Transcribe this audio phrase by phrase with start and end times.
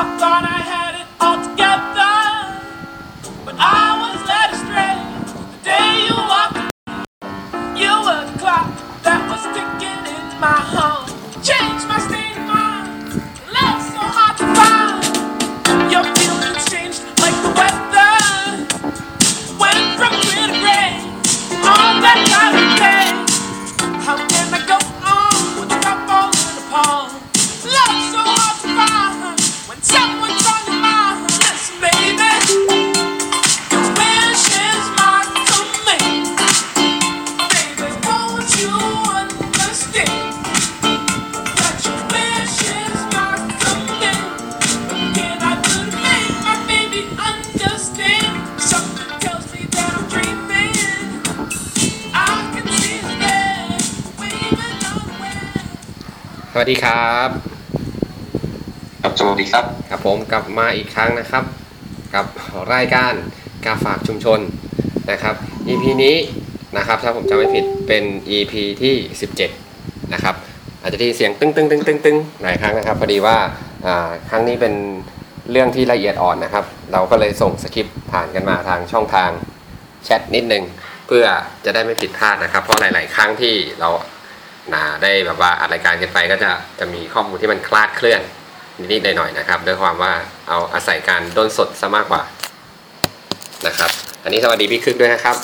[0.00, 0.87] I thought I had
[60.38, 61.44] ลับมาอีกครั้งนะครับ
[62.14, 62.26] กับ
[62.74, 63.12] รายการ
[63.64, 64.40] กาฝากชุมชน
[65.10, 65.34] นะครับ
[65.68, 66.16] EP นี้
[66.76, 68.04] นะครับถ้าผมจำไม่ผิดเป็น
[68.36, 68.94] EP ที่
[69.54, 70.34] 17 นะครับ
[70.82, 73.36] อาจจะที่เสียงตึ้งตึ้งตึ้งตึ้งตึ้งหลายครั้งนะครับพอดีว่า
[73.86, 74.74] อ่าครั้งนี้เป็น
[75.50, 79.30] เรื่องที่ละเอียดอ่อนนะครับ เราก็เลยส่งสคริปต์ผ่านกันมาทางช่องทาง
[80.04, 80.64] แชทนิดนึง
[81.06, 81.24] เพื่อ
[81.64, 83.88] จะได้ไม่ผิดพลาดนะครับ เพราะหลาย ๆ ครั้งที่เรา
[84.74, 88.22] นะได้แบบว่าอัดรายการกันไปก็จะจะมีข้อมูลที่มันคลาดเคลื่อน
[88.78, 90.12] นิดๆหน่อยๆนะครับด้วยความว่า
[90.48, 92.22] เอาอาศัยการด้นสดซะมากกว่า
[93.66, 93.90] นะครับ
[94.24, 95.36] อันนี้สวัสดีพี่คึกด้วยนะครับ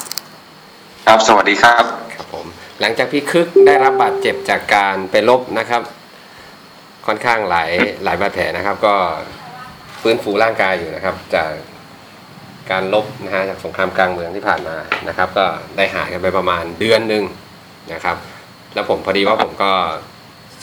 [1.06, 2.46] ครับสวัสดีครับครับผม
[2.80, 5.82] หลังจากพี่คึกได้รับบาดเจ็บจากการไปลบนะครับ
[7.06, 7.70] ค่อนข้างหลาย
[8.04, 8.94] หลายบาดแผลนะครับ ก็
[10.02, 11.50] ฟื้นฟูร่างกายอยู่นะครับ จาก
[12.70, 14.76] การลบนะฮะจากสงครามกลางเมืองที่ผ่านมา
[15.08, 15.44] นะครับ ก็
[15.76, 17.24] ได้หายกันไปประมาณเดือนหนึ่ง
[17.92, 18.16] นะครับ
[18.74, 19.72] แล้วผมพอดีว่าผมก็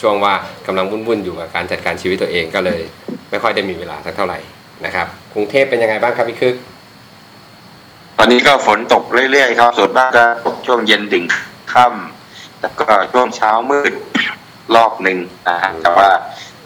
[0.02, 0.34] ช่วงว่า
[0.68, 2.82] กำลังวุ่นๆอยู่กับการจัดการชีวิตตัวเองก็เลย
[3.30, 4.40] ไม่ค่อยได้มีเวลาสักเท่าไหร่
[4.86, 6.56] นะครับ กรุงเทพเป็นยังไงบ้างครับพี่คึก
[8.18, 11.26] ตอนนี้ก็ฝนตกเรื่อยๆครับส่วนมากก็ตกช่วงเย็นถึง
[11.74, 13.94] ค่ำแล้วก็ช่วงเช้ามืด
[14.76, 15.18] รอบหนึ่ง
[15.50, 16.10] นะฮะแต่ว่า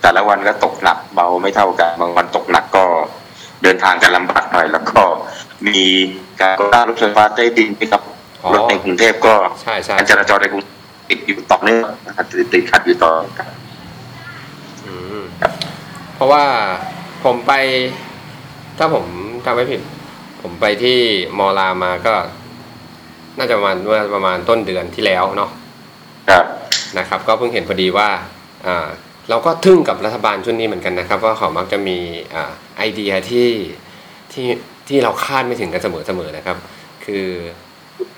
[0.02, 2.86] แต่ละวันก็ตกหนักเบาไม่เท่ากันบางวันตกหนักก็
[3.64, 5.02] เดินทางกันลำบากหน่อย แล้วก็
[5.68, 5.80] มี
[6.42, 8.02] การก่อสร้างรถไฟฟ้าใต้ดินนะครับ
[8.44, 10.64] อ๋อรถในกรุงเทพก็ใช่ใช่การจราจรในกรุง
[11.10, 13.12] ติดอยู่ต่อเนื่องนะครับติดติดขัดอยู่ต่อ
[14.86, 15.24] อืม
[16.16, 16.44] เพราะว่า
[17.24, 17.54] ผมไป
[18.78, 19.06] ถ้าผม
[19.46, 19.82] จำไม่ผิด
[20.42, 21.00] ผมไปที่
[21.38, 22.16] มอลามาก็
[23.38, 25.50] น่าจะประมาณเมื่อประมาณต้นเดือนที่แล้วเนาะ
[26.30, 26.46] ครับ
[26.98, 28.10] นะครับ ก็เพิ่งเห็นพอดีว่า
[28.68, 28.88] อ่า
[29.30, 31.98] เราก็ทึ่งกับรัฐบาลชุดนี้เหมือนกันนะครับ ว่าเขามักจะมี
[32.34, 33.50] อ่าไอเดียที่
[34.34, 34.48] ที่
[34.88, 36.58] ที่เราคาดไม่ถึงกันเสมอเสมอนะครับ
[37.06, 37.28] คือ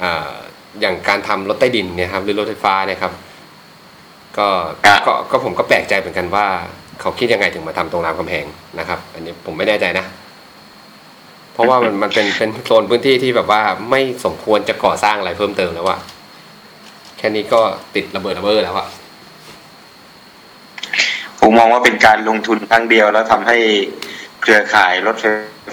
[0.03, 0.33] อ่า
[0.81, 3.13] อย่างการทำรถใต้ดินเนี่ยครับหรือรถไฟฟ้าเนี่ยครับ
[4.37, 4.47] ก็
[5.07, 6.45] ก็ก็ผมก็แปลกใจเหมือนกันว่า
[7.01, 8.45] เขาคิดยังไงถึงมาทำตรงรามคำแหง
[8.79, 10.05] นะครับ อันนี้ผมไม่แน่ใจนะ
[11.53, 13.61] เพราะว่ามันมันเป็นเป็นโซนพื้นที่ที่แบบว่า
[13.91, 15.99] ไม่สมควรจะก่อสร้างอะไรเพิ่มเติมแล้วอะ
[17.17, 17.61] แค่นี้ก็
[17.95, 18.87] ติดระเบิดระเบ้อแล้วอะ
[21.41, 23.57] ผมมองว่าเป็นการลงทุนครั้งเดียวแล้วทำให้
[24.41, 25.25] เครือข่ายรถไฟ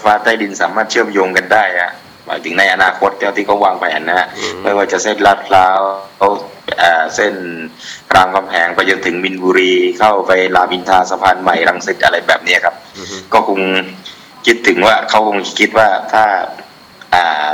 [0.05, 1.91] ฟ้าใต้ดินสามารถเชื่อมโยงกันได้อะ
[2.27, 4.27] หมายถึงในอนาคตที่เขาวางแผนนะฮะ
[4.63, 5.81] ไม่ว่าจะเส้นลาดพร้าว
[6.79, 7.35] เอ่อเส้น
[8.15, 13.61] รามคำแหงไปจนถึงมินบุรีเข้าไปรามอินทราสะพานใหม่รังสิตอะไรแบบเนี้ยครับอือฮึก็คง
[14.47, 16.25] คิดถึงว่าเขาคงคิดว่าถ้า
[17.15, 17.49] อ่า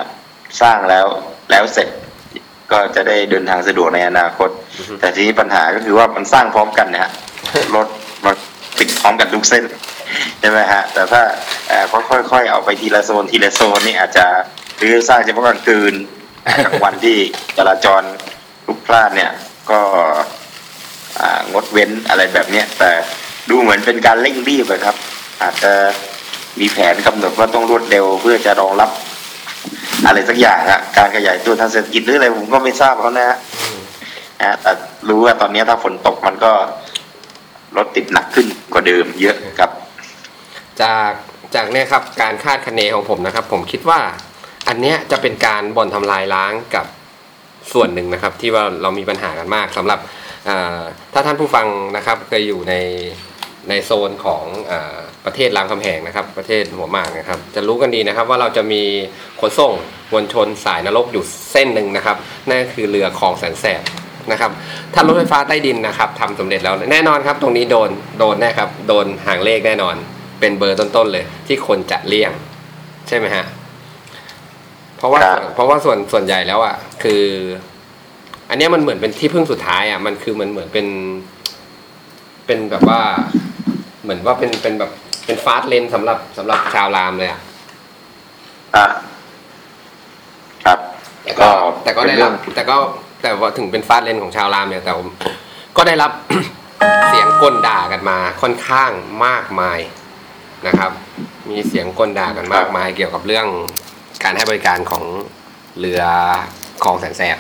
[0.61, 1.07] สร้างแล้ว
[1.51, 1.89] แล้วเสร็จ
[2.73, 4.51] ก็จะได้เดินทางสะดวกในอนาคต
[5.01, 7.11] แต่ทีนี้ปัญหาก็คือว่ามันสร้างพร้อมกันนะฮะ
[7.75, 7.87] รถ
[8.25, 8.35] มัน
[8.79, 9.65] ติดพร้อมกันทุกเส้น
[10.41, 11.23] ใช่ไหมฮะแต่ถ้า
[11.69, 14.27] เอ่อค่อยๆเอาไปทีละโซนทีละโซนนี่อาจจะ
[14.81, 15.95] หรือสร้างเฉพาะกลางคืน
[16.65, 17.17] กลางวันที่
[17.57, 18.03] จราจร
[18.67, 19.33] ลุกพลานเนี่ย
[19.71, 19.81] ก็
[21.53, 22.91] งดเว้นอะไรแบบเนี้ยแต่
[23.51, 24.97] ดูเหมือนเป็นการเร่งรีบอะครับ
[25.43, 25.73] อาจจะ
[26.61, 28.91] มีแผนกำหนดว่าต้องรวดเร็วเพื่อจะรองรับ
[30.07, 33.39] อะไรสักอย่างอะการขยายตัวทางเศรษฐกิจหรืออะไรผมก็ไม่ทราบเขานะฮะ
[34.41, 34.73] นะฮะแต่
[35.09, 36.53] รู้ว่าตอนนี้ถ้าฝนตกมันก็
[37.77, 39.71] รถติดหนักขึ้นกว่าเดิมเยอะครับ
[40.83, 41.13] จาก
[41.55, 44.01] จากเนี่ยครับการคาดคะเนของผมนะครับ ผมคิดว่า
[44.71, 46.87] อันเนี้ยจะเป็นการบ่อนทำลายล้างกับ
[47.73, 49.99] ส่วนหนึ่งนะครับ ที่ว่าเรามีปัญหากันมากสำหรับ
[51.13, 52.75] ถ้าท่านผู้ฟังนะครับเคยอยู่ใน
[53.69, 54.75] ในโซนของอ
[55.25, 58.83] ประเทศรามคำแหงนะครับ ประเทศหัวหมากนะครับ จะรู้กันดีนะครับว่าเราจะมี
[59.41, 59.73] ขนส่ง
[60.13, 62.17] มวลชนสายนรกอยู่เส้นหนึ่งนะครับ
[62.49, 63.83] นั่นคือเรือคลองแสนแสบ
[64.33, 64.51] นะครับ
[64.95, 69.95] ถ้ารถไฟฟ้าใต้ดินนะครับทำสำเร็จแล้วแน่นอนครับ ตรงนี้โดนโดนแน่ครับโดนหางเลขแน่นอน
[70.41, 72.33] เป็นเบอร์ต้นๆเลย ที่คนจะเลี่ยง
[73.09, 73.45] ใช่ไหมฮะ
[75.01, 77.25] เพราะว่าครับ เพราะว่าส่วนส่วนใหญ่แล้วอะคือ
[78.51, 80.87] อันเนี้ยมันเหมือนเป็นที่พึ่งสุดท้ายอะมันคือมันเหมือนเป็น
[82.47, 83.01] เป็นแบบว่า
[84.03, 84.91] เหมือนว่าเป็นเป็นแบบ
[85.25, 87.41] เป็นเป็นฟาสต์เลนสำหรับสำหรับชาวรามเลยอะ
[88.77, 88.87] อะ
[90.65, 90.79] ครับ
[91.23, 91.49] แต่ก็
[91.83, 92.77] แต่ก็ได้รับแต่ก็
[93.23, 95.09] แต่ว่าถึงเป็นฟาสต์เลนของชาวรามเนี่ยแต่ผม
[95.77, 96.13] ก็ได้รับ
[97.09, 98.91] เสียงกลด่ากันมาค่อนข้าง
[99.27, 99.79] มากมาย
[100.67, 100.93] นะครับ
[101.51, 103.47] มีเสียงกลด่ากันมากมายเกี่ยวกับเรื่อง
[104.23, 105.05] การให้บริการของ
[105.79, 106.03] เรือ
[106.83, 107.39] คลองแสนแสบ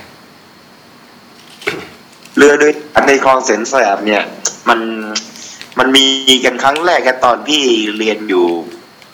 [2.36, 4.22] เรือโดยสารในคลองเสนแสบเนี่ย
[4.68, 4.80] มัน
[5.78, 6.04] มันมี
[6.44, 7.62] กันครั้งแรกกันตอนที่
[7.98, 8.46] เรียนอยู่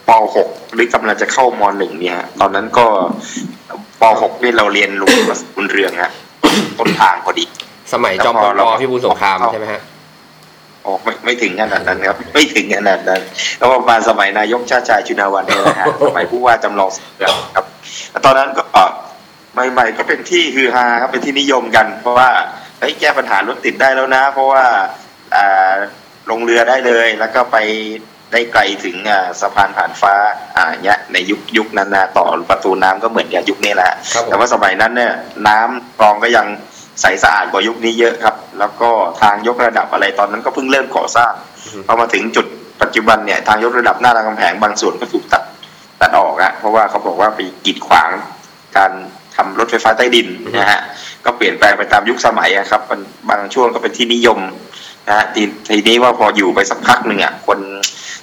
[0.08, 0.10] ป
[0.42, 2.86] .6 หรือกำลังจะเข้าม .1 เนี่ยฮะตอนนั้นก็
[4.00, 5.14] ป .6 นี่เราเรียนลุง
[5.56, 6.12] บุญเรืองฮะ
[6.78, 7.44] ต้นทางพอดี
[7.92, 9.80] สมัยจอมพแล้วพอลเราพี่บูลสงครามใช่ไหมฮะ
[10.86, 13.20] ออกไม่ไม่ถึงขนาดนั้นครับ ไม่ถึงขนาดนั้น
[13.58, 17.64] แล้วประมาณสมัยนายกชาติชายชุนาวันเนี่ยนะฮะสมัยผู้ว่าจำลองเสือครับ
[18.10, 18.62] แล้วตอนนั้นก็
[19.72, 22.28] ใหม่ๆก็เป็นที่ฮือฮาครับเป็นที่นิยมกัน เพราะว่า
[22.78, 24.64] เฮ้ยแก้ปัญหารถติดได้แล้วนะ เพราะว่า
[25.34, 25.72] อ่า
[26.30, 27.56] ลงเรือได้เลย แล้วก็ไป
[28.32, 30.14] ได้ไกลถึงอ่าสะพานผ่านฟ้า
[30.56, 35.12] อ่าเนี้ยในยุคยุคนั้นนะต่อประตูน้ำก็เหมือนกับยุคนี้แหละครับผมแต่ว่าสมัยนั้นเนี่ย
[35.48, 36.46] น้ำคลองก็ยัง
[37.00, 38.90] ใสสะอาดกว่ายุคนี้เยอะครับ แล้วก็
[39.20, 41.32] ทางยกระดับอะไรตอนนั้นก็เพิ่งเริ่มก่อสร้าง
[41.86, 42.46] พอมาถึงจุด
[42.82, 45.42] ปัจจุบันเนี่ยทางยกระดับหน้ารามคำแหงบางส่วนก็ถูกตัด
[46.00, 48.10] ตัดออกอะเพราะว่าเขาบอกว่าไปกีดขวาง
[48.76, 48.92] การ
[49.36, 50.80] ทำรถไฟฟ้าใต้ดินนะฮะ
[51.24, 53.00] ก็เปลี่ยนแปลงไปตามยุคสมัยอะครับมัน
[53.30, 54.38] บางช่วงก็เป็นที่นิยม
[55.08, 57.58] นะฮะทีทีนี้ว่าพออยู่ไปสักพักหนึ่งอะคน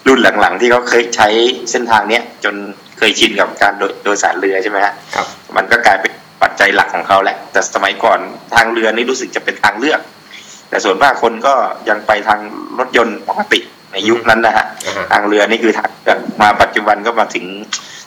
[0.08, 1.28] รุ่นหลังๆ ที่เขาเคยใช้
[1.72, 2.56] เส้นทางเนี้ยจน
[2.98, 6.12] เคยชินกับการโดยโดยสารเรือใช่ไหมฮะครับมันก็กลายเป็น
[6.44, 8.20] ปัจจัยหลักของเขาแหละ แต่สมัยก่อน
[8.56, 10.00] ทางเรือนี่รู้สึกจะเป็นทางเลือก
[10.70, 11.54] แต่ส่วนมากคนก็
[11.90, 12.40] ยังไปทาง
[12.80, 13.60] รถยนต์ปกติ
[13.92, 17.46] ในยุคนั้นนะฮะอ่าฮะทางเรือนี่คือทางเลือกมาปัจจุบันก็มาถึง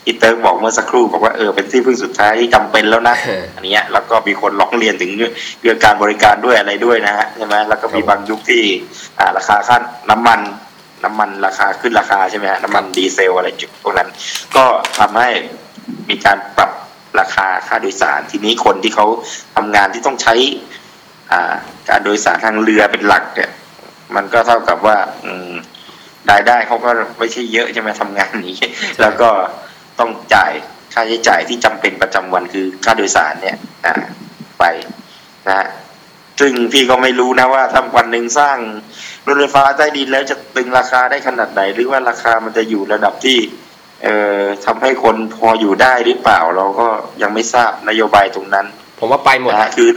[0.06, 8.62] อีเติร์กบอกเมื่อสักครู่บอกว่าเออเป็นที่พึ่งสุดท้ายที่จำเป็นแล้วนะเอออันเนี้ยแล้วก็มีคนร้องเรียนถึงเรื่องการบริการด้วยอะไรด้วยนะฮะใช่ไหมแล้วก็มีครับบางยุคที่
[9.18, 9.76] อ่าราคาค่า
[10.10, 10.40] น้ำมัน
[11.04, 14.08] น้ำมันราคาขึ้นราคาใช่ไหมฮะน้ำมันดีเซลอะไรจุดพวกนั้น
[14.56, 14.64] ก็
[14.98, 15.28] ทำให้
[16.08, 16.70] มีการปรับ
[17.20, 19.06] ราคาค่าโดยสาร ทีนี้คนที่เขา
[19.56, 20.35] ทำงานที่ต้องใช้
[21.32, 21.55] อ่า
[21.88, 23.50] การโดยสารทางเรือเป็นหลักเนี่ย
[24.14, 25.53] มันก็เท่ากับว่า อืม
[26.31, 28.56] รายได้เขาก็ไม่ใช่เยอะใช่ไหมทำงานนี้
[29.00, 29.31] แล้วก็
[29.99, 30.53] ต้องจ่าย
[30.94, 33.56] ค่าใช้จ่ายที่จำเป็นประจำวันคือค่าโดยสารเนี่ย
[33.87, 33.94] อ่า
[34.58, 34.64] ไป
[35.47, 35.69] นะฮะ
[36.41, 38.56] ซึ่งพี่ก็ไม่รู้นะว่าถ้าวันหนึ่งสร้าง
[39.26, 43.38] รถไฟฟ้าใต้ดินแล้วจะตึงราคาได้ขนาดไหน หรือว่าราคามันจะอยู่ระดับที่
[44.02, 46.87] เอ่อทำให้คนพออยู่ได้หรือเปล่า เราก็
[47.22, 48.66] ยังไม่ทราบนโยบายตรงนั้น
[48.98, 49.88] ผมว่าไปหมดนะฮะคือ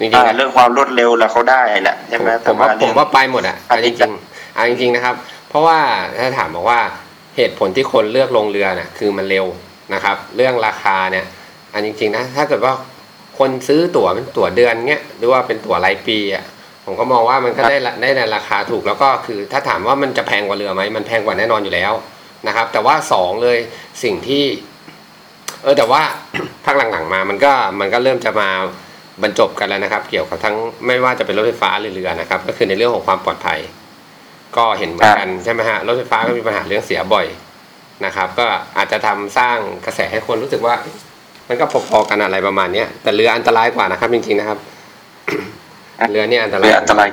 [0.00, 5.14] จริงๆอ่านะเรื่องความรวดเร็วแล้วเขาได้แหละใช่ไหมผมผมว่าแต่ผมว่าไปหมดอะอันเอานี้จริงๆเอาจริงๆนะครับ
[5.48, 5.78] เพราะว่า
[6.18, 6.80] ถ้าถามบอกว่า
[7.36, 9.46] เหตุผลที่คนเลือกลงเรือเนี่ยคือมันเร็ว
[9.94, 11.24] นะครับ เรื่องราคาเนี่ย
[11.72, 12.72] อันจริงๆนะถ้าเกิดว่า
[13.38, 16.44] คนซื้อตั๋วเป็นตั๋วเดือนเนี้ยหรือว่าเป็นตั๋วรายปีอะ
[16.84, 21.92] ผมก็มองว่ามันก็ได้ละได้ในราคาถูกแล้วก็คือ ถ้าถามว่ามันจะแพงกว่าเรือไหมมันแพงกว่าแน่นอนอยู่แล้ว
[22.48, 23.58] นะครับ แต่ว่าสองเลย
[24.02, 24.44] สิ่งที่
[25.62, 26.02] เออแต่ว่า
[26.64, 28.48] ภาคหลังๆมามันก็มันก็เริ่มจะมา
[29.22, 30.56] บรรจบกันแล้วนะครับ เกี่ยวกับทั้ง
[30.86, 33.58] ไม่ว่าจะเป็นรถไฟฟ้าหรือเรือนะครับ ก็คือในเรื่องของความปลอดภัย
[34.56, 37.26] ก็เห็นเหมือนกันใช่ไหมฮะรถไฟฟ้าก็มีปัญหาเรื่องเสียบ่อย
[38.04, 38.46] นะครับ ก็
[38.76, 39.56] อาจจะทำสร้าง
[39.86, 40.74] กระแสให้คนรู้สึกว่า
[41.48, 44.58] มันก็พอๆกันอะไรประมาณเนี้ยแต่เรืออันตรายกว่านะครับจริงๆนะครับ
[46.10, 47.08] เรือเนี่ยอันตราเรืยออันตราย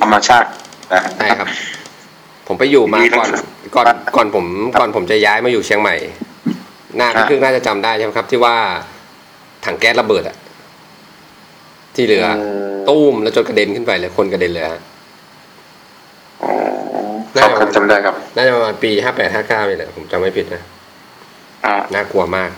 [0.00, 0.48] ธรรมชาติ
[0.92, 1.48] นะใช่ครับ
[2.54, 3.86] ผมไปอยู่มามีก่อนลักษณะก่อน
[4.16, 4.46] ก่อนผม
[4.80, 5.94] ก่อนผมจะย้ายมาอยู่เชียงใหม่
[6.98, 8.56] น่าครับพี่ครึ่งน่าจะจำได้ใช่ไหมครับ ที่ว่า
[9.64, 10.36] ถังแก๊สระเบิดอะ
[11.94, 12.28] ที่เรืออ
[12.88, 14.80] ตู้มแล้วจนกระเด็นขึ้นไปเลยคนกระเด็นเลยฮะ
[16.42, 16.52] อ๋อ
[17.40, 20.62] ครับครับจำได้ครับน่าจะประมาณปีห้าแปดห้าเก้านี่แหละผมจำไม่ผิดนะ
[21.64, 22.50] อ่าน่ากลัวมาก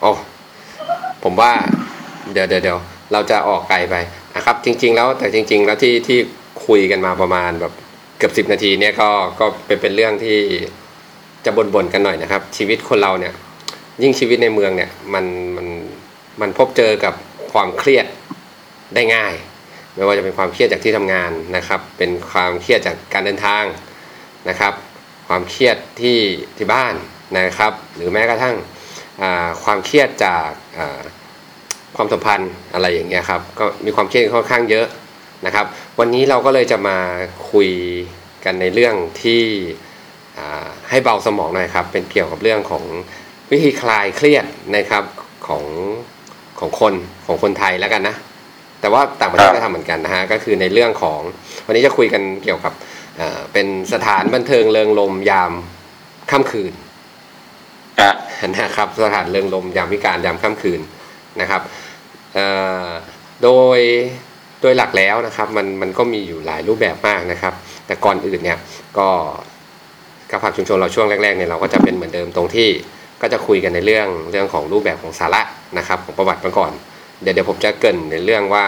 [0.00, 0.10] โอ้
[1.24, 1.52] ผมว่า
[2.32, 2.78] เดี๋ยวเดี๋ยวเดี๋ยว
[3.12, 3.94] เราจะออกไกลไป
[4.36, 6.18] นะครับ จริง ๆ แล้วแต่จริง ๆ แล้วที่ที่
[6.66, 7.72] คุยกันมาประมาณแบบ
[8.20, 9.10] เกือบสิบนาทีเนี่ยก็
[9.40, 10.38] ก็เป็นเป็นเรื่องที่
[11.44, 13.34] จะบ่นๆกันหน่อยนะครับ ชีวิตคนเราเนี่ย
[14.02, 15.24] ยิ่งชีวิตในเมืองเนี่ยมัน
[15.56, 15.66] มัน
[16.40, 17.14] มันพบเจอกับ
[17.52, 18.06] ความเครียด
[18.94, 19.34] ได้ง่าย
[19.94, 23.64] ไม่ว่าจะเป็นความเครียดจากที่ทำงานนะครับ เป็นความเครียดจากการเดินทาง
[24.48, 24.74] นะครับ
[25.28, 26.18] ความเครียดที่
[26.56, 26.94] ที่บ้าน
[27.36, 28.56] นะครับ หรือแม้กระทั่ง
[29.64, 30.48] ความเครียดจาก
[31.96, 34.86] ความสัมพันธ์อะไรอย่างเงี้ยครับก็มีความเครียดค่อนข้างเยอะ
[35.46, 35.66] นะครับ
[35.98, 36.98] วันนี้เราก็เลยจะมา
[37.50, 37.70] คุย
[38.44, 39.42] กันในเรื่องที่
[40.38, 42.84] อ่าให้เบาสมองหน่อยครับ เป็นเกี่ยวกับเรื่องของ
[43.50, 45.04] วิธีคลายเครียดนะครับ
[45.46, 45.64] ของ
[46.58, 46.94] ของคน
[47.26, 48.16] ของคนไทยแล้วกันนะ
[48.80, 51.20] แต่ว่าต่างประเทศก็ทำเหมือนกันนะฮะก็คือในเรื่องของ
[51.66, 52.72] วันนี้จะคุยกันเกี่ยวกับ
[53.16, 55.52] เอ่อเป็นสถานบันเทิงเริงลมยาม
[56.30, 56.72] ค่ำคืน
[58.00, 58.16] ครับ
[58.60, 60.80] นะครับสถานเริงลมยามวิการยามค่ำคืน
[61.40, 61.62] นะครับ
[62.34, 62.46] เอ่
[62.84, 62.86] อ
[63.42, 63.78] โดย
[64.60, 67.54] โดยหลักแล้วนะครับมันมันก็มีอยู่หลายรูปแบบมากนะครับ
[67.86, 68.58] แต่ก่อนอื่นเนี่ย
[68.98, 69.08] ก็
[70.30, 72.68] กาฝากชุมชนเราช่วงแรกๆเนี่ยเราก็จะเป็นเหมือนเดิมตรงที่
[73.22, 75.42] ก็จะคุยกันในเรื่องเรื่องของรูปแบบของสาระ
[75.78, 76.72] นะครับ ของประวัติมาก่อน
[77.22, 78.64] เดี๋ยวเดี๋ยวผมจะเกินในเรื่องว่า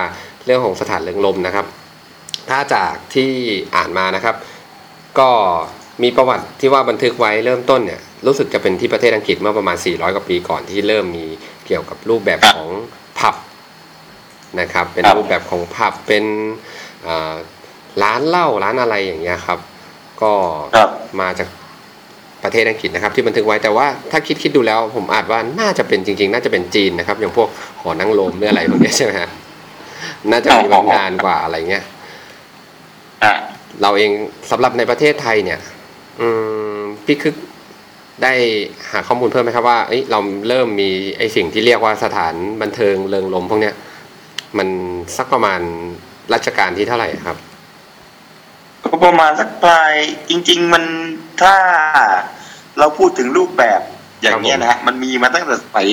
[0.46, 1.66] เรื่องของสถานเริงลมนะครับ
[2.50, 3.30] ถ้าจากที่
[3.76, 4.36] อ่านมานะครับ
[5.18, 5.30] ก็
[6.02, 11.26] มีประวัติที่ว่าบันทึกไว้เริ่มต้นเนี่ยรู้สึกจะเป็นที่ประเทศอังกฤษเมื่อประมาณ 400 กว่าปีก่อนที่เริ่มมี
[11.66, 12.68] เกี่ยวกับรูปแบบของ
[13.18, 13.34] ผับ
[14.60, 16.24] นะครับ เป็นครับรูปแบบของผับเป็น
[17.06, 17.34] อ่า
[18.02, 19.58] ร้านเหล้าร้านอะไรอย่างเงี้ยครับ
[20.22, 20.32] ก็
[20.74, 20.88] ครับ
[21.20, 21.48] มาจาก
[22.44, 27.48] ประเทศอังกฤษนะครับ ที่บันทึกไว้แต่ว่าถ้าคิดคิดดูแล้ว ผมอาจว่าน่าจะเป็นจริง ๆ น่าจะเป็นจีนนะครับ อย่างพวก
[27.80, 29.30] หอนั่งลมหรืออะไรพวกเนี้ยใช่ไหมฮะ
[30.30, 31.84] น่าจะมีมานานกว่าอะไรเงี้ย
[33.24, 33.32] อะ
[33.82, 34.10] เราเอง
[34.50, 35.60] สำหรับในประเทศไทยเนี่ย
[36.20, 36.28] อื
[36.74, 37.34] มพี่คึก
[38.22, 38.32] ได้
[38.90, 43.74] หาข้อมูลเพิ่มไหมครับว่าเอ้ยเราเริ่มมีไอสิ่งที่เรียกว่าสถานบันเทิงเริงรมย์พวกเนี้ย
[44.58, 44.68] มัน
[45.16, 45.60] สักประมาณ
[46.34, 47.36] รัชกาลที่เท่าไหร่ครับ
[48.84, 49.92] ก็ประมาณสักปลาย
[50.30, 50.84] จริง ๆ มัน
[51.42, 51.54] ถ้า
[52.78, 53.80] เราพูดถึงรูปแบบ
[54.22, 55.88] อย่างเนี้ยนะฮะมันมีมาตั้งแต่สมัย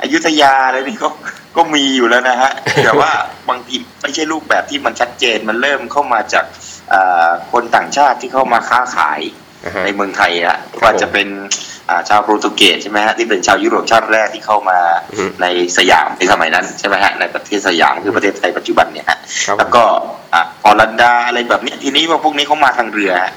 [0.00, 1.08] อยุธยาเลยนี่ก็
[1.56, 2.52] ก็มีอยู่แล้วนะฮะ
[2.84, 3.12] แต่ว่า
[3.48, 6.44] บางทีไม่ใช่รูปแบบที่มันชัดเจนมันเริ่มเข้ามาจาก
[6.92, 9.43] อ่าคนต่างชาติที่เข้ามาค้าขายอ่าฮะ
[9.84, 11.28] ในเมืองไทยอะว่าจะเป็น
[11.90, 14.78] อ่าชาวโปรตุเกสใช่ไหมฮะที่เป็นชาวยุโรปชาติแรกที่เข้ามา
[15.10, 19.82] อือฮึในสยามในสมัยนั้นใช่ไหมฮะในประเทศสยามคือประเทศไทยปัจจุบันเนี่ยฮะครับแล้วก็
[20.34, 23.32] อะออรันดาอะไรแบบเนี้ยทีนี้ว่าพวกนี้เขามาทางเรือฮะ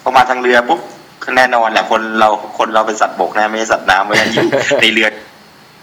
[0.00, 0.80] เขามาทางเรือปุ๊บ
[1.36, 4.48] แน่นอนแหละคนเราคนเราเป็นสัตว์บกนะไม่ใช่สัตว์น้ำเพราะฉะนั้นอยู่
[4.82, 5.08] ในเรือ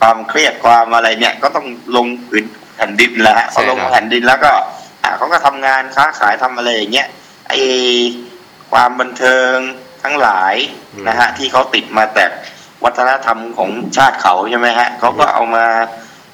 [0.00, 1.66] ความเครียดความอะไรเนี่ย ก็ต้อง
[1.96, 2.44] ลงพื้น
[2.76, 4.52] แผ่นดินแล้วฮะพอลงแผ่นดินแล้วก็
[5.02, 7.06] อะเขาก็ทำงานค้าขายทำอะไรอย่างเงี้ย
[7.48, 7.54] ไอ
[8.72, 9.54] ความบันเทิง
[10.02, 10.54] ทั้งหลาย
[10.94, 12.24] อืมนะฮะที่เขาติดมาแต่
[12.84, 15.64] วัฒนธรรมของชาติเขาใช่ไหมฮะเขาก็เอามา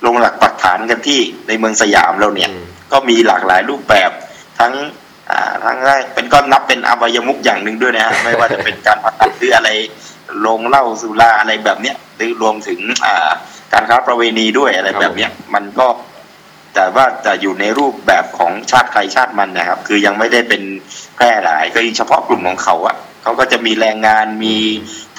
[0.07, 4.11] ลงหลักปักฐานกันที่ในเมืองสยามเราเนี่ยอืมก็มีหลากหลายรูปแบบ
[4.59, 4.73] ทั้ง
[5.31, 9.71] อ่าทั้งแรกเป็นก็นับเป็นอบายมุกอย่างหนึ่งด้วยนะฮะไม่ว่าจะเป็นการพนันหรืออะไร
[10.47, 13.31] ลงเหล้าสุราอะไรแบบเนี้ยหรือรวมถึงอ่า
[13.73, 15.87] การค้าประเวณีด้วยอะไรแบบเนี้ยมันก็
[16.75, 20.63] แต่ว่าจะอยู่ในรูปแบบของชาติใครชาติมันนะครับ คือยังไม่ได้เป็น
[21.17, 24.57] แพร่หลายก็เฉพาะกลุ่มของเขาอะเขาก็จะมีแรงงานมี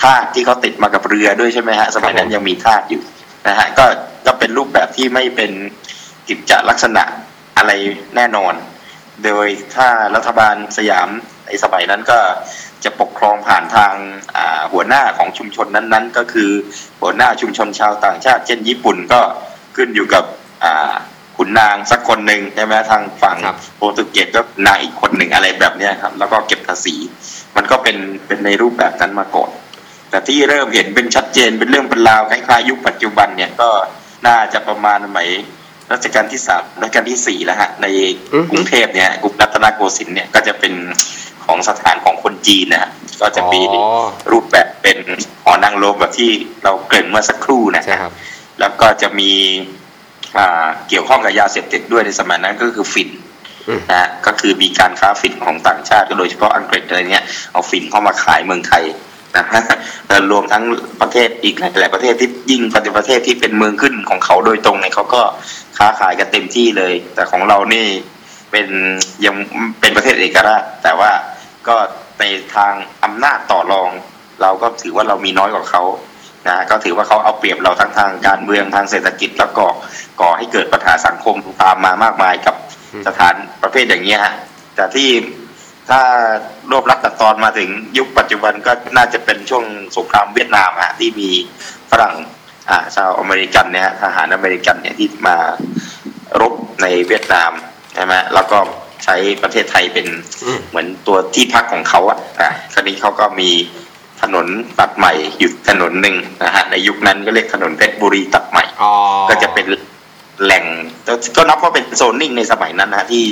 [0.01, 3.01] ทาสที่เขาติดมากับเรือด้วยใช่ไหมฮะสมัยนั้นยังมีทาสอยู่
[3.47, 3.85] นะฮะก็
[4.25, 5.51] ก็เป็นรูปแบบที่ไม่เป็น
[6.27, 7.03] กิจจลักษณะ
[7.57, 7.71] อะไร
[8.15, 8.53] แน่นอน
[9.23, 11.09] โดยถ้ารัฐบาลสยาม
[11.45, 12.19] ในสมัยนั้นก็
[12.83, 13.93] จะปกครองผ่านทาง
[14.35, 16.49] อ่าหัวหน้าของชุมชนนั้นๆ ก็คือ
[17.01, 19.21] หัวหน้าชุมชนชาวต่างชาติ เช่นญี่ปุ่นก็
[19.75, 20.23] ขึ้นอยู่กับ
[20.63, 20.93] อ่า
[21.43, 26.95] ขุนนางสักคนหนึ่งใช่ไหมทางฝั่งครับโปรตุเกสก็นางอีกคนหนึ่งอะไรแบบเนี้ยครับ แล้วก็เก็บภาษี
[27.55, 27.97] มันก็เป็น
[28.27, 29.49] เป็นในรูปแบบนั้นมาก่อน
[30.09, 33.69] แต่ที่เริ่มเห็นเป็นชัดเจนเป็นเรื่องเป็นราวคล้ายๆยุคปัจจุบันเนี่ยก็
[34.27, 35.29] น่าจะประมาณสมัย
[35.91, 37.85] รัชกาลที่สามรัชกาลที่สี่แล้วฮะใน
[38.33, 40.73] อือฮึกรุงเทพเนี่ยกรุงรัตนโกสินทร์เนี่ยก็จะเป็น
[41.45, 44.97] ของสถานของคนจีนนะฮะก็จะมีอ๋อรูปแบบเป็น
[45.43, 46.31] หอนางรมแบบที่
[46.63, 48.13] เราเกริ่นเมื่อสักครู่นะใช่ครับ
[48.59, 49.82] แล้วก็จะมีอ่า
[50.89, 53.09] เกี่ยวข้องกับยาเสพติดด้วยในสมัยนั้นก็คือฝิ่น
[53.67, 57.23] อืมนะฮะก็คือมีการค้าฝิ่นของต่างชาติก็โดยเฉพาะอังกฤษอะไรเนี้ย
[57.53, 58.83] เอาฝิ่นเข้ามาขายเมืองไทย
[59.37, 59.61] นะฮะ
[60.07, 60.63] แล้วรวมทั้ง
[61.01, 65.21] ประเทศอีกหลายๆประเทศที่ยิ่งเป็นประเทศที่เป็นเมืองขึ้นของเขาโดยตรงเนี่ยเขาก็
[65.77, 67.85] ค้าขายกันเต็มที่เลย แต่ของเรานี่
[68.51, 68.67] เป็น
[69.25, 69.35] ยัง
[69.79, 71.11] เป็นประเทศเอกราช แต่ว่า
[71.67, 71.75] ก็
[72.19, 72.23] ใน
[72.55, 72.73] ทาง
[73.03, 73.89] อำนาจต่อรอง
[74.41, 75.83] เราก็ถือว่าเรามีน้อยกว่าเขา
[76.47, 79.65] นะฮะก็ถือว่าเขาเอาเปรียบเราทั้งทางการเมืองทางเศรษฐกิจแล้วก็
[80.21, 82.55] ก่อให้เกิดปัญหาสังคมตามมามากมายกับ
[82.93, 84.33] อืมสถานประเภทอย่างเงี้ยฮะ
[84.75, 85.09] แต่ที่
[85.89, 86.01] ถ้า
[86.71, 89.65] รวบรัดตัดตอนมาถึงยุคปัจจุบันก็น่าจะเป็นช่วง
[89.97, 91.29] สงครามเวียดนามฮะที่มี
[91.91, 92.13] ฝรั่ง
[92.69, 95.37] อ่าชาวอเมริกันเนี่ยฮะทหารอเมริกันเนี่ยที่มา
[96.39, 97.51] รบในเวียดนาม
[97.95, 98.57] ใช่ไหมแล้วก็
[99.03, 100.07] ใช้ประเทศไทยเป็น
[100.43, 103.49] อืมเหมือนตัวที่พักของเขาอะอะคราวนี้เขาก็มี
[104.23, 104.47] ถนน
[104.79, 108.93] ตัดใหม่อยู่ถนนหนึ่งนะฮะในยุคนั้นก็เรียกถนนเพชรบุรีตัดใหม่อ๋อ
[109.29, 109.65] ก็จะเป็น
[110.43, 110.65] แหล่ง
[111.37, 113.23] ก็นับว่าเป็นโซนนิ่งในสมัยนั้นนะฮะที่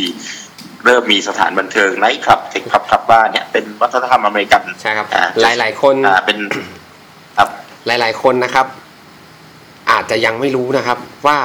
[0.86, 6.38] เริ่มมีสถานบันเทิงไนท์คลับเทคพับคลับบ้านเนี่ยเป็นวัฒนธรรมอเมริกันใช่ครับอ่าหลายหลายๆคนอ่าเป็น
[7.38, 7.50] ครับ
[7.88, 8.66] หลายๆคนนะครับ
[9.92, 11.38] อาจจะยังไม่รู้นะครับ ว่า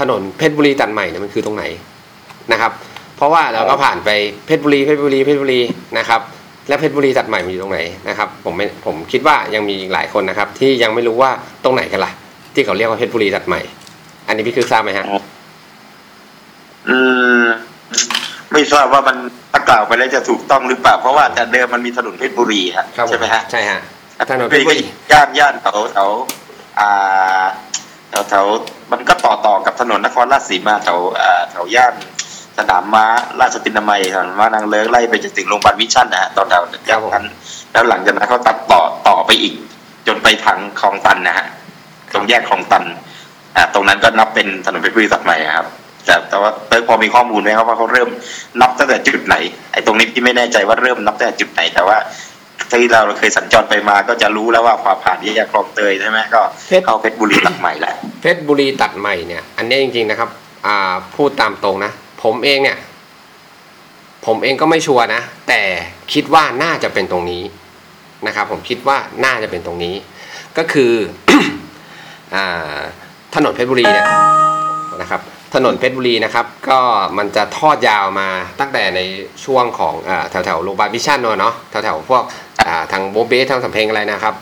[0.00, 1.64] ถนนเพชรบุรีตัดใหม่เนี่ยมันคือตรงไหน
[2.52, 2.72] นะครับ
[3.16, 4.10] เพราะว่าเราก็ผ่านไป
[4.46, 5.60] เพชรบุรีเพชรบุรีเพชรบุรี
[5.98, 6.20] นะครับ
[6.68, 11.30] และเพชรบุรีตัดใหม่มันอยู่ตรงไหนนะครับผมไม่ผมคิดว่ายังมีอีกหลายคนนะครับ ที่ยังไม่รู้ว่า
[11.64, 12.12] ตรงไหนกันล่ะ
[12.54, 13.60] ที่เขาเรียกว่าเพชรบุรีตัดใหม่
[14.26, 15.06] อันนี้พี่คือทราบไหมฮะ
[16.88, 16.98] อื
[17.42, 17.44] ม
[18.52, 19.16] ไม่ทราบว่ามัน
[19.52, 23.80] ถ้ากล่าวไปแล้วจะถูกต้องหรือเปล่า เพราะว่าแต่เดิมมันมีถนนเพชรบุรีฮะครับผใช่ไหมฮะใช่ฮะ
[24.30, 26.08] ถนนเพเป็ชนรบุรีย่านย่านแถวแถว
[26.80, 27.44] อ่า
[28.10, 28.44] แถวแถว
[28.92, 31.94] มันก็ต่อต่อกับถนนนครราชสีมาแถวอ่าแถวย่าน
[32.58, 33.04] สนามม้า
[33.40, 37.26] ราชตินามัยสนามม้านางเลิงไล่ไปจนถึงโรงพยาบาลวิชั่นนะฮะตอนแถวจากนั้น
[37.72, 39.54] แล้วหลังจากนั้นเขาตัดต่อต่อไปอีก
[40.06, 41.46] จนไปทางคลองตันนะฮะ
[42.12, 42.84] ตรงแยกคลองตัน
[43.56, 45.66] อ่าตรงนั้นก็นับเป็นถนนเพชรบุรีตัดใหม่ครับ
[46.06, 48.08] แต่แต่ว่าเติร์กพอมีข้อมูลไหมครับว่าเขาเริ่ม
[48.60, 49.36] นับตั้งแต่จุดไหน
[49.72, 51.96] ไอ้ตรงนี้พี่ไม่แน่ใจว่าเริ่มนับตั้งแต่จุดไหน แต่ว่า
[52.70, 60.30] ที่เราเคยสัญจรไปมาก็จะรู้แล้วว่าพอผ่านแยกคลองเตยใช่ไหมก็เพชรเข้าเพชรบุรีตัดใหม่แหละเพชรบุรีตัดใหม่เนี่ย อันนี้จริง ๆนะครับ
[60.66, 61.92] อ่าพูดตามตรงนะ
[62.24, 62.78] ผมเองเนี่ย
[64.26, 65.60] ผมเองก็ไม่ชัวร์นะ แต่
[66.12, 67.42] คิดว่าน่าจะเป็นตรงนี้
[68.26, 69.94] นะครับ ผมคิดว่าน่าจะเป็นตรงนี้
[70.58, 70.92] ก็คือ
[72.34, 72.36] อ
[73.34, 74.06] ถนนเพชรบุรีเนี่ย
[75.00, 75.20] นะครับ
[75.54, 76.80] ถนนเพชรบุรีนะครับ ก็
[77.18, 78.28] มันจะทอดยาวมา
[78.60, 79.00] ตั้งแต่ใน
[79.44, 82.22] ช่วงของอแถวแถวโรงพยาบาลวิชั่นเนาะแถวแถวพวก
[82.92, 84.34] ทางโบเบสทางสำเพ็งอะไรนะครับ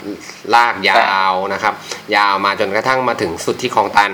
[0.55, 1.75] ลากยาวนะครับ
[2.17, 4.11] ยาวมาจนกระทั่งมาถึงสุดที่คลองตัน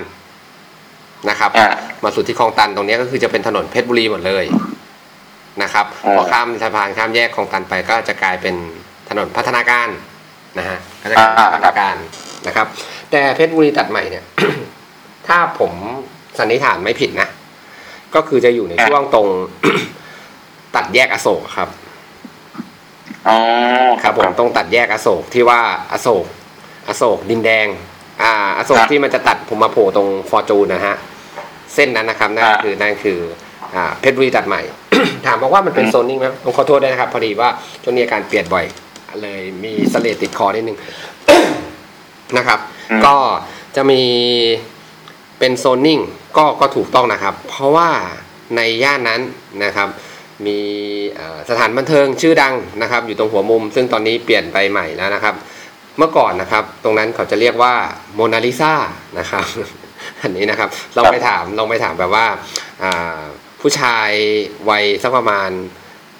[1.29, 1.69] นะครับอ่า
[2.03, 4.45] มาสุดที่คลองตันตรงนี้ก็คือจะเป็นถนนเพชรบุรีหมดเลย
[5.63, 8.55] นะครับอ๋อพอข้ามสะพานข้ามแยกคลองตันไปก็จะกลายเป็น
[9.09, 9.87] ถนนพัฒนาการ
[10.59, 11.95] นะฮะก็จะกลายเป็นพัฒนาการ
[12.47, 12.67] นะครับ
[13.11, 14.23] แต่เพชรบุรีตัดใหม่เนี่ย
[15.27, 15.71] ถ้าผม
[16.39, 17.27] สันนิษฐานไม่ผิดนะ
[18.15, 19.27] ก็คือจะอยู่ในช่วงตรง
[20.75, 21.69] ตัดแยกอโศกครับ
[23.27, 23.37] อ๋อ
[24.03, 25.61] ครับผมตรงตัดแยกอโศกที่ว่า
[25.91, 26.25] อโศก
[26.87, 27.67] อโศกดินแดง
[28.29, 30.95] อ่าอโศกที่มันจะตัดผมมาโผล่ตรงฟอร์จูนนะฮะ
[31.75, 33.19] เส้นนั้นนะครับนั่นคือนั่นคือ
[33.75, 34.61] อ่าเพชรบุรีตัดใหม่
[35.25, 37.49] ถามบอกว่ามันเป็นโซนนิ่งไหมผมขอโทษด้วยนะครับ พอดีว่า
[37.83, 38.65] ช่วงนี้อาการเปลี่ยนบ่อย
[39.21, 40.77] เลยมีเสลดติดคอนิดนึง
[42.37, 42.59] นะครับ
[43.05, 43.15] ก็
[43.75, 44.01] จะมี
[45.39, 45.99] เป็นโซนนิ่ง
[46.37, 47.89] ก็ก็ถูกต้องนะครับ เพราะว่า
[48.55, 49.21] ในย่านนั้น
[49.63, 49.89] นะครับ
[50.45, 50.59] มี
[51.15, 55.35] เอ่อสถานบันเทิงชื่อดังนะครับ อยู่ตรงหัวมุม ซึ่งตอนนี้เปลี่ยนไปใหม่แล้วนะครับ
[55.99, 57.73] เมื่อก่อนนะครับ ตรงนั้นเขาจะเรียกว่า
[58.15, 58.73] โมนาลิซา
[59.19, 59.45] นะครับ
[60.21, 62.25] อันนี้นะครับลองไปถามลองไปถามแบบว่า
[62.83, 63.19] อ่า
[63.61, 64.09] ผู้ชาย
[64.69, 65.49] วัยสักประมาณ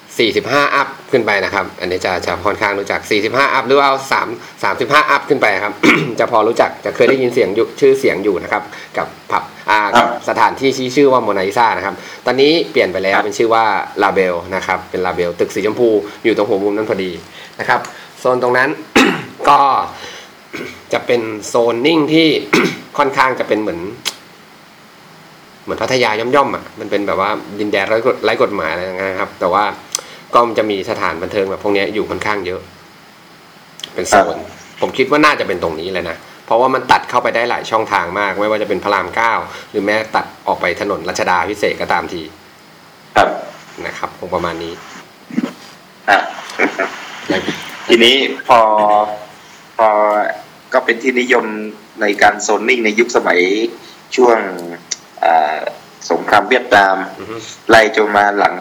[0.10, 5.74] 45 อัพขึ้นไปนะครับ อันนี้จะจะค่อนข้างรู้จัก 45 อัพหรือว่าเอา3 35 อัพขึ้นไปครับ
[6.20, 8.64] จะพอรู้จักจะเคยได้ยินเสียงอยู่ชื่อเสียงอยู่นะครับ
[8.98, 13.66] กับผับอ่ากับสถานที่ที่ชื่อว่าโมนาลิซานะครับ ตอนนี้เปลี่ยนไปแล้วเป็นชื่อว่า
[14.02, 15.90] ลาเบลนะครับ เป็นลาเบลตึกสีชมพู
[16.24, 17.12] อยู่ตรงหัวมุมนั้นพอดี
[17.60, 17.82] นะครับ
[18.20, 18.70] โซนตรงนั้น
[19.50, 19.60] ก็
[20.94, 22.28] จะเป็นโซนนิ่งที่
[22.98, 23.80] ค่อนข้างจะเป็นเหมือน
[25.64, 29.64] เหมือนพัทยาย่อมๆอะมันเป็นแบบว่าดินแดนไร้กฎไร้กฎหมายอะไรอย่างเงี้ยครับ แต่ว่า
[30.34, 32.62] ก็มันจะมีสถานบันเทิงแบบพวกเนี้ยอยู่ค่อนข้างเยอะ
[33.94, 34.38] เป็นโซน
[34.82, 39.34] ผมคิดว่าน่าจะเป็นตรงนี้เลยนะเพราะว่ามันตัดเข้าไปได้หลายช่องทางมาก ไม่ว่าจะเป็นพระรามเก้า
[39.72, 42.22] หรือแม้ตัดออกไปถนนรัชดาพิเศษกก็ตามที
[43.16, 43.30] ครับ
[43.86, 44.74] นะครับคงประมาณนี้
[46.10, 46.20] อะ
[47.88, 48.16] ทีนี้
[48.48, 48.60] พอ
[49.80, 49.90] พอ
[50.74, 51.46] ก็เป็นที่นิยม
[52.02, 53.40] ในการโซนนิ่งในยุคสมัย
[54.16, 54.38] ช่วง
[55.24, 55.60] อ่า
[56.12, 57.36] สงครามเวียดนามอือฮึ
[57.70, 58.56] ไล่จนมาหลัง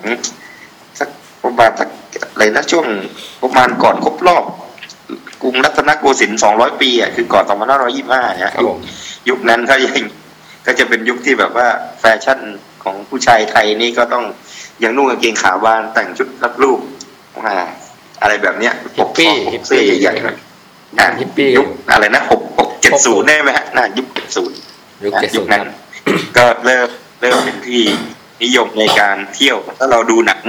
[0.98, 1.08] สัก
[1.42, 1.88] ประมาณสัก
[2.32, 2.86] อะไรนะช่วง
[3.42, 4.44] ประมาณก่อนครบรอบ
[5.42, 7.44] กรุงรัตนโกสินทร์200ปีอะคือก่อน
[7.90, 8.78] 2525เนี่ยครับผม
[9.28, 10.02] ยุคนั้นก็ยัง
[10.66, 11.68] ก็จะเป็นยุคที่แบบว่า
[12.00, 12.40] แฟชั่น
[12.84, 14.24] ของผู้ชายไทยนี่ก็ต้อง
[14.82, 16.78] ยังนุ่งกางเกงขาบานแต่งชุดรัดรูป
[17.46, 17.56] อ่า
[18.22, 20.32] อะไรแบบเนี้ยฮิปปี้ปกฮิปปี้เสื้อใหญ่ๆหน่
[20.96, 24.56] อยอ่าฮิปปี้ยุคอะไรนะหกหกเจ็ดศูนย์ได้ไหมฮะน่ายุคเจ็ดศูนย์
[25.04, 25.68] ยุคเจ็ดศูนย์ ยุคนั้น
[26.36, 26.88] ก็เริ่ม
[27.20, 27.82] เริ่มเป็นที่
[28.42, 30.40] นิยมในการเที่ยว ถ้าเราดูหนัง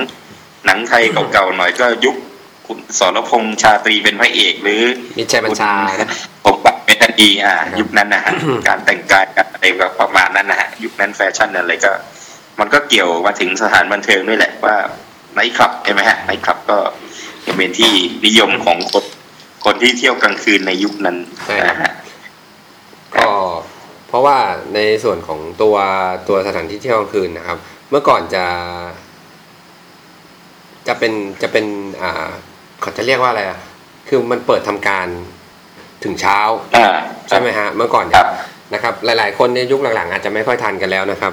[0.65, 2.15] หนังไทยเก่าๆหน่อยก็ยุค
[2.67, 4.81] คุณสรพงษ์ชาตรีเป็นพระเอกหรือ
[5.17, 6.09] มิตรชัยบัญชานะ
[6.45, 8.33] ผมปักเมทันดีอ่าครับยุคนั้นนะฮะ
[8.67, 11.91] การแต่งกายกันอะไรแบบประมาณนั้นนะฮะยุคนั้นแฟชั่นอะไรก็
[12.59, 14.75] มันก็เกี่ยวมาถึงสถานบันเทิงด้วยแหละว่า
[15.33, 16.77] ไนท์คลับใช่ไหมฮะไนท์คลับก็
[17.45, 17.91] จะเป็นที่
[18.25, 19.03] นิยมของคน
[19.65, 21.91] คนที่เที่ยวกลางคืนในยุคนั้นใช่ครับนะฮะ
[23.15, 23.29] ก็
[24.07, 24.37] เพราะว่า
[24.75, 25.75] ในส่วนของตัว
[26.27, 27.57] ตัวสถานที่เที่ยวกลางคืนนะครับ
[27.89, 28.45] เมื่อก่อนจะ
[30.87, 31.65] จะเป็นจะเป็น
[32.01, 32.29] อ่า
[32.81, 33.59] เขาจะเรียกว่าอะไรอะ
[34.07, 35.07] คือมันเปิดทำการ
[36.03, 36.39] ถึงเช้า
[36.77, 36.97] อ่า
[37.29, 38.27] ใช่ไหมฮะเมื่อก่อนคเนี่รัยบ
[38.73, 41.31] นะครับ หลาย ๆ คนในยุคหลังๆ อาจจะไม่ค่อยทันกันแล้วนะครับ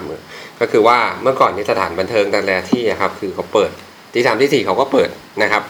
[0.61, 3.71] ก็คือว่าเมื่อก่อนนี่สถานบันเทิงแต่ละที่อะครับ คือเขาเปิด
[4.15, 5.11] ที่สามที่สี่เขาก็เปิด
[5.43, 5.63] นะครับ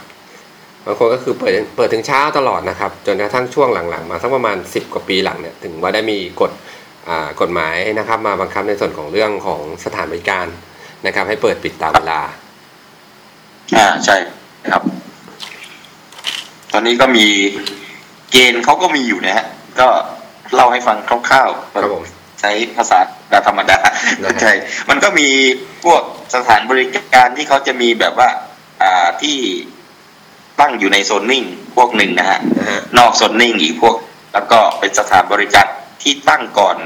[0.86, 6.50] บางคนก็คือเปิดเปิดถึงเช้าตลอดนะครับ จนกระทั่งช่วงหลังๆ มาสักประมาณ 10 กว่าปีหลังเนี่ยถึงว่าได้มีกฎ
[7.08, 10.46] อ่ากฎหมายนะครับ มาบังคับในส่วนของเรื่องของสถานบริการ
[11.06, 12.20] นะครับ ให้เปิดปิดตามเวลา
[13.76, 14.16] อ่าใช่
[14.70, 14.82] ครับ
[16.72, 17.26] ตอนนี้ก็มี
[18.30, 19.46] เกณฑ์เขาก็มีอยู่นะฮะ
[19.80, 19.88] ก็
[20.54, 20.96] เล่าให้ฟัง
[21.28, 22.04] คร่าวๆครับผม
[22.40, 22.98] ใช้ภาษา
[23.46, 23.78] ธรรมดา
[24.22, 24.52] นะฮะใช่
[24.90, 25.28] มันก็มี
[25.84, 26.02] พวก
[26.34, 28.28] สถานบริการที่เขาจะมีแบบว่า
[28.82, 29.36] อ่าที่
[30.60, 31.44] ตั้งอยู่ในโซนนิ่ง
[31.76, 33.96] พวกหนึ่งนะฮะนะฮะนอกโซนนิ่งอีกพวก
[34.32, 35.66] แล้วก็เป็นสถานบริการ
[36.02, 36.76] ที่ตั้งก่อน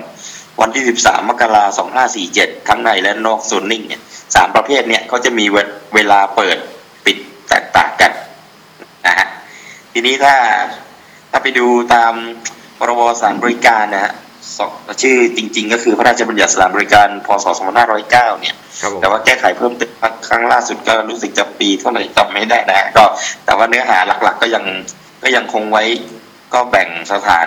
[0.61, 1.89] วันที่ 13 มกราคม
[2.29, 4.03] 2547 ทั้งในและนอกโซนนิ่งเนี่ย
[4.35, 5.57] สามประเภทเนี่ยเขาจะมีเว
[5.95, 6.59] เวลาเปิด
[7.05, 7.17] ปิด
[7.49, 8.13] แตกต่างกัน
[9.07, 9.27] นะฮะ
[9.93, 10.35] ทีนี้ถ้า
[11.31, 12.13] ถ้าไปดูตาม
[12.79, 14.30] พรบสถานบริการนะฮะส
[15.03, 17.47] ชื่อจริง ๆ ก็คือพระราชบัญญัติสถานบริการพศ
[17.87, 19.91] 2509 เนี่ยครับผมแต่ว่าแก้ไขเพิ่มเติม
[20.29, 23.05] ครั้งล่าสุดก็รู้สึกจะปีเท่าไหร่จำไม่ได้นะฮะก็
[23.45, 24.65] แต่ว่าเนื้อหาหลัก ๆ ก็ยัง
[25.23, 25.85] ก็ยังคงไว้
[26.55, 27.47] ก็แบ่งสถาน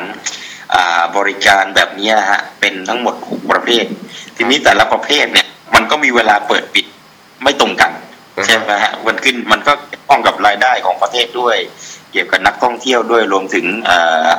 [0.73, 3.85] อ่าบริการแบบนี้นะฮะเป็นทั้งหมดหกประเภท
[4.35, 6.85] ทีนี้แต่ละประเภทเนี่ย มันก็มีเวลาเปิดปิด
[7.43, 7.91] ไม่ตรงกัน
[8.37, 11.57] อือฮึใช่ไหมฮะมันขึ้นมันก็เกี่ยวข้องกับรายได้ของประเทศด้วย
[12.11, 14.29] เกี่ยวกับนักท่องเที่ยวด้วยรวมถึงอ่า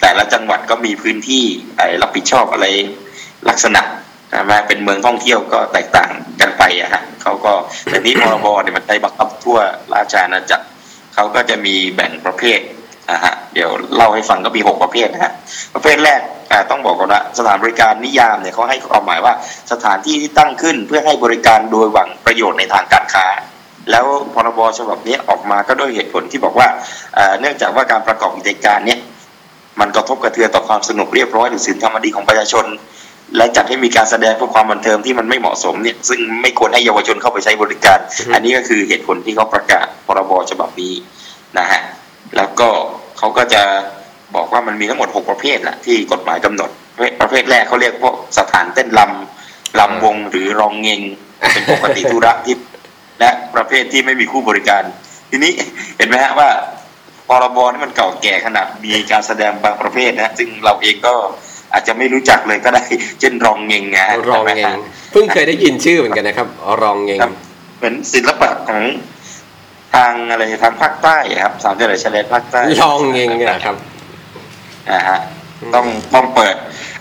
[0.00, 1.44] แต่ละจังหวัดก็มีพื้นที่
[1.76, 2.66] ไรับผิดชอบอะไร
[3.48, 3.82] ลักษณะ
[4.30, 7.52] ใช่ไหมเป็นเมืองท่องเที่ยวก็แตกต่างกันไปอะฮะเขาก็
[7.84, 9.58] แต่นี้พรบเนี่ยมันใช้บังคับทั่ว
[9.94, 10.66] ราชอาณาจักร
[11.14, 12.60] เขาก็จะมีแบ่งประเภท
[13.10, 15.32] นะฮะเดี๋ยวเล่าให้ฟังก็มีหกประเภทนะฮะ
[15.74, 16.20] ประเภทแรก
[16.70, 19.34] ต้องบอกก่อนว่าสถานบริการนิยามเนี่ยเขาให้ความหมายว่า
[19.72, 23.26] สถานที่ที่ตั้งขึ้นเพื่อให้บริการโดยหวังประโยชน์ในทางการค้า
[23.90, 26.68] แล้วพรบฉบับนี้ออกมาก็ด้วยเหตุผลที่บอกว่า
[27.40, 28.98] เนื่องจากว่าการประกอบกิจการเนี่ย
[29.80, 32.66] มันกระทบกระเทือนต่อความสนุกเรียบร้อยหรือสินธรรมดีของประชาชน
[33.36, 37.98] และจัดให้มีการแสดงเพื่อความบันเทิงที่มันไม่เหมาะสมเนี่ยซึ่งไม่ควรให้เยาวชนเข้าไปใช้บริการ
[38.34, 40.94] อันนี้ก็คือเหตุผลที่เขาประกาศพรบฉบับนี้
[41.58, 41.80] นะฮะ
[42.36, 42.68] แล้วก็
[43.18, 43.62] เขาก็จะ
[44.34, 46.70] บอกว่ามันมีทั้งหมด 6 ประเภทแหละที่กฎหมายกำหนด
[47.20, 51.02] ประเภทแรกเขาเรียกพวกสถานเต้นลำลำวงหรือรองเงง
[51.52, 52.56] เป็นปกติธุระที่
[53.20, 54.82] และประเภทที่ไม่มีคู่บริการ
[55.30, 55.52] ทีนี้
[55.98, 56.48] เห็นไหมฮะว่า
[57.28, 61.14] พรบนี่มันเก่าแก่ขนาดมีการแสดงบางประเภทนะซึ่งเราเองก็
[61.72, 62.84] อาจจะไม่รู้จักเลยก็ได้
[63.20, 64.74] เช่นรองเงงนะรองเงง
[65.12, 66.48] เพิ่งเคยได้ยินชื่อเหมือนกันนะครับ
[66.82, 67.20] รองเงง
[67.78, 68.82] เหมือนศิลปะของ
[69.94, 73.76] ทางอะไรทางภาคใต้ครับสามจังหวัดชายแดนภาคใต้รองเงงนี่ยครับ
[74.90, 75.18] นะฮะ
[75.60, 76.56] อืมต้องต้องเปิด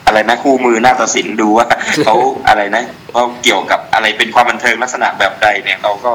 [0.05, 1.67] อะไรนะคู่มือหน้าตัดสินดูว่า
[2.05, 2.15] เขา
[2.47, 6.11] อะไรนะเขาเกี่ยวกับอะไรเป็นความบันเทิงลักษณะแบบใดเนี่ยเราก็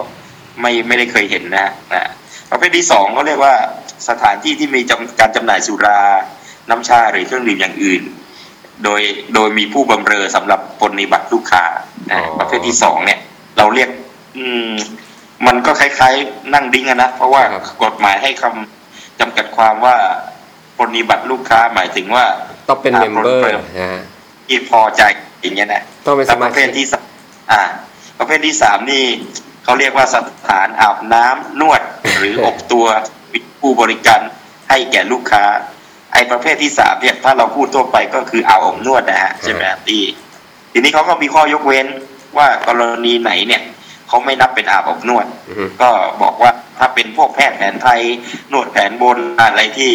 [0.61, 2.11] ไม่ไม่ได้เคยเห็นนะนะ
[2.51, 3.55] ประเภทที่สองเขาเรียกว่า
[4.09, 6.01] สถานที่ที่มีจำการจำหน่ายสุรา
[6.71, 8.03] น้ำชาหรือเครื่องดื่มอย่างอื่น
[8.85, 9.03] โดย
[9.35, 11.65] โดยมีผู้บำเรอสำหรับปฏิบัติลูกค้า
[12.11, 13.19] นะอ๋อประเภทที่สองเนี่ย
[13.59, 13.89] เราเรียก
[14.37, 14.73] อืม
[15.47, 19.95] มันก็คล้ายๆ นั่งดิ้งอะนะเพราะว่าครับกฎหมายให้คำจำกัดความว่า
[20.81, 22.25] ปฏิบัติลูกค้าหมายถึงว่า
[22.69, 24.03] ต้องเป็นอ่าเมมเบอร์เปิดนะฮะ
[24.47, 25.03] ที่พอใจ
[25.43, 27.05] อย่างเงี้ยนะต้องเป็นสแล้วปมาระเภชิทกที่สาม
[27.53, 27.63] อ่า
[28.19, 29.05] ประเภทที่สามนี่
[29.71, 30.17] เขาเรียกว่าส
[30.49, 31.81] ถานอาบน้ำนวด
[32.19, 32.87] หรืออบตัว
[33.33, 34.21] มีผู้บริการ
[34.71, 35.45] ให้แก่ลูกค้า
[36.13, 40.03] ไอ้ประเภทที่สามเนี่ยถ้าเราพูดทั่วไปก็คืออาบอบนวดนะฮะใช่ไหมครับที่
[40.73, 41.87] ทีนี้เขาก็มีข้อยกเว้น
[42.37, 43.63] ว่ากรณีไหนเนี่ย
[44.09, 45.91] เขาไม่นับเป็นอาบอบนวดอือฮึก็
[46.23, 48.01] บอกว่าถ้าเป็นพวกแพทย์แผนไทย
[48.53, 49.91] นวดแผนโบราณอะไรที่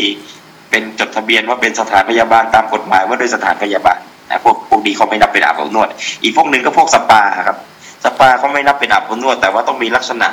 [0.70, 5.88] เป็นจดทะเบียนว่าเป็นสถานพยาบาลตามกฎหมายว่าด้วยสถานพยาบาลนะพวกพวกนี้เขาไม่นับเป็นอาบอบนวด
[6.24, 7.58] อีกพวกหนึ่งก็พวกสปาครับ
[8.06, 10.28] สปาเขาไม่นับเป็นอาบอบนวด แต่ว่าต้องมีลักษณะ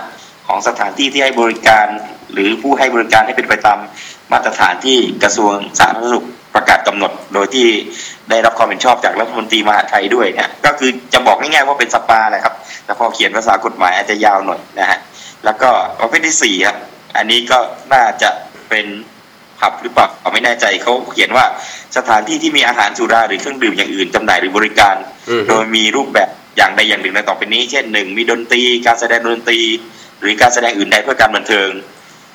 [0.48, 1.86] ของสถานที่ที่ให้บริการ
[2.32, 3.78] หรือผู้ให้บริการให้เป็นไปตาม
[4.32, 7.66] มาตรฐานที่กระทรวงสาธารณสุขประกาศกำหนด โดยที่
[8.30, 12.54] ได้รับความเห็นชอบจากรัฐมนตรีมหาดไทยด้วยนะก็คือจะบอกง่ายๆว่าเป็นสปาแหละครับ
[12.84, 14.98] แต่พอเขียนภาษากฎหมายอาจจะยาวหน่อยนะฮะ
[15.44, 15.68] แล้วก็
[16.00, 16.76] ประเภทที่สี่ครับ
[17.16, 17.58] อันนี้ก็
[17.92, 18.30] น่าจะ
[18.68, 18.86] เป็น
[19.58, 21.44] ผับหรือเปล่าผมไม่แน่ใจเขาเขียนว่า
[21.96, 24.96] สถานที่ที่มีอาหารสุราหรือเครื่องดื่มอย่างอื่นจำหน่ายหรือบริการ
[25.30, 29.60] อือฮึโดยมีรูปแบบ อย่างใดอย่างหนึ่งในต่อไปนี้ เช่นหนึ่งมีดนตรีการแสดงดนตรี
[30.20, 31.70] หรือการแสดงอื่นใดเพื่อการบันเทิง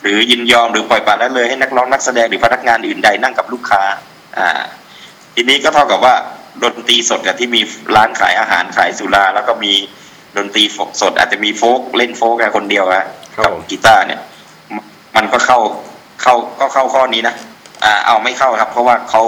[0.02, 3.84] หรือยินยอมหรือปล่อยปละละเลยให้นักร้องนักแสดงหรือพนักงานอื่นใดนั่งกับลูกค้า
[4.38, 4.50] อ่า
[5.36, 6.16] ทีนี้ก็เท่ากับว่า
[6.64, 7.62] ดนตรีสดกับที่มี
[7.96, 9.74] ร้านขายอาหารขายสุราแล้วก็มี
[10.38, 10.64] ดนตรี
[11.02, 14.22] สด อาจจะมีโฟกเล่นโฟกกันคนเดียวอะครับกับผมกีตาร์เนี่ย
[15.16, 15.60] มันก็เข้า
[16.22, 17.36] เข้าก็เข้าข้อนี้นะ
[17.84, 19.24] อ่าเอาไม่เข้าครับ เพราะว่าเขา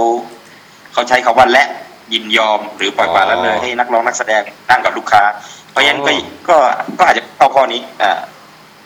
[0.93, 1.67] เขาใช้คาว่าและ
[2.13, 5.23] ยินยอมหรือปล่อยปละละเลยให้นักร้องนักแสดงนั่งกับลูกค้า
[5.71, 6.11] เพราะฉะนั้นก็
[6.49, 6.57] ก็
[6.97, 8.19] ก็อาจจะเข้าข้อนี้อ่า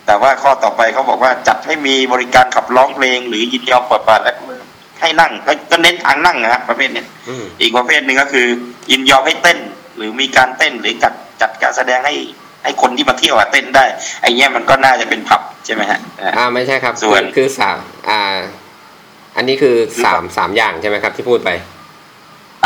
[0.06, 4.62] แต่ว่าข้อต่อไปเขาบอกว่าจัดให้มีบริการขับร้องเพลง หรือยินยอมปล่อยปละละเลย
[5.02, 8.48] ให้นั่งก็ก็เน้นทางนั่งนะฮะประเภทเนี้ยอืมอีกประเภทหนึ่งก็คือ
[8.92, 9.60] ยินยอมให้เต้น
[9.98, 12.16] หรือมีการเต้นหรือจัดจัดการแสดงให้
[12.64, 13.86] ให้คนที่มาเที่ยวอะเต้นได้
[14.22, 17.78] ไอ้เนี้ยมันก็น่าจะเป็นผับใช่ไหมฮะอ่าอ่าไม่ใช่ครับส่วนคือคือสาม
[18.10, 18.22] อ่า
[19.36, 21.50] อันนี้คือสามสามอย่างใช่ไหมครับ ที่พูดไป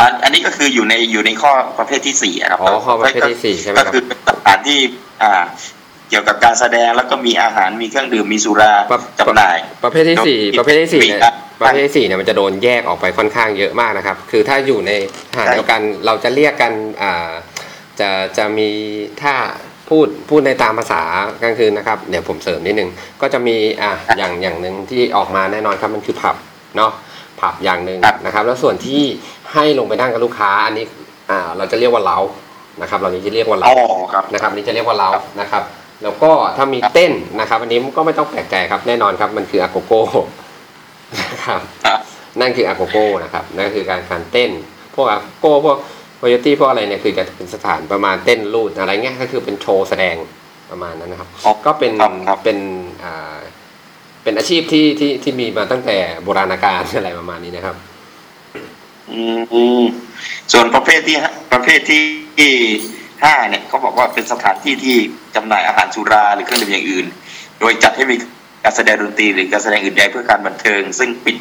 [0.00, 4.78] อันอันนี้ก็คืออยู่ในอยู่ในข้อประเภทที่สี่อะครับอ๋อข้อประเภทที่สี่ใช่ไหมคก็รับคือเป็นสถานที่
[5.22, 5.44] อ่า
[6.10, 14.92] เกี่ยวกับการแสดงแล้วก็มีอาหารมีเครื่องดื่มมีสุราประจำหน่าย ประเภทที่สี่โดยประเภทที่สี่เนี่ยอะประเภทที่สี่เนี่ยมันจะโดนแยกออกไปค่อนข้างเยอะมากนะครับ คือถ้าอยู่ใน
[15.36, 17.30] สถานใช่เดียวกันเราจะเรียกกันอ่า
[18.00, 18.08] จะ
[18.38, 18.68] จะมี
[19.22, 19.34] ถ้า
[19.88, 21.02] พูดพูดในตามภาษา
[21.42, 22.90] กลางคืนนะครับ เดี๋ยวผมเสริมนิดนึง
[23.22, 26.36] ก็จะมีอะอย่างอย่างหนึ่งที่ออกมาแน่นอนครับมันคือผับ
[26.76, 26.92] เนาะ
[27.40, 29.02] ผับอย่างหนึ่งครับ นะครับ แล้วส่วนที่
[29.52, 30.84] ให้ลงไปนั่งกับลูกค้าอันนี้
[31.30, 32.18] อ่าเราจะเรียกว่าเล้า
[32.82, 35.08] นะครับเรานี้จะเรียกว่าอ๋เราอครับ นะครับอันนี่จะเรียกว่าเรา
[35.40, 35.62] นะครับ
[36.02, 40.02] แล้วก็ถ้ามีเต้นนะครับอันนี้ก็ไม่ต้องแปลกใจครับแน่นอนครับมันคืออาโกโก้
[41.20, 42.00] นะครับครับ
[42.40, 44.50] นั่นคืออาโกโก้นะครับนั่นคือการการเต้น
[44.94, 45.76] พวกอาโก้พวก
[46.16, 50.16] โคโยตี้พวกอะไรเนี่ยคือจะเป็นสถานประมาณเต้นรูดอะไรเงี้ยก็คือเป็นโชว์แสดง
[50.70, 52.58] ประมาณนั้นนะครับ อ๋อก็เป็นครับครับ เป็น
[53.04, 53.36] อ่า
[54.28, 57.76] เป็นอาชีพที่ที่ที่มีมาตั้งแต่โบราณกาลอะไรประมาณนี้นะครับ
[59.12, 59.20] อื
[59.82, 59.84] ม
[60.52, 62.04] ส่วนประเภทที่ห้าประเภทที่
[63.22, 64.96] ห้าเนี่ยเขาบอกว่าเป็นสถานที่ที่
[65.36, 67.06] จำหน่ายอาหารสุราหรือเครื่องดื่มอย่างอื่น
[67.60, 68.16] โดยจัดให้มี
[68.64, 71.36] การแสดงดนตรีหรือการแสดงอื่นใดเพื่อการบันเทิง ซึ่งปิด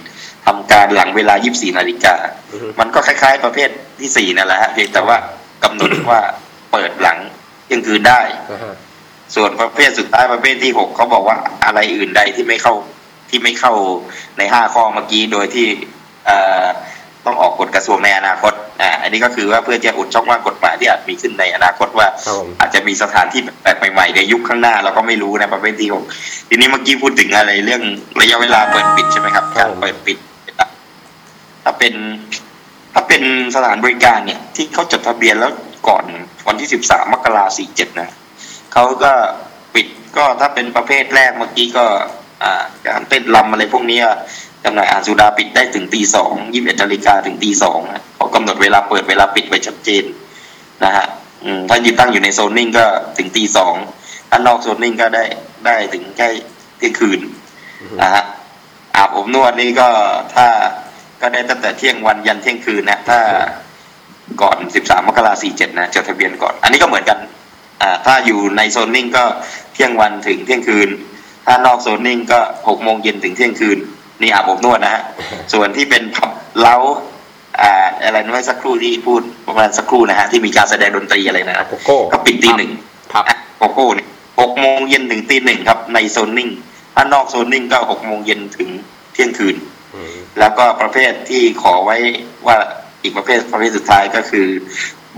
[0.45, 2.15] ทำการหลังเวลา 24 นาฬิกา
[2.52, 3.69] อือฮึมันก็คล้าย ๆ ประเภท
[4.00, 5.17] ที่สี่นั่นแหละฮะเพียงแต่ว่า
[5.63, 6.21] กำหนดว่า
[6.71, 7.17] เปิดหลัง
[7.65, 8.21] เที่ยงคืนได้
[8.52, 8.76] นะฮะ
[9.35, 12.73] ส่วนประเภทสุดท้ายประเภทที่หกเขาบอกว่าอะไรอื่นใดที่ไม่เข้า
[13.29, 13.73] ที่ไม่เข้า
[14.37, 15.65] ในห้าข้อเมื่อกี้โดยที่
[16.25, 16.65] เอ่อ
[17.25, 26.03] ต้องออกกฎกระทรวงในอนาคตอ่าอันนี้ก็คือว่าเพื่อจะอุดช่องว่างกฎหมายที่อาจมีขึ้นในอนาคตว่าครับผมอาจจะมีสถานที่แปลกๆใหม่ๆในยุคข้างหน้าเราก็ไม่รู้นะประเภทที่หก
[26.49, 27.81] ทีนี้เมื่อกี้พูดถึงอะไรเรื่อง
[28.21, 30.17] ระยะเวลาเปิดปิดใช่ไหมครับการเปิดปิด
[31.63, 31.93] ถ้าเป็น
[32.93, 33.21] ถ้าเป็น
[33.55, 35.51] สถานบริการเนี่ย ที่เขาจดทะเบียนแล้ว
[35.87, 36.05] ก่อน
[36.47, 38.09] วันที่สิบสามมกราสี่เจ็ดนะ
[38.79, 39.13] เขาก็
[39.75, 39.87] ปิด
[40.17, 41.85] ก็ถ้าเป็นประเภทแรกเมื่อกี้ก็
[42.43, 43.99] อ่า การเต้นรำอะไรพวกนี้
[44.63, 47.79] จำหน่ายอาหารสุราปิดได้ถึงตีสองยี่สิบเอ็ดนาฬิกาถึงตีสอง
[48.15, 50.03] เขากำหนดเวลาเปิดเวลาปิดไว้ชัดเจน
[50.83, 51.05] นะฮะ
[51.69, 52.85] ถ้ายืนตั้งอยู่ในโซนนิ่งก็
[53.17, 53.75] ถึงตีสอง
[54.29, 55.23] ถ้านอกโซนนิ่งก็ได้
[55.65, 56.29] ได้ถึงใกล้
[56.77, 57.19] เที่ยงคืน
[58.01, 58.23] นะฮะ
[58.95, 59.89] อาบอบนวดนี่ก็
[60.35, 60.47] ถ้า
[61.21, 63.19] ก็ได้ตั้งแต่เที่ยงวันยันเที่ยงคืนนะถ้า
[64.41, 67.19] ก่อน13มมกราสี่เจ็ดนะจดทะเบียนก่อน อันนี้ก็เหมือนกัน
[68.05, 69.23] ถ้าอยู่ในโซนนิ่งก็
[69.73, 70.89] เที่ยงวันถึงเที่ยงคืน
[71.45, 73.77] ถ้านอกโซนนิ่งก็หกโมงเย็นถึงเที่ยงคืน
[74.21, 75.03] นี่อาบอบนวดนะฮะ
[75.53, 76.77] ส่วนที่เป็นผับเล้า
[77.61, 82.71] อ่าอะไรนะเมื่อสักครู่ที่พูดประมาณสักครู่นะฮะที่มีการแสดงดนตรีอะไรนะอาโกโก้ก็ปิดตีหนึ่ง
[83.13, 84.07] ครับอะโกโก้เนี่ย
[84.39, 86.49] หกโมงเย็นถึงตีหนึ่งครับ ในโซนนิ่ง
[86.95, 88.69] ถ้านอกโซนนิ่งก็หกโมงเย็นถึง
[89.13, 89.55] เที่ยงคืน
[89.95, 91.97] อืมแล้วก็ประเภทที่ขอไว้
[92.47, 92.57] ว่า
[93.03, 94.47] อีกประเภทประเภทสุดท้ายก็คือ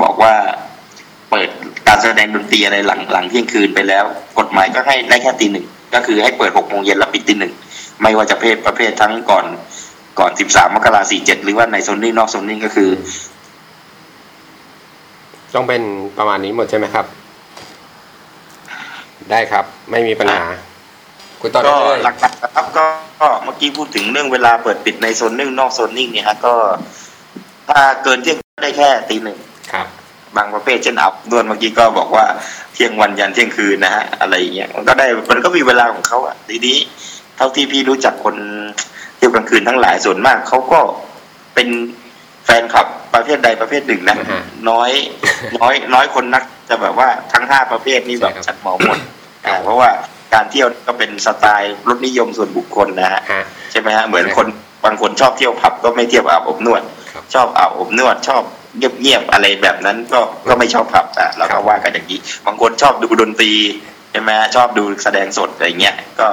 [0.02, 0.34] บอกว่า
[1.30, 1.50] เปิด
[1.89, 4.04] การแสดงดนตรีอะไรหลังหลังเที่ยงคืนไปแล้ว
[4.39, 7.54] กฎหมายก็ให้ได้แค่ตีหนึ่งก็คือให้เปิดหกโมงเย็นแล้วปิดตีหนึ่ง
[8.02, 9.45] ไม่ว่าจะเพศประเภททั้งก่อน
[10.19, 12.89] ก่อนสิบสามมกราสี่เจ็ดหรือว่าในโซนนิ่งนอกโซนนิ่งก็คือ
[15.54, 15.82] ต้องเป็น
[16.17, 17.06] ประมาณนี้หมดใช่ไหมครับ
[19.32, 20.43] ได้ครับ ไม่มีปัญหา
[21.41, 22.84] คุยต่อได้ก็เลยหลักๆนะครับก็
[23.21, 26.54] ก็เมื่อกี้พูดถึงเรื่องเวลาเปิดปิดในโซนนิ่งนอกโซนนิ่งเนี่ยฮะก็
[27.69, 29.49] ถ้าเกินเที่ยงได้แค่ตีหนึ่งครั
[30.36, 32.26] บบางประเภทเช่นอับดวนเมื่อกี้ก็บอกว่า
[32.74, 36.78] เที่ยงวันยันเที่ยงคืนนะฮะอะไรอย่างเงี้ยมันก็ได้มันก็มีเวลาของเขาอะทีนี้
[37.38, 38.36] เท่าที่พี่รู้จักคน
[39.18, 40.80] เที่ยวกลางคืนทั้งหลายส่วนมากเขาก็
[41.56, 41.70] เป็น
[42.46, 44.92] แฟนคลับประเภทใดประเภทหนึ่งนะอ่าฮะน้อย
[45.60, 48.98] น้อย น้อยคนนักจะแบบว่าทั้งห้าประเภทนี้แบบใช่ครับจัดเหมาหมด
[49.46, 49.89] อ่าเพราะว่า
[50.34, 54.48] การเที่ยวก็เป็นสไตล์รสนิยมส่วนบุคคลนะฮะฮะใช่ไหมฮะเหมือนคน
[54.86, 58.44] บางคนชอบเที่ยวผับก็ไม่เที่ยวอาบอบนวดครับชอบอาบอบนวดชอบ
[58.78, 63.54] เงียบๆอะไรแบบนั้นก็ก็ไม่ชอบผับอะเราครัก็บว่ากันอย่างนี้บางคนชอบดูดนตรี
[64.12, 66.30] ใช่ไหมฮะชอบดูแสดงสดอะไรเงี้ยก็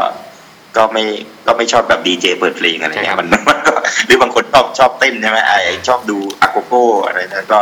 [0.76, 1.04] ก็ไม่
[1.46, 3.72] ก็ไม่ชอบแบบดีเจเปิดเพลงอะไรเงี้ยมันมันก็
[4.06, 7.60] หรือบางคนชอบชอบเต้นใช่ไหมไอ้ชอบดูอาโกโก้อะไรนั้นก็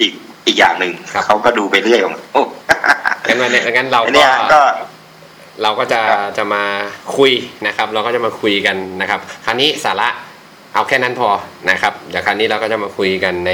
[0.00, 0.12] อีก
[0.46, 0.92] อีกอย่างหนึ่ง
[1.26, 2.42] เขาก็ดูไปเรื่อยของโอ้
[3.28, 4.62] งั้นวันนี้งั้นเราอันก็เนี้ยก็
[5.62, 6.64] เราก็จะครับจะมา
[7.16, 7.32] คุย
[7.66, 10.08] นะครับ เราก็จะมาคุยกันนะครับ คราวนี้สาระ
[10.74, 11.28] เอาแค่นั้นพอ
[11.70, 13.52] นะครับเดี๋ยวคราวนี้เราก็จะมาคุยกันใน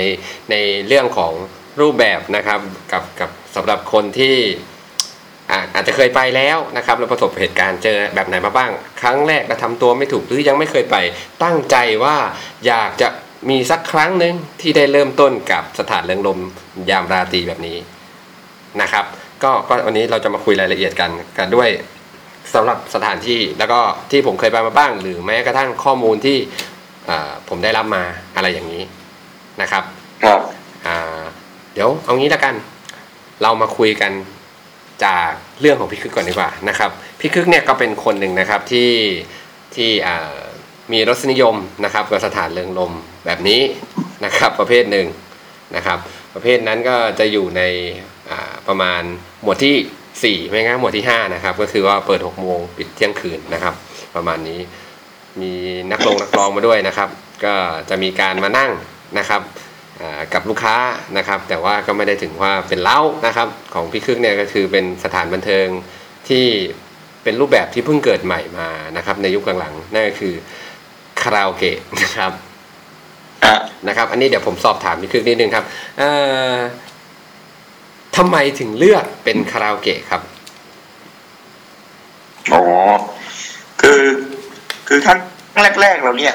[0.51, 0.55] ใน
[0.87, 1.33] เรื่องของ
[1.81, 2.61] รูปแบบนะครับ
[2.93, 4.37] กับกับสำหรับคนที่
[5.51, 10.97] อาอาจจะเคยไปแล้วนะครับแล้วประสบเหตุการณ์เจอแบบไหนมาบ้าง ครั้งแรกกระทำตัวไม่ถูกหรือยังไม่เคยไป
[11.43, 12.17] ตั้งใจว่า
[12.67, 13.09] อยากจะ
[13.51, 16.39] มีสักครั้งหนึ่งที่ได้เริ่มต้นกับสถานเริงรม
[16.91, 17.77] ยามราตรีแบบนี้
[18.81, 19.05] นะครับ
[19.43, 21.69] ก็ก็วันนี้เราจะมาคุยรายละเอียดกันกันด้วย
[22.55, 23.81] สำหรับสถานที่แล้วก็
[24.11, 26.39] ที่ผมเคยไปมาบ้าง หรือแม้กระทั่งข้อมูลที่
[27.49, 28.03] ผมได้รับมา
[28.37, 28.83] อะไรอย่างนี้
[29.63, 29.85] นะครับ
[30.25, 30.41] ครับ
[30.87, 31.21] อ่า
[31.73, 32.55] เดี๋ยวเอางี้แล้วกัน
[33.43, 34.13] เรามาคุยกัน
[35.05, 38.91] จากเรื่องของพี่คึกก่อนดีกว่านะครับพี่คึกเนี่ยก็เป็นคนหนึ่งนะครับที่
[39.75, 40.37] ที่อ่า
[40.93, 42.93] มีรสนิยมนะครับกับสถานเริงรม
[43.27, 43.61] แบบนี้
[44.25, 45.07] นะครับ ประเภทหนึ่ง
[45.77, 45.99] นะครับ
[46.35, 47.63] ประเภทนั้นก็จะอยู่ใน
[48.31, 49.03] อ่าประมาณ
[49.43, 53.75] หมวดที่ 4 ไม่งั้นหมวดที่5นะครับก็คือว่าเปิด6โมงปิดเที่ยงคืนนะครับ
[54.15, 54.61] ประมาณนี้
[55.41, 55.53] มี
[55.93, 57.09] นักลงนักร้องมาด้วยนะครับ
[57.45, 57.55] ก็
[57.89, 58.71] จะมีการมานั่ง
[59.19, 59.43] นะครับ
[60.35, 60.77] กับลูกค้า
[61.17, 65.67] นะครับ แต่ว่าก็ไม่ได้ถึงว่าเป็นเล้านะครับ ของพี่คึกเนี่ยก็คือเป็นสถานบันเทิง
[66.29, 66.47] ที่
[67.23, 70.35] เป็นรูปแบบที่เพิ่งเกิดใหม่มานะครับ ในยุคหลังๆนั่นก็คือ
[71.21, 72.33] คาราโอเกะนะครับ
[73.89, 75.65] นะครับ อันนี้เดี๋ยวผมสอบถามพี่คึกนิดนึงครับ
[78.17, 80.23] ทำไมถึงเลือกเป็นคาราโอเกะครับ
[82.53, 82.63] อ๋อ
[84.93, 85.19] คือครั้ง
[85.81, 86.35] แรก ๆ เราเนี่ย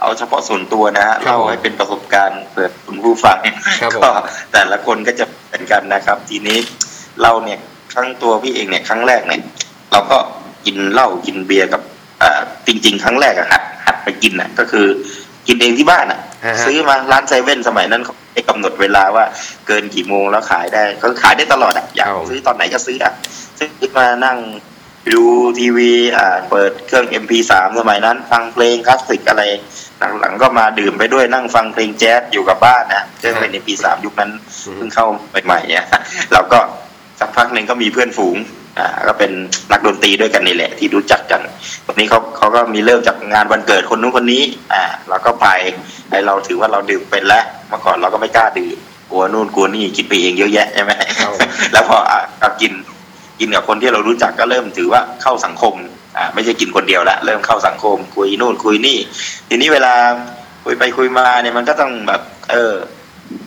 [0.00, 3.38] เอาเฉพาะส่วนตัวนะฮะครับเล่าให้เป็นประสบการณ์เปิดคุณผู้ฟัง
[3.82, 4.10] ครับผมก็
[4.52, 6.58] แต่ละคนก็จะเป็นกันนะครับ ทีนี้
[7.22, 7.58] เราเนี่ย
[7.92, 9.42] ครั้งตัวพี่เองเนี่ยครั้งแรกเนี่ย
[9.92, 10.18] เราก็
[10.66, 11.82] กินเหล้ากินเบียร์กับ
[12.22, 14.86] อ่าจริง ๆ ครั้งแรกอะหัดหัดไปกินอะก็คือ
[15.48, 19.24] กินเองที่บ้านอะอ่าฮะซื้อมาร้านเซเว่นสมัยนั้นเขาให้กำหนดเวลาว่า
[19.66, 23.12] เกินกี่โมงแล้วขายได้ก็ขายได้ตลอดอะอยากครับผมซื้อตอนไหนก็ซื้ออะ
[23.58, 24.38] ซื้อมานั่ง
[25.12, 25.24] ดู
[25.58, 29.42] ทีวีอ่าเปิดเครื่อง MP3 สมัยนั้น ฟังเพลงคลาสสิกอะไร
[30.20, 34.30] หลังๆก็มาดื่มไปด้วยนั่งฟังเพลงแจ๊สอยู่กับบ้านนะเครื่องเป็น MP3 ยุคนั้น
[34.66, 35.06] อืมเพิ่งเข้า
[35.44, 35.84] ใหม่ๆเนี่ย
[36.32, 36.58] เราก็
[37.20, 38.36] สักพักหนึ่งก็มีเพื่อนฝูง
[38.78, 39.30] อ่าก็เป็น
[39.72, 41.40] นักดนตรีด้วยกันนี่แหละ ที่รู้จักกัน
[41.86, 45.46] วันนี้เขาเขาก็มีเริ่มจากงานวันเกิดคนนู้นคนนี้ อ่าเราก็ไป
[46.10, 48.76] ไอเราถือว่าเราดื่มเป็นแล้วเมื่อก่อนเราก็ไม่กล้าดื่ม
[49.10, 51.38] กลัวนู่นกลัวนี่คิดไปเองเยอะแยะใช่ไหมครับผม
[51.72, 52.72] แล้วพออะก็กิน
[53.40, 55.74] กินกับคนที่เรารู้จักก็เริ่มถือว่าเข้าสังคม
[56.16, 58.98] อ่าไม่ใช่กินคนเดียวละเริ่มเข้าสังคม คุยนู่นคุยนี่
[59.48, 59.94] ทีนี้เวลา
[60.64, 62.74] คุยไปคุยมาเนี่ยมันก็ต้องแบบ เออ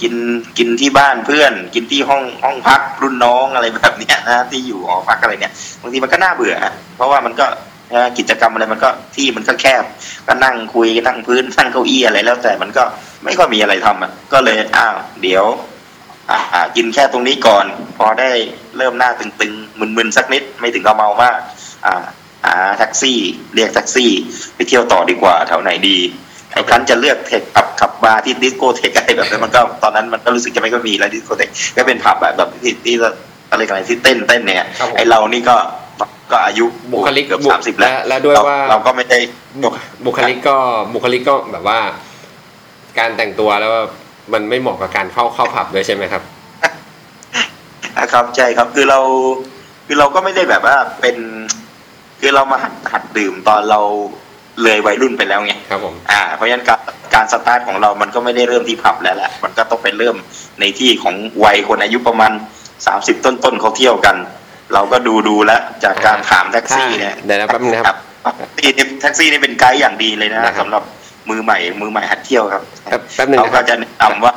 [0.01, 0.13] กิน
[0.57, 6.55] กินที่บ้านเพื่อน กินที่ห้องห้องพักรุ่นน้องอะไรแบบเนี้ยนะที่อยู่หอพักอะไรเนี่ยบางทีมันก็น่าเบื่อ
[6.95, 7.45] เพราะว่ามันก็
[8.17, 9.83] กิจกรรมอะไรมันก็ที่มันก็แคบ
[10.27, 12.83] ก็นั่งคุยนั่งพื้นนั่งเก้าอี้อะไรแล้วแต่มันก็
[13.23, 15.45] ไม่ค่อยมีอะไรทำอะก็เลยอ้าวเดี๋ยว
[16.31, 17.65] อ่าอ่ากินแค่ตรงนี้ก่อน
[17.97, 18.29] พอได้
[18.77, 21.37] เริ่มหน้าตึงๆมึนๆสักนิดไม่ถึงกับเมามาก
[21.85, 22.03] อ่า
[22.45, 23.19] หาแท็กซี่
[23.55, 24.11] เรียกแท็กซี่
[24.55, 25.97] ไปเที่ยวต่อดีกว่าแถวไหนดี
[26.53, 32.95] ไอ้ครั้นจะเลือกเทคขับขับบาร์ที่ดิสโกเทคอะไรแบบนั้นมันก็ตอนนั้นมันก็รู้สึกจะไม่ก็มีแล้วดิสโกเทคก็เป็นผับแบบแบบที่ที่
[33.51, 35.55] อะไรกันที่เต้นเต้นเนี่ยครับผมไอ้เรานี่ก็
[36.31, 39.19] ก็อายุบุคลิกเกือบบุสามสิบแล้วและและด้วยเรว่าเราก็ไม่ได้
[39.63, 39.73] บุค
[40.05, 40.57] บุคลิกก็
[40.93, 41.79] บุคลิกก็แบบว่า
[42.99, 43.71] การแต่งตัวแล้ว
[44.33, 46.23] มันไม่เหมาะกับการเข้าเข้าผับด้วยใช่ไหมครับ
[47.99, 48.99] นะครับใช่ครับคือเรา
[49.87, 51.17] คือเราก็ไม่ได้แบบว่าเป็น
[52.19, 53.79] คือเรามาหัดหัดดื่มตอนเรา
[54.63, 56.79] เลยวัยรุ่นไปแล้วไงครับผมอ่าเพราะฉะนั้นการ
[57.13, 60.15] การสตาร์ทของเรามันก็ไม่ได้เริ่มที่ผับแล้วแหละมันก็ต้องไปเริ่ม
[60.59, 62.31] ในที่ของวัยคนอายุประมาณ
[62.87, 64.15] สามสิบต้นๆเขาเที่ยวกัน
[64.73, 70.83] เราก็ดูดูแล้วจากการถามแท็กซี่เนี่ยเดี๋ยวนะแป๊บนึงนะครับแท็กซี่นี่แท็กซี่นี่เป็นไกด์อย่างดีเลยนะนะครับสำหรับ
[71.29, 74.33] มือใหม่มือใหม่หัดเที่ยวครับแป๊บแป๊บนึงเขานะคก็รับจะแนะนำว่า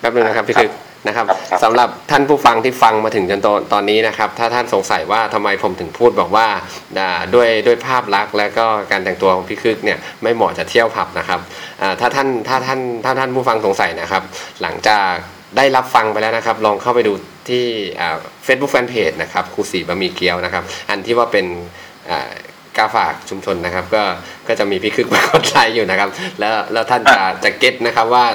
[0.00, 0.70] แป๊บนึงนะครับพี่ครับคือ
[1.06, 6.46] นะครับครับครับสำหรับท่านผู้ฟังที่ฟังมาถึงจนตอนตอนนี้นะครับ ถ้าท่านสงสัยว่าทำไมผมถึงพูดบอกว่า
[6.98, 11.40] อ่าด้วยด้วยภาพลักษณ์และก็การแต่งตัวของพี่คึกเนี่ยไม่เหมาะจะเที่ยวผับนะครับ
[11.82, 14.22] อ่าถ้าท่านถ้าท่านถ้าท่านผู้ฟังสงสัยนะครับ
[14.62, 15.12] หลังจาก
[15.56, 17.12] ได้รับฟังไปแล้วนะครับ ลองเข้าไปดู
[17.48, 17.64] ที่
[18.44, 21.46] เฟซบุ๊กแฟนเพจนะครับครูสีบะหมี่เกี๊ยวนะครับ อันที่ว่าเป็น
[22.10, 22.30] อ่า
[22.76, 24.02] กาฝากชุมชนนะครับ ก็
[24.48, 26.08] ก็จะมีพี่คึกมากดไลค์อยู่นะครับ
[26.40, 28.26] แล้วแล้วท่านจะจะเก็ตนะครับว่า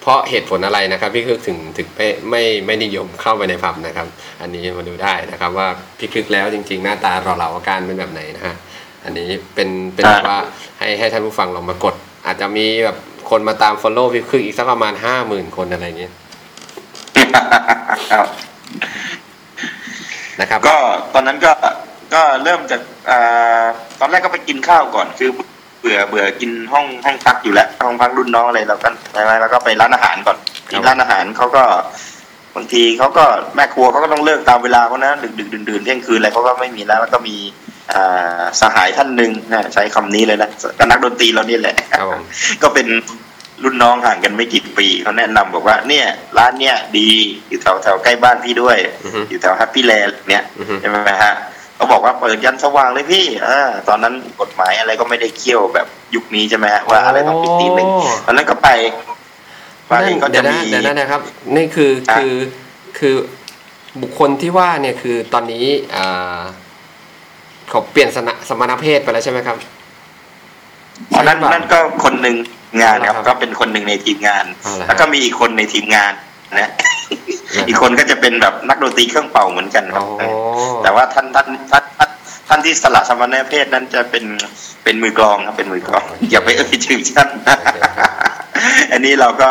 [0.00, 4.06] เพราะเหตุผลอะไรนะครับพี่คึกถึงถึงไม่ไม่ไม่นิยมเข้าไปในผับนะครับ
[4.40, 8.54] อันนี้มาดูได้นะครับว่าพี่คึกแล้วจริง ๆ หน้าตาเราเหล่าอาการเป็นแบบไหนนะฮะ
[9.04, 10.38] อันนี้เป็นเป็นแบบว่า
[10.78, 11.94] ให้ให้ท่านผู้ฟังลองมากด
[12.26, 12.96] อาจจะมีแบบ
[13.30, 16.12] คนมาตาม follow พี่คึกอีกสักประมาณห้าหมื่นคนอะไรอย่างเงี้ย
[18.12, 18.26] ครับ
[20.40, 20.76] นะครับ ก็
[21.14, 21.52] ตอนนั้นก็
[22.14, 23.64] ก็เริ่มจากอ่า
[24.00, 25.30] ตอนแรกก็ไปกินข้าวก่อน คือ
[25.80, 30.36] เบื่อเบื่อกินห้องห้องพักอยู่แล้วห้องพักรุ่นน้องอะไรเราก็ใช่ไหมแล้วก็ไปร้านอาหารก่อน
[30.70, 31.64] ที่ร้านอาหารเขาก็
[32.56, 37.36] บางทีเขาก็แม่ครัวเขาก็ต้องเลิกตามเวลาเขานะดึกดึกดื่นดื่นเที่ยงคืนอะไรเขาก็ไม่มีแล้วแล้วก็มี
[37.92, 42.22] อ่าสหายท่านหนึ่งนะใช้คำนี้เลยนะก็นักดนตรีเรานี่แหละครับผม
[42.62, 42.86] ก็เป็น
[43.64, 46.06] รุ่นน้องห่างกันไม่กี่ปีเขาแนะนำบอกว่า เนี่ย
[46.38, 47.08] ร้านเนี่ยดี
[47.48, 51.34] อยู่แถวแถวใกล้บ้านพี่ด้วยอือฮึอยู่แถวแฮปปี้แลนด์เนี่ยอือฮึใช่ไหมฮะ
[51.80, 57.88] เขาบอกว่าเปิดยันสว่างเลยพี่อ่าตอนนั้นกฎหมายอะไรก็ไม่ได้เขี้ยวแบบยุคนี้ใช่ไหมฮะว่าอะไรต้องปิดตีหนึ่ง
[58.26, 58.68] ตอนนั้นก็ไป
[59.88, 61.20] ไปนั่นก็เดี๋ยวนะจะมีเดี๋ยวนะนะครับ
[61.56, 62.34] นี่คืออะคือ
[62.98, 63.14] คือ
[64.02, 65.64] บุคคลที่ว่าเนี่ยคือตอนนี้
[65.96, 66.40] อ่า
[67.68, 69.56] เขาเปลี่ยนสนะสมณเพศไปแล้วใช่ไหมครับ
[71.12, 72.36] อ๋อนั่นนั่นก็คนหนึ่ง
[72.82, 76.12] งานครับครับ ก็เป็นคนหนึ่งในทีมงานเอาละฮะแล้วก็มีอีกคนในทีมงาน
[76.58, 76.68] นะ
[77.56, 80.06] นะครับอีกคนก็จะเป็นแบบนักดนตรีเครื่องเป่าเหมือนกันคอ๋รัอบ
[80.82, 82.10] แต่ว่าท่านท่านท่านท่าน
[82.48, 84.24] ท่านที่สละสมณเพศนั้นจะเป็น
[84.84, 87.28] เป็นมือกลองครับเป็นมือกลองอย่าไปเอ่ยชื่อท่าน
[88.92, 89.50] อันนี้เราก็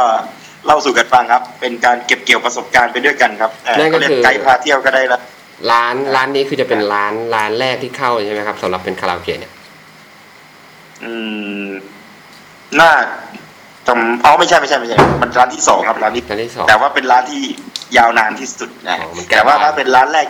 [0.65, 5.19] เล่าสู่กันฟังครับ เป็นการเก็บเกี่ยวประสบการณ์ไปด้วยกันครับเอ่อนั่นก็เขาเรียคืกอไกด์พาเที่ยวก็ได้ละ
[5.71, 9.53] ร้านร้านนี้คือจะเป็นร้านร้านแรกที่เข้าใช่ไหมครับสำหรับเป็นคาราโอเกะเนี่ย
[11.03, 11.13] อื
[11.65, 11.67] ม
[12.79, 12.91] น่า
[13.89, 17.41] จำอ๋อไม่ใช่ไม่ใช่ไม่ใช่ มันร้านที่สองครับร้านที่ร้านที่สองแต่ว่าเป็นร้านที่
[17.97, 20.25] ยาวนานที่สุดนะอ๋อมันใกล้แต่ว่าบ้านถ้าเป็นร้านแรก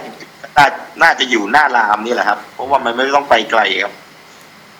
[0.57, 0.67] น่า
[1.03, 3.93] น่าจะอยู่หน้ารามนี่แหละครับ เพราะว่ามันไม่ต้องไปไกลครับ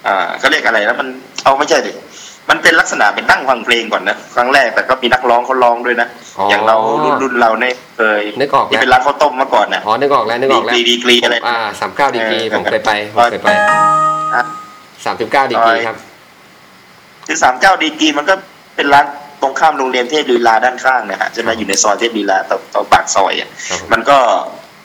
[0.08, 1.08] อ่าเขาเรียกอะไรแล้วมัน
[1.44, 1.92] เอาไม่ใช่ดิ
[2.50, 6.08] มันเป็นลักษณะเป็นนั่งฟังเพลงก่อนนะครั้งแรกแต่ก็มีนักร้องเขาร้องด้วยนะ
[6.38, 13.50] อ๋อออย่างเรารุ่นรุ่นเราเนี่ยเคยนึกออกที่แล้วเป็นร้านข้าวต้มเมื่อก่อนนะอ๋อนึกออกแล้วนึกออกแล้วดีดีกรีอะไรอ่าสามเก้าดีกรีเออผมเคยไปผมเคยไป
[14.36, 14.44] อะ
[15.06, 15.98] สามสิบเก้าดีกรีครับ
[17.28, 18.36] คือสามเก้าดีกรีมันก็
[18.80, 19.06] เป็นร้าน
[19.42, 24.18] ตรงข้ามโรงเรียนเทพลีลาด้านข้างนะฮะใช่ไหมอยู่ในซอยเทพลีลาตรงตรงปากซอยอะครับผม มันก็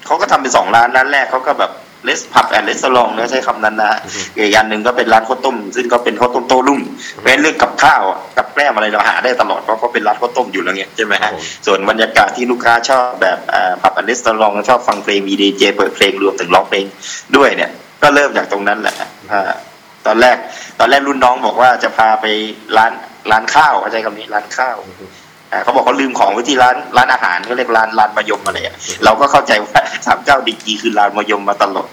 [0.07, 1.73] เขาก็ทำเป็นสองร้านร้านแรกเขาก็แบบ
[2.05, 6.81] เลสผับแอนด์เลสลองนะใช้คำนั้นนะฮะอือฮึ อีกอันหนึ่งก็เป็นร้านข้าวต้ม ซึ่งก็เป็นข้าวต้มโต้รุ่ง
[7.19, 16.85] เพราะฉะนั้นเรื่องกับข้าวอะกับแกล้มอะไรเราหาได้ตลอดเพราะเขาเป็นร้านข้าวต้มอยู่แล้วไงใช่ไหมครัฮะ บผม ส่วนบรรยากาศที่ลูกค้าชอบแบบอ่าผับแอนด์เลสลองชอบฟังเพลงมีดีเจเปิดเพลงรวมถึงร้องเพลง
[17.37, 17.71] ด้วยเนี่ย
[18.03, 18.95] ก็เริ่มจากตรงนั้นแหละ
[19.33, 19.53] อ่า
[20.07, 20.37] ตอนแรก
[20.79, 22.27] ตอนแรกรุ่นน้องบอกว่าจะพาไป
[22.77, 22.93] ร้าน
[23.33, 24.77] ร้านข้าวเข้าใจคำนี้ร้านข้าว
[25.53, 31.89] อ่าเขาบอกเขาลืมของไว้ที่ร้านร้านอาหารเขาเรียกร้านร้านมายมอะไรอะเราก็เข้าใจว่าสามเก้าดีกรีคือร้านมายมมาตลอด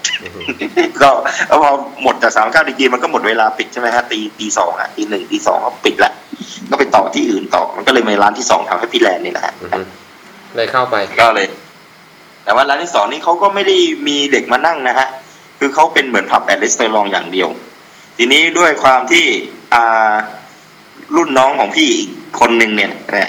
[1.00, 1.10] ก็
[1.48, 1.70] แล้วพอ
[2.02, 6.12] หมดจากสามเก้าดีกรีมันก็หมดเวลาปิดใช่ไหมฮะตีตีสองอะตีหนึ่งตีสองก็ปิดละ
[6.70, 9.80] ก็ไปต่อที่อื่นต่อมันก็เลยมีร้านที่สองทำให้พี่แลนด์นี่แหละฮะอือฮึ
[10.56, 11.46] เลยเข้าไปก็เลย
[12.44, 13.76] แต่ว่าร้านที่สองนี่เขาก็ไม่ได้
[14.08, 15.08] มีเด็กมานั่งนะฮะ
[15.58, 17.48] คือเขาเป็นเหมือนผับแอนด์รีสอร์ทอย่างเดียว
[18.18, 19.26] ทีนี้ด้วยความที่
[19.74, 20.12] อ่า
[21.16, 22.08] รุ่นน้องของพี่อีก
[22.40, 23.28] คนหนึ่งเนี่ยเนี่ย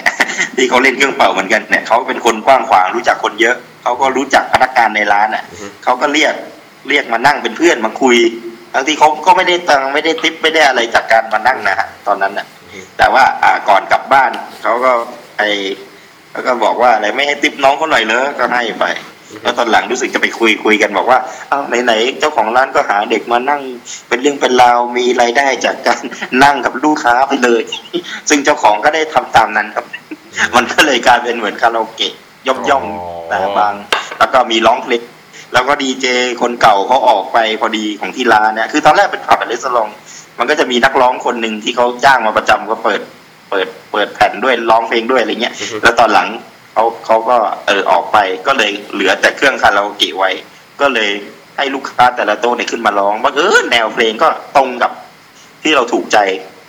[0.56, 6.34] ที่เขาเล่นเครื่องเป่าเหมือนกันเนี่ยเขาเป็นคนกว้างขวางรู้จักคนเยอะเขาก็รู้จักพนักงานในร้านอะอือฮึเขาก็เรียก
[6.88, 8.16] เรียกมานั่งเป็นเพื่อนมาคุย
[8.74, 12.46] บางทีเขาก็ไม่ได้ตังค์ไม่ได้ทิปไม่ได้อะไรจากการมานั่งนะฮะตอนนั้นน่ะ
[12.98, 14.30] แต่ว่าอ่าก่อนกลับบ้าน
[14.62, 14.92] เขาก็
[15.38, 15.42] ไอ
[16.30, 18.84] เขาก็บอกว่าอะไรไม่ให้ติปน้องเขาหน่อยเลยก็ให้ไป
[19.42, 21.18] แล้วตอนหลังรู้สึกจะไปคุยคุยกันบอกว่า
[21.50, 23.62] อ้าวไหนๆเจ้าของร้านก็หาเด็กมานั่ง
[24.08, 26.02] เป็นเรื่องเป็นราวมีรายได้จากการ
[26.44, 27.62] นั่งกับลูกค้าไปเลย
[28.28, 29.84] ซึ่งเจ้าของก็ได้ทำตามนั้นครับ
[30.56, 32.14] มันก็เลยกลายเป็นเหมือนคาราโอเกะ
[32.46, 33.74] ย่อมย่อมๆนะบาง
[34.18, 35.02] แล้วก็มีร้องเพลง
[35.52, 36.06] แล้วก็ดีเจ
[36.42, 39.90] คนเก่าเขาออกไปพอดีของที่ร้านเนี่ยคือตอนแรกเป็นผับเป็นรีสอร์ท
[40.38, 43.00] มันก็จะมีนักร้องคนหนึ่งที่เขาจ้างมาประจำก็เปิด
[43.50, 46.28] เปิดเปิดแผ่นด้วยร้องเพลงด้วยอะไรเงี้ยอือฮึแล้วตอนหลัง
[46.74, 50.30] เขาเขาก็เออออกไปก็เลยเหลือแต่เครื่องคาราโอเกะไว้
[50.80, 51.10] ก็เลย
[51.56, 54.92] ให้ลูกค้าแต่ละโต๊ะเนี่ยขึ้นมาร้องบังเออแนวเพลงก็ตรงกับ
[55.62, 56.18] ที่เราถูกใจ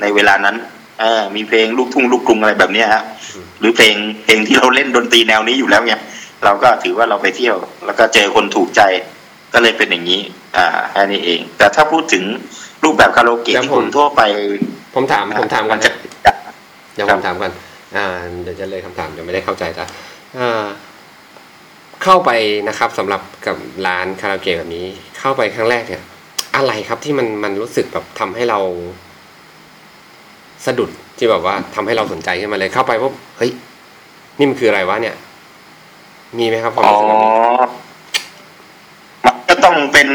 [0.01, 0.55] ในเวลานั้น
[0.99, 3.03] เออมีเพลงลูกทุ่งลูกกรุงอะไรแบบเนี้ยฮะ
[3.33, 3.95] อืมหรือเพลง
[4.25, 5.93] เพลงที่เราเล่นดนตรีแนวนี้อยู่แล้วไง
[6.43, 8.81] เราก็ถือว่าเราไปเที่ยว แล้วก็เจอคนถูกใจ
[9.53, 10.21] ก็เลยเป็นอย่างนี้
[10.57, 12.23] อ่าแค่นี้เอง แต่ถ้าพูดถึง
[12.83, 14.21] รูปแบบคาราโอเกะแล้วที่ผมคนทั่วไป
[14.95, 15.91] ผมถามผมถามก่อนจะ
[16.25, 16.35] นะ
[16.95, 17.64] เดี๋ยวผมถามก่อนอ่า
[18.41, 19.85] เดี๋ยวจะเลยคำถามเดี๋ยวไม่ได้เข้าใจละ
[20.39, 20.49] อ่
[22.03, 22.31] เข้าไป
[22.67, 24.85] นะครับสำหรับกับร้านคาราโอเกะแบบนี้
[25.19, 26.03] เข้าไปครั้งแรกเนี่ย
[26.55, 28.59] อะไรครับที่มันมันรู้สึกแบบทำให้เรา
[30.65, 33.51] สะดุดที่แบบว่าทำให้เราสนใจขึ้นมาเลยเข้าไปว่าเฮ้ย
[34.37, 35.15] นี่มันคืออะไรวะเนี่ย
[36.37, 37.31] มีไหมครับความรู้สึกแบบนี้
[39.25, 40.09] มันก็ต้องเป็น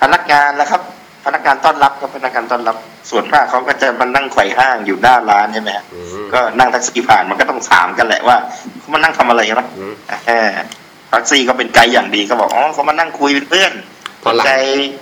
[0.00, 0.82] พนักงานนะครับ
[1.24, 2.76] พนักงานต้อนรับครับพนักงานต้อนรับ
[3.10, 8.36] ส่วนมากเขาก็จะมานั่งไขว่ห้างอยู่หน้าร้านใช่ไหมฮะอืมก็นั่งแท็กซี่ผ่านมันก็ต้องถามกันแหละว่า
[8.78, 9.94] เขามานั่งทำอะไรกันนะอืม
[10.26, 10.52] แหม
[11.08, 13.72] แท็กซี่ก็เป็นไกด์อย่างดีก็บอกอ๋อเขามานั่งคุยเป็นเพื่อน
[14.22, 14.52] พอหลังใจ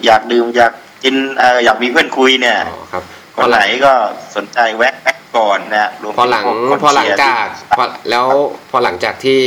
[0.07, 0.73] อยากดื่มอยาก
[1.05, 3.03] กินเอ่ออยากมีเพื่อนคุยเนี่ยอ๋อครับ
[3.37, 3.93] คนไหนก็
[4.37, 7.47] สนใจแวะแวะก่อนนะรวมพอหลังถึพวกพอหลังคนเชียร์จาก
[7.79, 8.27] พอแล้ว
[8.71, 9.41] พอหลังจากที่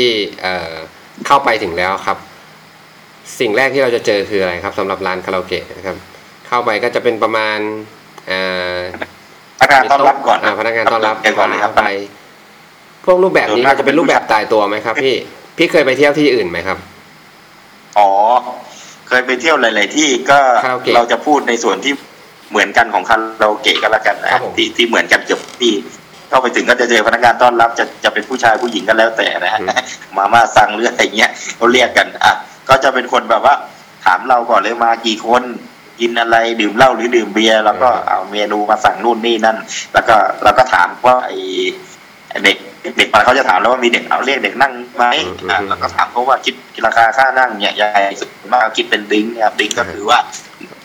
[0.43, 0.73] เอ่อ
[1.27, 2.17] เข้าไปถึงแล้วครับ
[3.39, 5.97] สิ่งแรกที่เราจะเจอคืออะไรครับสำหรับร้านคาราโอเกะนะครับ
[6.53, 7.59] เข้าไปก็จะเป็นประมาณ
[8.27, 8.39] เอ่
[8.75, 8.77] อ
[9.59, 11.91] พนักงานต้อนรับก่อนาพนักงานต้อนรับเดี๋ยวก่อนเลยครับเข้าไป
[13.05, 15.15] พวกรูปแบบนี้ส่วนมากมันจะเป็นรูปแบบตายตัวไหมครับ พี่
[15.57, 16.77] พี่เคยไปเที่ยวที่อื่นไหมครับ
[17.99, 18.11] อ๋อ
[19.07, 21.93] เคยไปเที่ยวหลาย ๆ ที่ก็คาราโอเกะเราจะพูดในส่วนที่
[22.49, 25.73] เหมือนกันของคาราโอเกะก็แล้วกันนะครับผมที่ที่เหมือนกันเกือบที่
[26.29, 29.69] เข้าไปถึงก็จะเจอพนักงานต้อนรับจะจะเป็นผู้ชายผู้หญิงก็แล้วแต่นะฮะอืม
[30.17, 32.33] มาม่าสั่งเรืออะไรเงี้ยเขาเรียกกันอะ
[32.69, 33.55] ก็จะเป็นคนแบบว่า
[34.05, 35.43] ถามเราก่อนเลยมากี่คน
[35.99, 39.57] กินอะไรดื่มเหล้าหรือดื่มเบียร์แล้วก็เอาเมนูมาสั่งนู่นนี่นั่น
[39.93, 41.31] แล้วก็เราก็ถามว่าไอ
[42.43, 42.57] เด็ก
[42.97, 50.19] เด็กมาเขาจะถามแล้วว่ามีเด็กเอาเรียกเด็กนั่งไหมอืมอะแล้วก็ถามเขาว่าคิดราคาค่านั่งเนี่ยยังไงส่วนมากคิดเป็น drink เนี่ย drink ก็คือว่า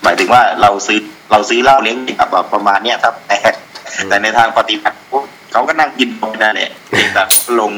[0.02, 0.98] หมายถึงว่าเราซื้อ
[1.30, 3.38] เราซื้อเหล้าเลี้ยงเด็กแบบประมาณเนี้ยครับแต่
[4.09, 7.28] แต่ในทางปฏิบัติปุ๊บเขาก็นั่งกินไปนั่นแหละเด็กแบบ
[7.61, 7.72] ลง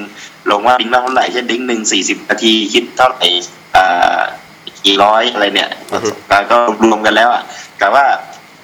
[0.51, 3.27] ลงว่า drink ละเท่าไหร่เช่น drink หนึ่งสี่สิบนาทีคิดเท่าไหร่
[3.77, 4.21] อ่า
[4.85, 7.43] กี่ร้อยอะไรเนี่ยอือฮึแล้วก็รวมกันแล้วอะ
[7.79, 8.05] แต่ว่า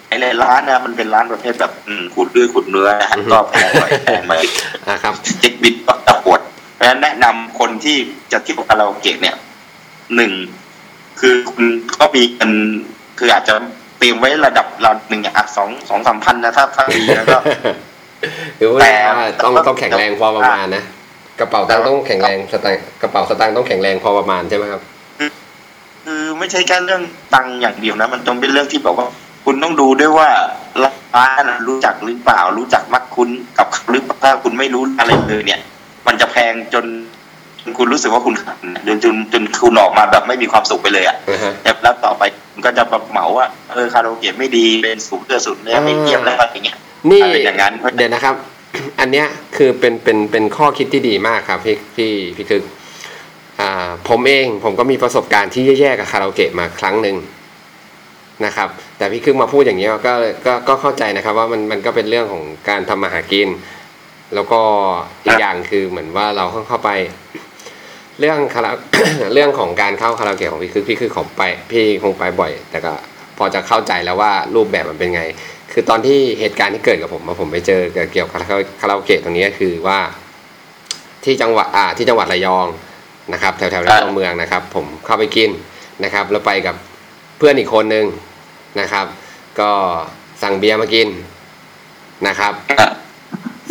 [0.08, 4.44] ไอ้ร้านนะมันเป็นร้านประเภทแบบอืมขุดด้วยขุดเนื้อนะฮะก็แพงหน่อยแพงหน่อย
[4.86, 6.40] อ่าครับเช็คบิดก็จะปวด
[6.74, 7.96] เพราะฉะนั้นแนะนำคนที่
[8.32, 9.36] จะเที่ยวคาราโอเกะเนี่ย
[10.16, 10.32] หนึ่ง
[11.20, 11.64] คือคุณ
[12.00, 12.52] ก็มีเงิน
[13.18, 13.54] คืออาจจะ
[13.98, 17.38] เตรียมไว้ระดับเราหนึ่งอะสองสองสามพันนะถ้าถ้ามีแล้วก็
[18.58, 18.94] คือว่าแต่
[19.44, 20.82] ต้องต้องแข็งแรงพอประมาณนะ
[21.40, 24.82] กระเป๋าตังค์ต้องแข็งแรงสตางค์กระเป๋าสตางค์ต้องแข็งแรงพอประมาณใช่ไหมครับ
[26.06, 27.02] คือไม่ใช่แค่เรื่อง
[27.34, 29.06] ตังค์อย่างเดียวนะ มันต้องเป็นเรื่องที่แบบว่า
[29.44, 30.28] คุณต้องดูด้วยว่า
[31.16, 33.28] ร้านน่ะรู้จักหรือเปล่า รู้จักมักคุ้น
[33.58, 35.60] กับเขาหรือเปล่าถ้าคุณไม่รู้อะไรเลยเนี่ย
[36.06, 36.84] มันจะแพงจน
[37.60, 46.78] จนคุณรู้สึกว่าคุณขาดจนจนจนคุณออกมาแบบไม่มีความสุขไปเลยอะนะฮะแต่แล้วต่อไปคุณก็จะแบบเหมาว่าเออคาราโอเกะไม่ดีเป็นสูงเกินสุดเนี่ยไม่เทียมแล้วอะไรอย่างเงี้ย
[47.10, 48.34] นี่อะไรอย่างนั้นเดี๋ยวนะครับ
[49.00, 49.26] อันเนี้ย
[49.56, 52.85] คือเป็นเป็นเป็นข้อคิดที่ดีมากครับพี่พี่พี่คืออ่า
[54.08, 57.16] ผมเองผมก็มีประสบการณ์ที่แย่ๆกับคาราโอเกะมาครั้งหนึ่ง
[58.44, 60.14] นะครับ แต่พี่คึกมาพูดอย่างนี้ก็
[60.46, 63.48] ก็ก็เข้าใจนะครับว่ามันมันก็เป็นเรื่องของการทำมาหากิน
[64.34, 64.60] แล้วก็
[65.24, 66.90] อีกอย่างคือเหมือนว่าเราเข้าไป
[68.20, 68.70] เรื่องคารา
[69.34, 72.92] เรื่องของการเข้าคาราโอเกะของพี่คึกพี่คือของไป พี่คงไปบ่อย แต่ก็
[73.38, 75.22] พอจะเข้าใจแล้วว่ารูปแบบมันเป็นไง
[75.72, 77.80] คือตอนที่เหตุการณ์ที่เกิดกับผมอะผมไปเจอ
[78.12, 78.32] เกี่ยวกับ
[78.80, 79.98] คาราโอเกะตรงนี้ก็คือว่า
[81.24, 82.66] ที่จังหวัดอ่าที่จังหวัดระยอง
[83.32, 85.50] นะครับแถวแถวในตัวเมืองนะครับ ผมเข้าไปกิน
[86.04, 86.76] นะครับ แล้วไปกับ
[87.38, 88.06] เพื่อนอีกคนนึง
[88.80, 89.06] นะครับ
[89.60, 89.70] ก็
[90.42, 91.08] สั่งเบียร์มากิน
[92.26, 92.52] นะครับ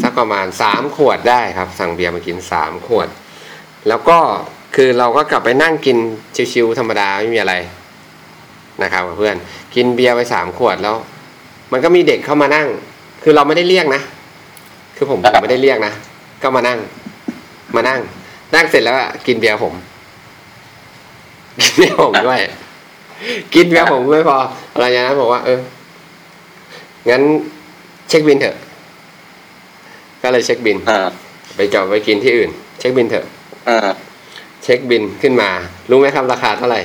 [0.02, 3.08] สักประมาณสามขวดได้ครับ สั่งเบียร์มากินสามขวด
[3.88, 4.18] แล้วก็
[4.76, 5.98] คือเราก็กลับไปนั่งกิน
[6.54, 7.54] ชิวๆธรรมดาไม่มีอะไร
[8.84, 9.36] นะครับกับเพื่อน
[9.76, 10.96] กินเบียร์ไปสามขวดแล้ว
[11.72, 12.68] มันก็มีเด็กเข้ามานั่ง
[13.24, 14.02] คือเราไม่ได้เรียกนะ
[14.96, 15.94] คือผมผมไม่ได้เรียกนะ
[16.42, 16.80] ก็มานั่ง
[17.76, 18.02] มานั่ง
[18.56, 19.74] นั่งเสร็จแล้วอะกินเบียร์ผม
[21.62, 22.42] กินเบียร์ผมด้วย
[23.54, 24.38] กินเบียร์ผมไม่พอ
[24.74, 25.60] อะไรอย่างนั้นบอกว่า เออ
[27.10, 27.22] งั้น
[28.10, 28.58] เช็คบินเถอะ
[30.22, 31.00] ก็เลยเช็คบิลอ่า
[31.56, 32.50] ไปจอดไปกินที่อื่น
[32.80, 33.26] เช็คบิลเถอะ
[33.70, 33.78] อ่า
[34.64, 35.50] เช็คบิลขึ้นมา
[35.90, 36.82] รู้ไหมครับราคาเท่าไหร่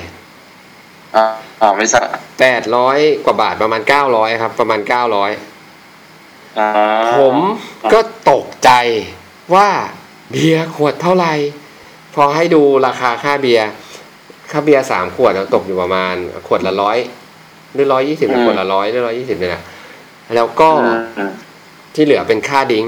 [1.17, 1.25] อ่า
[1.61, 2.07] อ่าไม่ทราบ
[2.41, 5.31] แปดร้อยกว่าบาทประมาณเก้าร้อยครับ ประมาณเก้าร้อย
[6.59, 6.69] อ่า
[7.19, 7.37] ผม
[7.93, 8.01] ก็
[8.31, 8.71] ตกใจ
[9.55, 9.69] ว่า
[10.31, 11.33] เบียร์ขวดเท่าไหร่
[12.15, 13.69] พอให้ดูราคาค่าเบียร์
[14.51, 16.15] ค่าเบียร์สามขวดแล้วตกอยู่ประมาณ
[16.47, 16.99] ขวดละร้อย
[17.75, 19.63] หรือร้อยยี่สิบขวดละร้อยหรือร้อยยี่สิบเนี่ยนะ
[20.35, 20.71] แล้วก็
[21.19, 21.33] อืม
[21.95, 22.85] ที่เหลือเป็นค่า drink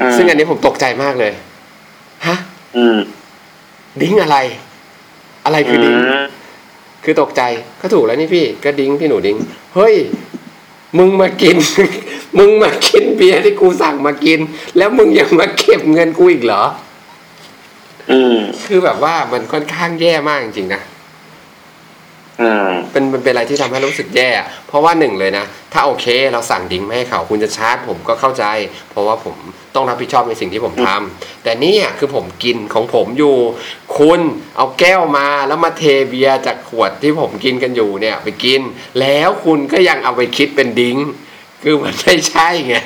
[0.00, 1.32] อืมซึ่งอันนี้ผมตกใจมากเลย
[2.26, 2.36] ฮะ
[2.76, 2.98] อืม
[4.00, 4.38] drink อะไร
[5.44, 6.24] อะไรคือ drink อืม
[7.04, 7.42] คือตกใจ
[7.80, 9.36] ก็ถูกแล้วนี่พี่ ก็ drink พี่หนู drink
[9.74, 9.94] เฮ้ย
[10.98, 11.56] มึงมากิน
[12.38, 14.40] มึงมากินเบียร์ที่กูสั่งมากิน
[14.76, 16.64] แล้วมึงยังมาเก็บเงินกูอีกเหรอ
[18.10, 18.36] อืม
[18.66, 20.89] คือแบบว่ามันค่อนข้างแย่มากจริงๆนะอืม
[22.92, 28.44] เป็นมันเป็นอะไรที่ทำให้รู้สึกแย่อะเพราะว่าหนึ่งเลยนะ ถ้าโอเคเราสั่ง drink ไม่ให้เขาคุณจะชาร์จผมก็เข้าใจ
[28.90, 29.36] เพราะว่าผม
[29.74, 33.36] ต้องรับผิดชอบในสิ่งที่ผมทำแต่เนี่ยคือผมกินของผมอยู่
[33.98, 34.20] คุณ
[34.56, 38.60] เอาแก้วมาแล้วมาเทเบียร์จากขวดที่ผมกินกันอยู่เนี่ย ไปกิน
[39.00, 40.96] แล้วคุณก็ยังเอาไปคิดเป็น drink
[41.62, 42.76] คือมันไม่ใช่ไง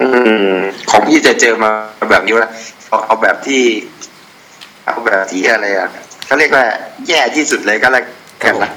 [0.00, 0.08] อื
[0.52, 0.56] ม
[0.90, 1.70] ของพี่จะเจอมา
[2.10, 2.48] แบบนี้ว่า
[2.88, 3.64] เอาเอาแบบที่
[4.86, 5.90] เอาแบบที่อะไรอะ
[6.30, 6.66] เขาเรียกว่า
[7.08, 8.04] แย่ที่สุดเลยก็แล้ว
[8.42, 8.70] กันนะ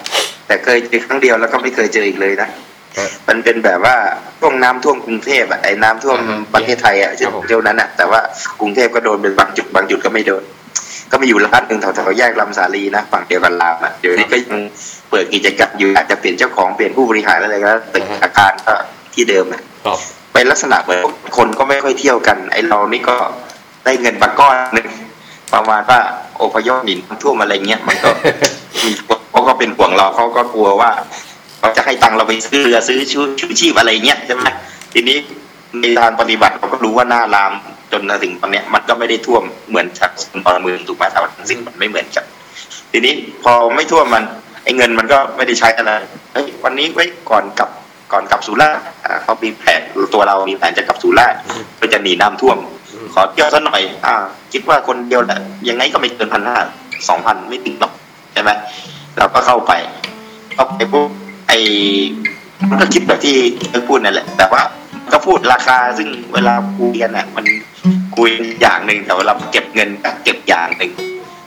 [0.48, 2.50] แต่เคยเจอครั้งเดียวแล้วก็ไม่เคยเจออีกเลยนะ
[2.98, 3.96] ครับมันเป็นแบบว่า
[4.40, 8.22] ช่วงน้ำท่วมกรุงเทพอะไอ้น้ำท่วมอ่าฮะประเทศไทยอะครับผมเจ้านั้นอะ แต่ว่า
[8.60, 10.44] กรุงเทพก็โดนเป็นบางจุดบางจุดก็ไม่โดน
[11.12, 14.60] ก็มีอยู่ร้านหนึ่งแถวๆแยกลำสาลีนะฝั่งเดียวกันรามอะเดี๋ยวนี้ก็ยัง
[15.10, 18.74] เปิดกิจการอยู่อาจจะเปลี่ยนเจ้าของเปลี่ยนผู้บริหารอะไรก็ตึกอาคารก็
[19.14, 19.98] ที่เดิมอะครับ
[20.34, 21.02] เป็นลักษณะเหมือน
[21.38, 23.16] คนก็ไม่ค่อยเที่ยวกัน ไอ้เรานี่ก็
[23.86, 24.88] ได้เงินมาก้อนหนึ่ง
[25.54, 26.00] ประมาณว่า
[26.42, 28.10] อพยพหนีน้ำท่วมอะไรเงี้ยมันก็
[28.84, 28.92] มี
[29.32, 30.90] เขาก็เป็นห่วงเราเขาก็กลัวว่า
[31.60, 34.48] เขาจะให้ตังค์เราไปซื้อเรือซื้อชูชูชีพอะไรเงี้ยใช่ไหม
[34.94, 35.18] ทีนี้
[35.82, 37.54] ในทางปฏิบัติเราก็รู้ว่าหน้าราม
[37.92, 42.26] จนมาถึงตอนเนี้ยมันก็ไม่ได้ท่วมเหมือนจากส่วนตอนเมืองถูกไหมแต่ว่าทั้งสิ้นมันไม่เหมือนกัน
[42.92, 44.24] ทีนี้พอไม่ท่วมมัน
[44.64, 45.92] ไอ้เงินมันก็ไม่ได้ใช้อะไร
[46.34, 47.70] เฮ้ยวันนี้ไว้ก่อนกลับ
[48.12, 49.82] ก่อนกลับสุราษฎร์อ่าเขามีแผน
[50.14, 51.40] ตัวเรามีแผนจะกลับสุราษฎร์
[51.76, 52.58] เพื่อจะหนีน้ำท่วม
[53.14, 54.16] ขอเที่ยวสักหน่อย อ่า
[54.54, 55.40] คิดว่าคนเดียวแหละ
[55.70, 56.58] ยังไงก็ไม่เกินพันห้า
[57.10, 57.94] สองพันไม่ถึงหรอก
[58.34, 58.52] ใช่ไหม
[59.18, 59.72] เราก็เข้าไป
[60.54, 61.10] เข้าไปปุ๊บ
[61.48, 61.58] ไอ้
[62.70, 63.36] มันก็คิดแบบที่
[63.70, 64.62] เธอพูดนั่นแหละ แต่ว่า
[65.12, 67.46] ก็พูดราคาซึ่งเวลาคุยกันอะ มัน
[68.16, 68.30] คุย
[68.62, 70.92] อย่างหนึ่งแต่เวลาเก็บเงินก็เก็บอย่างหนึ่ง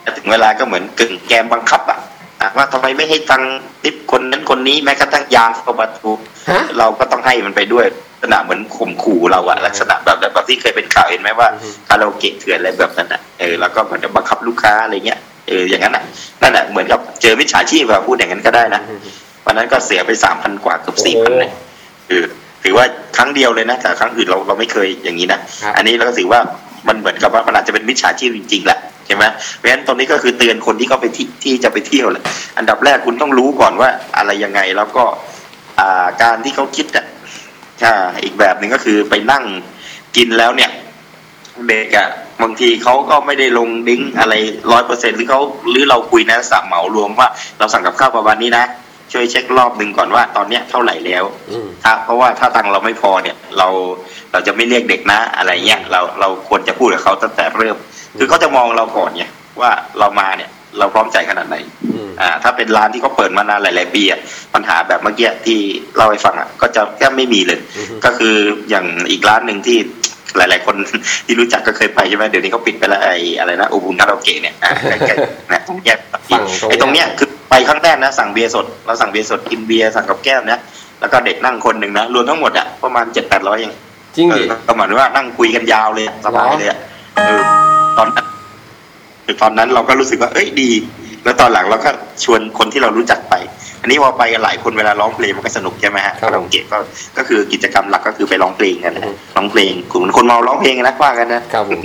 [0.01, 1.99] แต่ถึงเวลาก็เหมือนกึ่งแกมบังคับอะ
[2.41, 16.03] อะว่าทำไมไม่ให้ตังค์ทิปคนนั้นคนนี้แม้กระทั่งยางเข้ามาถูกฮะเราก็ต้องให้มันไปด้วยลัก ษณะเหมือนข่มขู่เราอะลักษณะแบบแบบแบบที่เคยเป็นข่าวเห็นไหมว่าอือฮึคาราโอเกะเถื่อนอะไรแบบนั้นอะเออแล้วก็เหมือนจะบังคับลูกค้าอะไรเงี้ยเอออย่างนั้นอะ
[16.41, 18.81] นั่นอะเหมือนกับเจอมิจฉาชีพอะพูดอย่างนั้นก็ได้นะ
[19.45, 21.49] วันนั้นก็เสียไปสามพันกว่าเกือบสี่พันเลย
[22.09, 22.25] เออ
[22.63, 22.85] ถือว่า
[23.17, 26.39] ครั้งเดียวเลยนะแต่ครั้งอื่นเราเราไม่เคยอย่างนี้นะครับอันนี้เราก็ถือว่า
[26.87, 29.23] มันเหมือนกับว่ามันอาจจะเป็นมิจฉาชีพจริงๆแหละใช่ไหม
[29.55, 32.23] เพราะฉะนั้นตรงนี้ก็คือเตือนคนที่เขาไปที่ที่จะไปเที่ยวแหละ
[32.57, 35.03] อันดับแรกคุณต้องรู้ก่อนว่าอะไรยังไงแล้วก็
[35.79, 37.05] อ่าการที่เขาคิดอะ
[37.83, 39.43] อ่าอีกแบบหนึ่งก็คือไปนั่ง
[40.17, 40.71] กินแล้วเนี่ย
[41.67, 42.07] เด็กอะ
[42.43, 44.33] บางทีเขาก็ไม่ได้ลงดิ้งอะไร
[44.71, 48.65] ร้อยเปอร์เซ็นหรือเขาหรือเราคุยนะสั่งเหมารวมว่า เราสั่งกับข้าวประมาณนี้นะ
[49.11, 53.67] ช่วยเช็ครอบหนึ่งก่อนว่าตอนเนี้ยเท่าไหร่แล้วอืมถ้าเพราะว่าถ้าตังค์เราไม่พอเนี่ย เรา
[54.31, 57.77] เราจะไม่เรียกเด็กนะอะไรเงี้ยเราเราควรจะพูดกับเขาตั้งแต่เริ่ม
[58.17, 60.49] คือเขาจะมองเราก่อนเนี่ยว่าเรามาเนี่ย
[60.79, 61.55] เราพร้อมใจขนาดไหน
[61.93, 64.19] อืมอ่า ถ้าเป็นร้านที่เขาเปิดมานานหลาย ๆ ปีอะ
[64.53, 65.59] ปัญหาแบบเมื่อกี้ที่
[65.95, 68.35] เล่าให้ฟังอะก็จะแทบไม่มีเลยอือฮึก็คือ
[68.69, 69.77] อย่างอีกร้านหนึ่งที่
[70.37, 70.75] หลาย ๆ คน
[71.25, 75.99] ที่รู้จักก็เคยไปใช่ไหมเดี๋ยวนี้เขาปิดไปแล้วไอ้อะไรนะอุบุนคาราโอเกะเนี่ยอะใกล้ๆนะตรงแยก
[76.31, 80.59] ฝั่งตรงไอ้ตรงเนี้ยคือไปครั้งแรกนะสั่งเบียร์สดเราสั่งเบียร์สดกินเบียร์สั่งกับแก้มนะ
[80.99, 83.73] แล้วก็เด็กนั่งคนหนึ่งนะรวมทั้งหมดอะประมาณเจ็ดแปดร้อยเอง
[84.15, 86.77] จริงดิเออก็เหมือนว่านั่งคุยกันยาวเลยอะสบายเลยอะ
[87.15, 87.41] เออ
[87.97, 88.26] ตอนนั้นคือ
[89.41, 90.71] ตอนนั้นเราก็รู้สึกว่าเอ้ยดี
[91.23, 91.89] แล้วตอนหลังเราก็
[92.23, 93.35] ชวนคนที่เรารู้จักไป
[93.81, 96.77] อันนี้พอไปกันหลายคนเวลาร้องเพลงมันก็สนุกใช่ไหมฮะครับคาราโอเกะก็
[97.17, 101.81] ก็คือกิจกรรมหลักก็คือไปร้องเพลงกันนะอือฮึร้องเพลงกลุ่มคนเมาร้องเพลงกันนะว่ากันนะครับผม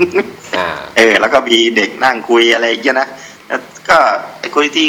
[0.57, 3.09] อ่าเออ แล้วก็มีเด็กนั่งคุยอะไรอย่างเงี้ยนะ
[3.49, 3.99] แล้วก็
[4.41, 4.89] ไอ้คนที่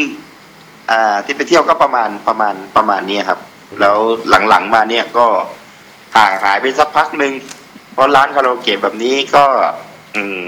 [0.92, 3.40] อ่าที่ไปเที่ยวก็ประมาณประมาณประมาณเนี้ยครับ
[3.82, 3.98] แล้ว
[4.50, 5.26] หลังๆมาเนี่ยก็
[6.16, 7.34] ห่างหายไปสักพักหนึ่ง
[7.94, 9.46] เพราะร้านคาราโอเกะแบบนี้ก็
[10.16, 10.44] อืม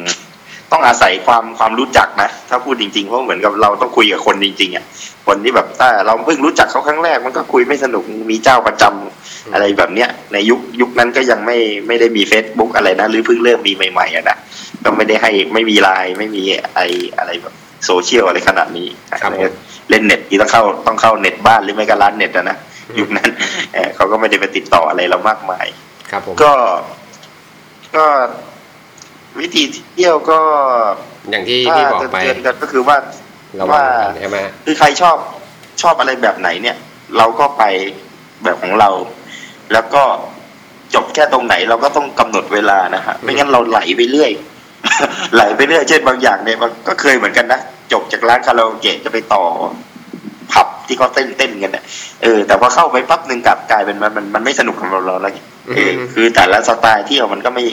[0.76, 4.86] ต้องอาศัยความความรู้จักนะ ถ้าพูดจริงๆเพราะเหมือนกับเราต้องคุยกับคนจริงๆอะ
[5.28, 11.58] คนที่แบบถ้าเราเพิ่งรู้จักเขาครั้งแรก มันก็คุยไม่สนุกมีเจ้าประจำอะไรแบบเนี้ย ในยุคยุคนั้นก็ยังไม่
[11.88, 14.38] ไม่ได้มี Facebook อะไรนะ หรือเพิ่งเริ่มมีใหม่ๆอะนะ
[14.86, 16.44] ก็ไม่ได้ให้ไม่มีไลน์ไม่มี
[16.76, 16.80] ไอ
[17.18, 17.54] อะไรแบบ
[17.86, 18.88] โซเชียลอะไรขนาดนี้
[19.22, 19.52] ครับผม
[19.90, 22.58] เล่นเน็ตที่ต้องเข้าต้องเข้าเน็ตบ้านหรือไม่ก็ร้านเน็ตอะนะ
[22.90, 23.30] อืมยุคนั้น
[23.74, 25.66] เออเขาก็ไม่ได้ไปติดต่ออะไรเรามากมาย
[26.12, 26.54] ครับผมก็
[27.96, 28.06] ก็
[29.40, 29.64] วิธี
[29.94, 30.40] เที่ยวก็
[31.32, 32.98] อย่างที่ถ้าพี่บอกจะไปเตือนกันก็คือว่า
[33.60, 35.18] ระวัว่างใช่ไหมคือใครชอบ
[35.82, 36.76] ชอบอะไรแบบไหนเนี่ย
[37.18, 37.64] เราก็ไป
[38.44, 38.90] แบบของเรา
[39.74, 40.04] แล้วก็
[40.96, 44.32] จบแค่ตรงไหนเราก็ต้องกำหนดเวลานะฮะไม่งั้นเราไหลไปเรื่อย
[45.36, 47.60] ไหลไปเรื่อยเช่นบางอย่างเนี่ยมันก็เคยเหมือนกันนะ
[47.92, 49.44] จบจากร้านคาราโอเกะจะไปต่อ
[50.52, 51.84] ผับที่เขาเต้นเต้นกันเนี่ย
[52.24, 55.55] เออแต่พอเข้าไปปั๊บหนึ่งกลับกลายเป็นมันมันมันไม่สนุกของเราเราแล้วไงเออ
[56.14, 57.64] คือแต่ละสไตล์เที่ยวมันก็ไม่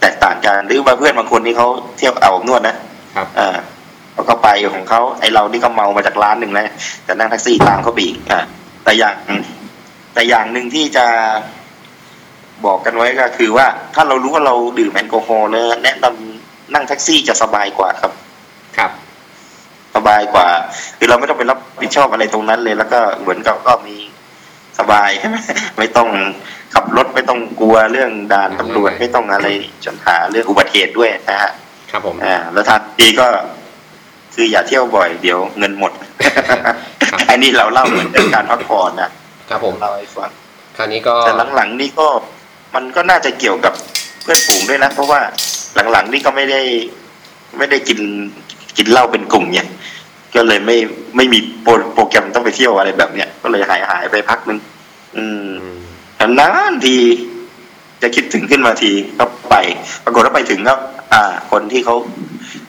[0.00, 1.68] แตกต่างกันหรือบางเพื่อนบางคนที่เขา
[1.98, 2.76] เที่ยวเอาบนวดนะ
[3.16, 3.56] ครับอ่า
[4.12, 6.68] เขาก็ไปของเขาไอเรานี่ก็เมามาจากร้านหนึ่งแล้ว
[7.04, 8.40] แต่นั่งแท็กซี่ตามเขาไปอีกอ่า
[8.84, 9.14] แต่อย่าง
[10.14, 11.06] แต่อย่างหนึ่งที่จะ
[12.66, 18.12] บอกกันไว้ก็คือว่าถ้าเรารู้ว่าเราดื่มแอลกอฮอล์แล้วแนะนำนั่งแท็กซี่จะสบายกว่าครับ
[18.78, 18.90] ครับ
[19.96, 20.48] สบายกว่า
[20.98, 23.96] คือเราไม่ต้องไปรับผิดชอบอะไรตรงนั้นเลย แล้วก็เหมือนกับก็มี
[24.78, 25.36] สบายใช่ไหม
[25.78, 26.08] ไม่ต้อง
[26.74, 29.46] ขับรถไม่ต้องกลัวเรื่องด่านตำรวจไม่ต้องอะไร
[29.84, 31.52] จนหาเรื่องอุบัติเหตุด้วยนะฮะ
[31.90, 33.26] ครับผมอ่าแล้วทางปีก็
[34.34, 35.92] คืออย่าเที่ยวบ่อยเดี๋ยวเงินหมด
[37.10, 39.10] ครับอันนี้เราเล่าเหมือนเป็นการพักผ่อนนะ
[39.48, 40.30] ครับผมเล่าให้ฟัง
[40.76, 42.08] คราวนี้ก็แต่หลังๆนี่ก็
[42.74, 43.74] มันก็น่าจะเกี่ยวกับ
[44.22, 45.20] เพื่อนฝูงด้วยนะเพราะว่า
[45.92, 46.60] หลังๆนี่ก็ไม่ได้
[47.58, 48.00] ไม่ได้กิน
[48.76, 49.66] กินเหล้าเป็นกลุ่มเนี่ย
[50.34, 50.76] ก็เลยไม่
[51.16, 54.58] ไม่มีโปรโปรแกรมต้องไปเที่ยวอะไรแบบเนี้ยก็เลยหายหายไปพักนึง
[55.16, 55.78] อืมอืม
[56.40, 56.96] นานๆที
[58.02, 59.54] จะคิดถึงขึ้นมาทีก็ไป
[60.04, 60.74] ปรากฏว่าไปถึงก็
[61.12, 61.94] อ่า คนที่เขา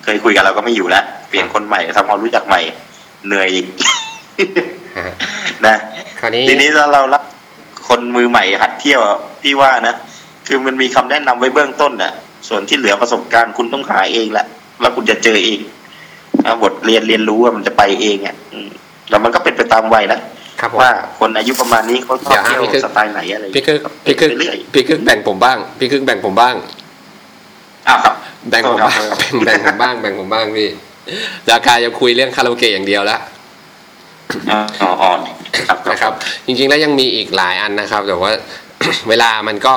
[0.03, 2.61] เคยคุยกับเราก็ไม่อยู่แล้วเปลี่ยนคนใหม่ทำความรู้จักใหม่
[3.25, 3.65] เหนื่อยอีก
[4.97, 5.13] ฮะ
[5.65, 5.75] นะ
[6.19, 7.23] คราวนี้ทีนี้ถ้าเรารับ
[7.87, 9.95] คนมือใหม่หัดเที่ยวอะพี่ว่านะ
[10.47, 12.13] คือมันมีคำแนะนำไว้เบื้องต้นน่ะ
[12.47, 14.45] ส่วนที่เหลือประสบการณ์คุณต้องหาเองแหละ
[14.81, 15.59] แล้วคุณจะเจอเอง
[16.45, 18.69] อ่าบทเรียนเรียนรู้ว่ามันจะไปเองอะอืม
[19.09, 20.19] แล้วมันก็เป็นไปตามวัยนะ
[20.59, 26.55] ครับผมว่าคนอายุประมาณนี้เขาชอบเดี๋ยวเที่ยวพี่คึกสไตล์ไหนอะไรพี่คึกพี่คึกไปเรื่อยพี่คึกแบ่งผมบ้างพี่คึกแบ่งผมบ้าง
[27.87, 28.15] อ้าวครับ
[28.49, 29.01] แบ่งผมบ้าง
[29.45, 30.69] แบ่งผมบ้างแบ่งผมบ้างพี่
[31.51, 33.19] ราคาจะคุยเรื่องคาราโอเกะอย่างเดียวแล้ว
[34.51, 35.11] อ๋ออ๋อ
[35.57, 36.13] ครับนะครับ
[36.45, 38.31] จริงๆแล้วยังมีอีกหลายอันนะครับ แต่ว่า
[39.09, 39.75] เวลามันก็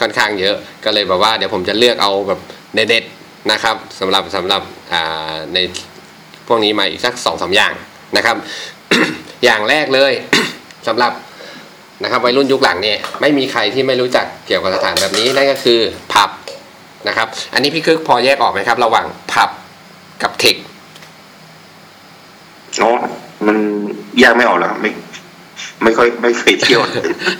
[0.00, 2.40] ค่อนข้างเยอะก็เลยแบบว่าเดี๋ยวผมจะเลือกเอาแบบ
[2.74, 5.58] เด็ดๆนะครับสำหรับสำหรับอ่าใน
[6.46, 7.72] พวกนี้มาอีกสักสองสามอย่าง
[8.16, 8.36] นะครับ
[9.46, 10.12] อย่างแรกเลย
[10.86, 11.12] สำหรับ
[12.02, 15.80] นะครับวัยรุ่นยุคหลังเนี่ยไม่มีใครที่ไม่รู้จักเกี่ยวกับสถานแบบนี้นั่นก็คือ
[16.12, 16.30] ผับ
[17.08, 19.50] นะครับ อันนี้พี่คึกพอแยกออกไหมครับ ระหว่างผับ
[20.22, 20.56] กับเทค
[22.76, 22.90] โอ้
[23.46, 23.56] มัน
[24.18, 24.90] แยกไม่ออกแล้วครับไม่
[25.82, 26.82] ไม่ค่อยไม่เคยเที่ยว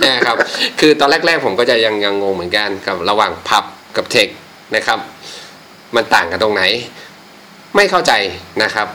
[0.04, 0.36] นะครับ
[0.80, 3.64] คือตอนแรก ๆ ผมก็จะยังยังงงเหมือนกันกับระหว่างผับ
[3.96, 4.28] กับเทค
[4.76, 4.98] นะครับ
[5.96, 6.62] มันต่างกันตรงไหน
[7.76, 8.12] ไม่เข้าใจ
[8.62, 8.88] นะครับ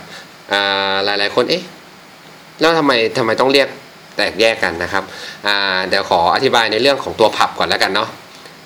[0.52, 1.64] อ่าหลายๆคนเอ๊ะ
[2.62, 3.68] แล้วทำไมทำไมต้องเรียก
[4.18, 5.04] แตกแยกกันนะครับ
[5.48, 8.10] อ่าเดี๋ยวขออธิบายในเรื่องของตัวผับก่อนแล้วกันเนาะ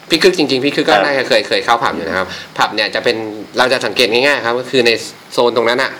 [0.09, 2.27] พี่คึกจริงๆพี่คึกก็ครับน่าจะเคยเคยเข้าผับอยู่นะครับ
[2.57, 3.17] ผับเนี่ยจะเป็น
[3.57, 4.91] เราจะสังเกตง่ายๆครับก็คือใน
[5.33, 5.91] โซนตรงนั้นอะ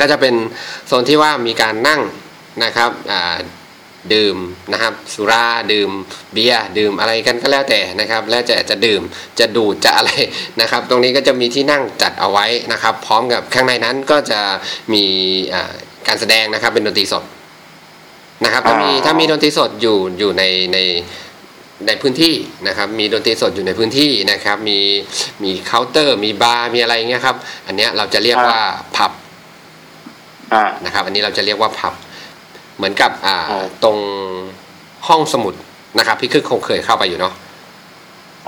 [0.00, 0.34] ก็จะเป็น
[0.86, 2.00] โซนที่ว่ามีการนั่ง
[2.64, 3.36] นะครับอ่า
[4.14, 4.36] ดื่ม
[4.72, 5.90] นะครับสุราดื่ม
[6.32, 9.02] เบียร์ดื่มอะไรกันก็แล้วแต่นะครับ แล้วจะจะดื่ม
[9.40, 10.10] จะดูดจะอะไร
[10.60, 14.40] นะครับ ตรงนี้ก็จะมีที่นั่งจัดเอาไว้นะครับ พร้อมกับข้างในนั้นก็จะ
[14.92, 15.04] มี
[15.54, 15.72] อ่า
[16.08, 17.24] การแสดงนะครับ เป็นดนตรีสด
[18.44, 20.78] นะครับถ้ามีอ๋อถ้ามีดนตรีสดอยู่อยู่ในใน
[21.86, 22.34] ในพื้นที่
[22.68, 24.78] นะครับ มีดนตรีสดอยู่ในพื้นที่นะครับ มี
[25.44, 27.36] มีเคาน์เตอร์ มีบาร์มีอะไรอย่างเงี้ยครับ
[27.66, 28.58] อันเนี้ยเราจะเรียกว่า
[28.96, 29.12] ผับ
[30.52, 31.94] อ่านะครับ อันนี้เราจะเรียกว่าผับ
[32.76, 33.98] เหมือนกับอ่าอ๋อตรง
[35.08, 35.54] ห้องสมุด
[35.98, 37.34] นะครับ พี่คือคงเคยเข้าไปอยู่เนาะ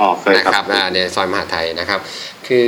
[0.01, 2.01] อ๋อเคยนะคครัรับบอ่าในซอยมหาไทยนะครับ
[2.47, 2.67] คือ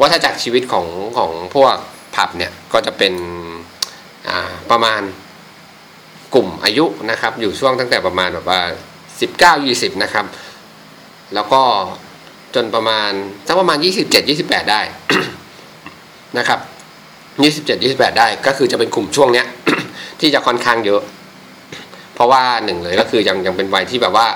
[0.00, 0.86] วัฏจักรชีวิตของ
[1.18, 1.76] ของพวก
[2.16, 3.49] ผับเนี่ยก็จะเป็นอ่า
[4.70, 5.00] ประมาณ
[6.34, 8.60] กลุ่มอายุนะครับอยู่ช่วงตั้งแต่ประมาณแบบว่า
[9.20, 10.24] สิบเก้ายี่สิบนะครับ
[11.34, 11.62] แล้วก็
[12.54, 13.10] จนประมาณ
[13.46, 14.80] สักประมาณยี่สิบเจ็ดยี่สิบแปดได้
[16.38, 16.60] นะครับ
[17.42, 19.46] ยี่สิบเจ็ดยี่สิบแปดได้ก็คือจะเป็นกลุ่มช่วงเนี้ย
[20.20, 21.02] ที่จะค่อนข้างเยอะ
[22.14, 24.26] เพราะว่าหนึ่งเลยก็คือยังยังเป็นวัยที่แบบว่า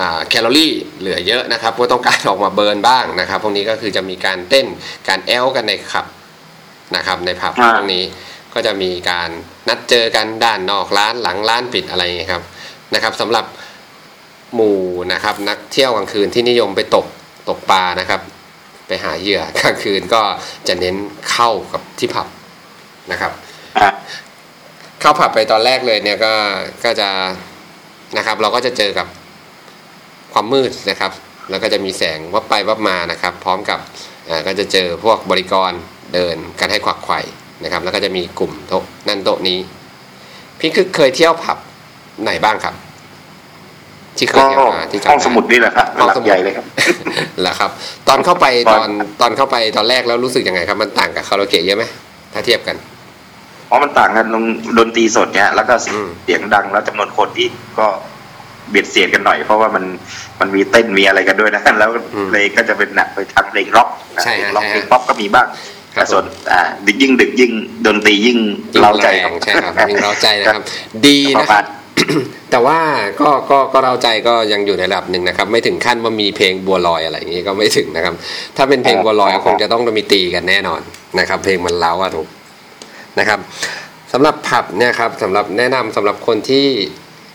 [0.00, 4.66] อ่าแคลอรี่เหลือเยอะนะครับก็ต้องการออกมาเบิร์นบ้างนะครับ พวกนี้ก็คือจะมีการเต้น
[5.08, 6.06] การแอลกันในขับ
[6.96, 8.04] นะครับในผับอ่าพวกนี้
[8.54, 9.30] ก็จะมีการ
[9.68, 12.42] นัดเจอกันด้านนอกร้านหลังร้านปิดอะไรอย่างเงี้ยครับ
[12.94, 13.44] นะครับสำหรับ
[14.54, 14.80] หมู่
[15.12, 17.06] นะครับนักเที่ยวกลางคืนที่นิยมไปตก
[17.48, 18.20] ตกปลานะครับ
[18.86, 20.22] ไปหาเหยื่อกลางคืนก็
[20.68, 20.96] จะเน้น
[21.30, 22.26] เข้ากับที่ผับ
[23.12, 23.32] นะครับ
[23.78, 23.88] อ่า
[25.00, 26.32] เข้าผับไปตอนแรกเลยเนี่ยก็
[26.84, 27.08] ก็จะ
[28.16, 29.06] นะครับ เราก็จะเจอกับ
[30.32, 31.12] ความมืดนะครับ
[31.50, 33.78] แล้วก็จะมีแสงวับไปวับมานะครับ พร้อมกับ
[34.28, 35.72] อ่าก็จะเจอพวกบริกร
[36.14, 37.20] เดินกันให้ขวักไขว่
[37.62, 39.58] นะครับ แล้วก็จะมีกลุ่มโต๊ะนั่นโต๊ะนี้
[40.58, 41.58] พี่คือเคยเที่ยวผับ
[42.22, 42.74] ไหนบ้างครับ
[44.18, 46.66] ที่เคยก็เที่ยวมาที่จำห้องสมุดนี่แหละครับห้องหลัสกมุดใหญ่เลยครับ
[47.40, 47.70] เหรอครับ
[48.08, 48.90] ตอนเข้าไปตตออนน
[49.20, 51.84] ตอนเข้าไปตอนแรกแล้วรู้สึกยังไงครับ มันต่างกับคาราโอเกะเยอะไหม
[52.32, 52.76] ถ้าเทียบกัน
[53.66, 54.44] เพราะมันต่างกันตรง
[54.78, 57.48] ดนตรีสดเนี่ยแล้วก็เสียงอืมเสียงดังแล้วจำนวนคนที่
[57.78, 57.86] ก็
[58.70, 59.84] เบียดเสียดกันหน่อยเพราะว่ามัน
[60.40, 61.90] มันมีเต้นมีอะไรกันด้วยนะแล้ว
[62.28, 67.52] เพลงก็จะเป็นหนักไปทางเพลงร็อกนะใช่ฮะเพลงร็อกใช่ฮะเพลงป๊อปก็มีบ้างครับ แต่ส่วนอ่าดึกยิ่งดึกยิ่ง
[67.86, 68.38] ดนตรียิ่ง
[68.74, 70.62] ยิ่งเร้าใจแรงใช่ครับยิ่งเร้าใจนะครับ
[71.06, 71.66] ดีปนะระคมารัณบ
[72.50, 72.78] แต่ว่า
[73.20, 78.14] ก็ก็ก็เราใจก็ยังอยู่ในระดับหนึ่งนะครับ ไม่ถึงขั้นว่ามีเพลงบัวลอยอะไรอย่างนี้ก็ไม่ถึงนะครับ
[78.56, 80.80] ถ้าเป็นเพลงบัวลอยก็คงจะต้องมีตีกันแน่นอน
[81.18, 82.28] นะครับ เพลงมันเล้าอะถูก
[83.18, 83.40] นะครับ
[84.12, 86.66] สำหรับผับเนี่ยครับสำหรับแนะนำสำหรับคนที่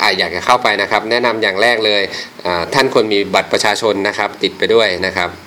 [0.02, 2.02] อ่าอยากจะเข้าไปนะครับ แนะนำอย่างแรกเลย
[2.46, 5.30] อ่าท่านควรมีบัตรประชาชนนะครับ ติดไปด้วยนะครับ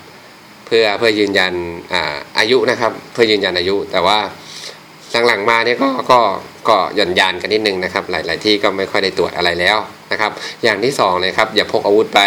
[0.73, 1.53] พื่อเพื่อยืนยัน
[1.93, 4.19] อ่าอายุนะครับ เพื่อยืนยันอายุ แต่ว่า
[5.27, 6.19] หลังๆมาเนี่ยก็ก็
[6.69, 9.77] ก็หย่อนยานกันนิดนึงนะครับ หลาย ๆ ที่ก็ไม่ค่อยได้ตรวจอะไรแล้ว
[10.11, 10.31] นะครับ
[10.63, 12.21] อย่างที่สองเลยครับ อย่าพกอาวุธไป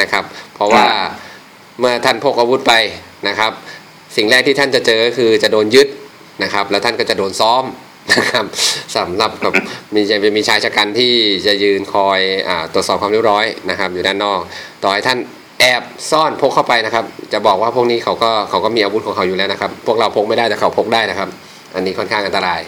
[0.00, 0.24] นะครับ
[0.54, 0.86] เพราะว่า
[1.78, 2.74] เมื่อท่านพกอาวุธไป
[3.28, 3.52] นะครับ
[4.16, 5.88] สิ่งแรกที่ท่านจะเจอก็คือจะโดนยึด
[6.42, 7.64] นะครับ แล้วท่านก็จะโดนซ้อม
[8.16, 8.44] นะครับ
[8.96, 9.52] สำหรับกับ
[9.94, 11.14] มีจะมีชายชะกันที่
[11.46, 14.40] จะยืนคอยอาตรวจสอบความเรียบร้อยนะครับ อยู่ด้านนอก
[14.82, 15.18] ต่อให้ท่าน
[15.60, 21.28] แอบซ่อนพกเข้าไปนะครับ จะบอกว่าพวกนี้เขาก็เขาก็มีอาวุธของเขาอยู่แล้วนะครับ พวกเราพกไม่ได้แต่เขาพกได้นะครับ
[21.74, 22.60] อันนี้ค่อนข้างอันตราย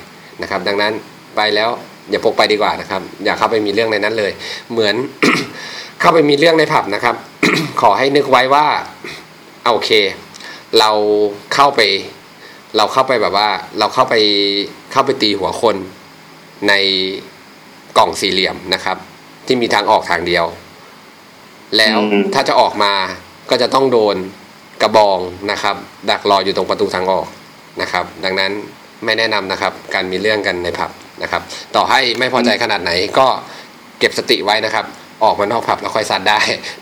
[0.42, 0.92] นะครับ ดังนั้น
[1.36, 1.68] ไปแล้ว
[2.10, 4.32] อย่าพกไปดีกว่านะครับ อย่าเข้าไปมีเรื่องในนั้นเลย
[4.72, 4.94] เหมือน
[6.00, 7.14] เข้าไปมีเรื่องในผับนะครับ
[7.80, 8.66] ขอให้นึกไว้ว่า
[9.62, 9.90] เอาโอเค
[10.78, 10.90] เรา
[11.54, 11.80] เข้าไป
[12.76, 14.14] เราเข้าไปแบบว่า เราเข้าไป
[14.92, 15.76] เข้าไปตีหัวคน
[16.68, 16.72] ใน
[17.98, 18.96] กล่องสี่เหลี่ยมนะครับ
[19.46, 20.44] ที่มีทางออกทางเดียว
[21.76, 22.92] แล้วอืมถ้าจะออกมา
[23.50, 24.16] ก็จะต้องโดน
[24.82, 25.18] กระบอง
[25.52, 25.76] นะครับ
[26.10, 27.26] ดักรออยู่ตรงประตูทางออก
[27.82, 28.50] นะครับ ดังนั้น
[29.04, 30.90] ไม่แนะนำนะครับ การมีเรื่องกันในผับ
[31.22, 31.42] นะครับ
[31.76, 33.26] ต่อให้ไม่พอใจขนาดไหนก็
[33.98, 34.84] เก็บสติไว้นะครับ
[35.24, 36.40] ออกมานอกผับแล้วค่อยซัดได้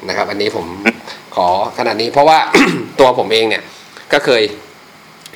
[0.08, 0.66] นะครับ อันนี้ผม
[1.34, 1.46] ขอ
[1.78, 2.38] ขนาดนี้เพราะว่า
[3.00, 3.62] ตัวผมเองเนี่ย
[4.12, 4.42] ก็เคย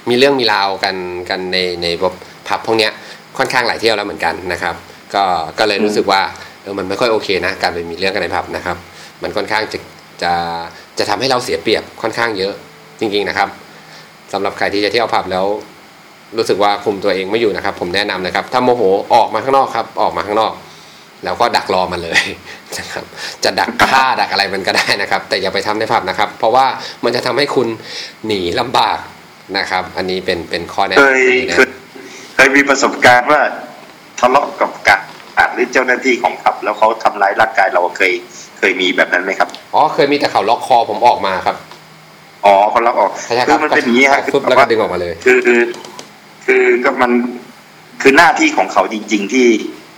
[0.09, 0.97] มีเรื่องมีราวกัน
[1.31, 1.87] กันในใน
[2.49, 2.93] ผับพวกเนี้ย
[3.39, 4.75] ค่อนข้างหลายเที่ยวแล้วเหมือนกันนะครับ
[5.15, 5.25] ก็
[5.59, 6.21] ก็เลยรู้สึกว่า
[6.63, 8.77] เออมันไม่ค่อยโอเคนะ การไปมีเรื่องกันในผับนะครับ
[9.23, 9.79] มันค่อนข้างจะ
[10.23, 10.33] จะ
[10.99, 12.53] จะทำให้เราเสียเปรียบค่อนข้างเยอะ
[13.01, 13.49] จริงๆนะครับ
[14.33, 15.47] สำหรับใครที่จะเที่ยวผับแล้ว
[16.37, 18.83] รู้สึกว่าคุมตัวเองไม่อยู่นะครับ ผมแนะนำนะครับ ถ้าโมโห
[19.15, 20.53] ออกมาข้างนอกครับ ออกมาข้างนอก
[21.25, 22.23] แล้วก็ดักรอมันเลย
[22.79, 23.05] นะครับ
[23.45, 26.67] จะดักฆ่าดักอะไรมันก็ได้นะครับ แต่อย่าไปทำในผับนะครับ เพราะว่า
[27.05, 27.69] มันจะทำให้คุณ
[28.27, 28.99] หนีลำบาก
[29.59, 31.69] นะครับ อันนี้เป็นเป็นข้อแนะเคยนำเคย
[32.35, 33.41] เคยมีประสบการณ์ว่า
[34.21, 38.13] ทะเลาะกับกาดหรือเจ้าหน้าที่ของผับแล้วเขาทำร้ายร่างกายเราเคย
[38.59, 41.57] เคยมีแบบนั้นไหมครับอ๋อเคยมีแต่เขาล็อกคอผมออกมาครับ
[42.45, 45.61] อ๋อเขารับออกใช่คคืรัอบมันเป็นอย่างนี้ฮะปุ๊บแล้วก็ดึงออกมาเลย คือคือ
[46.47, 47.13] คือก็มัน
[48.03, 49.49] คือหน้าที่ของเขาจริง ๆ ที่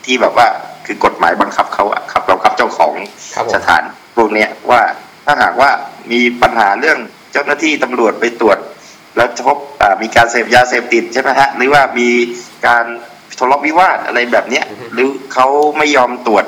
[0.05, 0.47] ที่แบบว่า
[0.87, 2.93] คือกฎหมายบังคับเขาอะครับเราครับเจ้าของ
[3.35, 3.83] ครับผมสถาน
[4.17, 4.81] พวกเนี้ยว่า
[5.25, 5.71] ถ้าหากว่า
[6.13, 6.99] มีปัญหาเรื่อง
[7.33, 8.59] เจ้าหน้าที่ตำรวจไปตรวจ
[9.17, 12.09] แล้วพบอ่ามีการเสพยาเสพติดใช่ไหมฮะหรือว่ามี
[12.67, 12.85] การ
[13.39, 15.47] ทะเลาะวิวาทอะไรแบบเนี้ยอือฮึหรือเขา
[15.79, 16.45] ไม่ยอมตรวจ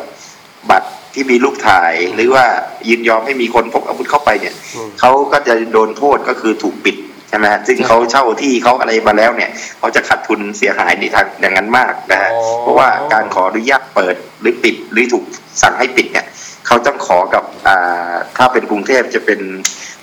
[0.71, 2.45] บัตรที่มีรูปถ่ายหรือว่า
[2.89, 6.97] ยินยอมให้มีคนพกอาวุธเข้าไปเนี่ยอืมเขาก็จะโดนโทษก็คือถูกปิด
[7.29, 15.25] ใช่ไหมฮะซึ่งเขาเช่าที่เขาอะไรมาแล้วเนี่ยเขาจะขาดทุนเสียหายในทางอย่างนั้นมากนะฮะอ๋อเพราะว่าการขออนุญาตเปิดหรือปิดหรือถูก
[15.63, 16.27] สั่งให้ปิดเนี่ย
[16.67, 19.41] เขาต้องขอกับอ่าถ้าเป็นกรุงเทพจะเป็น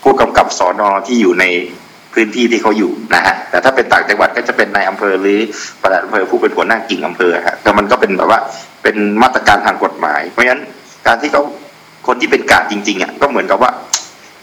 [0.04, 1.46] ผู้กำกับสอนอที่อยู่ใน
[2.14, 5.40] พื้นที่ที่เขาอยู่นะฮะแต่ถ้าเป็นต่างจังหวัดก็จะเป็นในอำเภอหรือ
[5.82, 8.40] ประหลัดอำเภอผู้เป็นหัวหน้ากิ่งอำเภอฮะแต่มันก็เป็นแบบว่า
[8.84, 10.62] เป็นมาตรการทางกฎหมาย เพราะฉะนั้น
[11.08, 11.44] การที่เขา
[12.08, 13.72] คนที่เป็นกาดจริงๆอะก็เหมือนกับว่า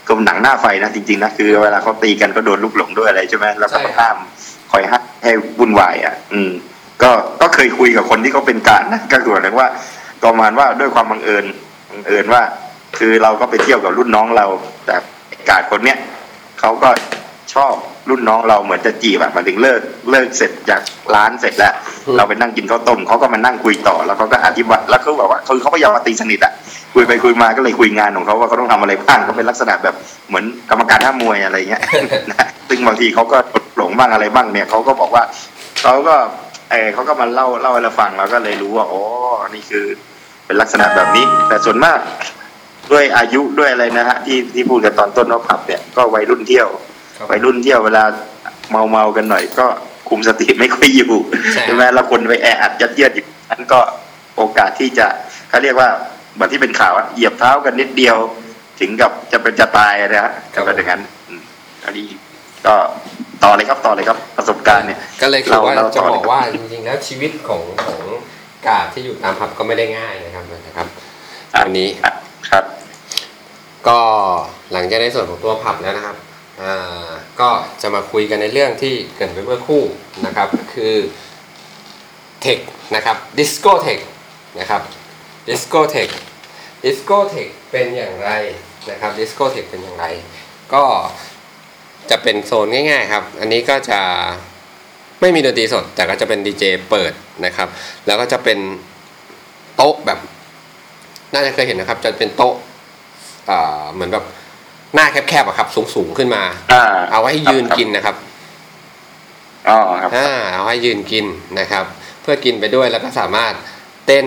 [0.07, 4.17] ก็หนังหน้าไฟนะจริงๆนะคือเวลาเขาตีกันก็โดนลูกหลงด้วยอะไรใช่ไหมแล้วก็ใช่ครับห้าม
[4.71, 6.51] คอยห้ามให้วุ่นวายอะ อืม
[7.03, 7.11] ก็
[7.41, 9.69] ก็เคยคุยกับคนที่เขาเป็นการนะก็คือหมายถึงว่า
[10.25, 11.45] ประมาณว่าด้วยความบังเอิญ
[11.91, 12.43] บังเอิญว่า
[12.99, 14.47] คือเราก็ไปเที่ยวกับรุ่นน้องเรา
[14.87, 14.95] แต่
[15.51, 15.99] การคนเนี้ย
[16.61, 16.89] เขาก็
[17.67, 17.75] อบ
[18.09, 19.81] รุ่นน้องเราเหมือนจะจีบอะหมายถึงเลิก
[20.11, 20.81] เลิกเสร็จจาก
[21.15, 21.73] ร้านเสร็จแล้ว
[22.07, 26.53] อืมเราไปนั่งกินข้าวต้มเขาก็มานั่งคุยต่อแล้วเขาก็อธิบายแล้วเขาบอกว่าคือเขาพยายามมาตีสนิทอะ
[26.95, 29.95] คุยไปคุยมาก็เลยคุยงานของเขาว่าเขาต้องทำอะไรบ้างเขาเป็นลักษณะแบบ
[30.29, 31.83] เหมือนกรรมการห้ามมวยอะไรเงี้ย
[32.31, 33.39] นะซึ่งบางทีเขาก็
[33.77, 35.23] หลงบ้างอะไรบ้างเนี่ยเขาก็บอกว่า
[35.83, 36.17] เขาก็
[36.71, 39.03] เออเขาก็มาเล่าเล่าให้เราฟังเราก็เลยรู้ว่าอ๋อ
[39.55, 39.85] นี่คือ
[40.47, 41.99] เป็นลักษณะแบบนี้ แต่ส่วนมาก
[42.93, 46.83] ด้วยอายุด้วยอะไรนะฮะที่ที่พูดกันตอนต้นว่าผับเนี่ยก็วัยรุ่นเที่ยวครับ
[47.31, 48.05] วัยรุ่นเที่ยวเวลา
[48.71, 49.67] เมาเมาๆกันหน่อย ก็
[50.09, 51.13] คุมสติไม่ค่อยอยู่
[51.53, 53.81] ใช่ใช่ไหมแล้วคนไปแออัดยัดเยียดอยู่นั้นก็
[54.37, 55.07] โอกาสที่จะ
[55.49, 55.89] เขาเรียกว่า
[56.35, 58.17] เหมือนที่เป็นข่าวอะเหยียบเท้ากันนิดเดียว
[58.81, 61.43] ถึงกับจะเป็นจะตายนะฮะก็เป็นอย่างนั้นอืม
[61.85, 62.07] อันนี้
[62.67, 62.75] ก็
[63.45, 68.01] ต่อเลยครับต่อเลยครับประสบการณ์เนี่ย ก็เลยคือว่าเราจะต่อบเลยอกว่าจริงๆแล้วชีวิตของของ
[68.67, 70.87] กาดที่อยู่ตามผับก็ไม่ได้ง่ายนะครับนะครับ
[71.59, 72.13] วันนี้อะ
[72.51, 72.65] ครับ
[73.89, 73.99] ก็
[74.73, 76.28] หลังจากในส่วนของตัวผับแล้วนะครับอ่า
[77.41, 77.51] ก็
[77.83, 79.83] จะมาคุยกันในเรื่องที่เกรินไปเมื่อคู่
[80.27, 80.97] นะครับคือ
[82.43, 82.59] เทค
[82.95, 84.01] นะครับดิสโก้เทค
[84.59, 84.83] นะครับ
[85.49, 86.09] ดิสโก้เทค
[86.85, 88.31] ดิสโก้เทคเป็นอย่างไร
[88.91, 90.05] นะครับดิสโก้เทคเป็นอย่างไร
[90.75, 90.85] ก็
[92.11, 94.01] จะเป็นโซนง่ายๆครับ อันนี้ก็จะ
[95.21, 97.13] ไม่มีดนตรีสด แต่ก็จะเป็นดีเจเปิด
[97.45, 97.69] นะครับ
[98.07, 98.59] แล้วก็จะเป็น
[99.77, 100.19] โต๊ะแบบ
[101.33, 102.55] น่าจะเคยเห็นนะครับ จะเป็นโต๊ะ
[103.93, 104.25] เหมือนแบบ
[104.95, 108.17] หน้าแคบๆอะครับ สูงๆขึ้นมา อ่าเอาไว้ให้ยืนกินนะครับ
[109.69, 111.27] อ๋อครับอ่าเอาให้ยืนกิน
[111.61, 111.85] นะครับ
[112.23, 113.53] เพื่อกินไปด้วยแล้วก็สามารถ
[114.07, 114.27] เต้น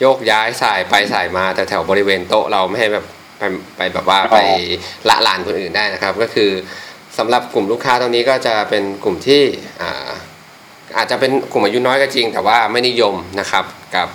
[0.00, 3.04] โยกย้ายสายไปสายมาแต่แถวบริเวณโต๊ะเราไม่ให้แบบ
[3.38, 3.42] ไป
[3.76, 4.38] ไปแบบว่าอ๋อไป
[5.08, 6.50] ละลานคนอื่นได้นะครับ ก็คือ
[7.18, 9.42] สำหรับกลุ่มลูกค้าตรงนี้ก็จะเป็นกลุ่มที่
[9.82, 10.08] อ่า
[10.96, 13.64] อาจจะเป็นกลุ่มอายุน้อยก็จริง แต่ว่าไม่นิยมนะครับ
[13.96, 14.08] กับ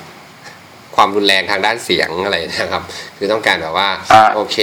[0.95, 2.83] ความรุนแรงทางด้านเสียงอะไรนะครับ
[3.17, 4.57] คือต้องการแบบว่าอ่าโอเค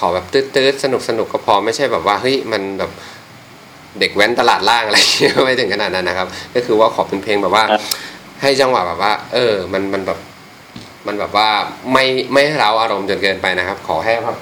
[0.00, 2.90] ขอแบบตืดๆสนุกสนุกๆก็พอไม่ใช่แบบว่าเฮ้ยมันแบบ
[4.00, 4.98] เด็กแว้นตลาดล่างอะไร
[5.44, 7.82] ไม่ถึงขนาดนั้นนะครับ ก็คือว่าขอเป็นเพลงแบบว่าครับ
[8.42, 10.18] ให้จังหวะแบบว่า เออ มันมันแบบ
[11.06, 11.48] มันแบบว่า
[11.92, 14.38] ไม่ไม่ให้เราอารมณ์จนเกินไปนะครับ ขอแค่แบบ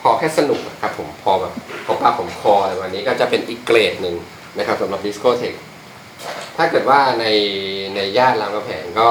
[0.00, 1.52] พอแค่สนุกอะครับผมพอแบบ
[1.86, 4.14] พอปากผมคออะไรวันนี้ก็จะเป็นอีกเกรดหนึ่ง
[4.58, 5.54] นะครับสำหรับดิสโกเทค
[6.56, 7.26] ถ้าเกิดว่าใน
[7.94, 9.08] ในย่านรามคำแหงก็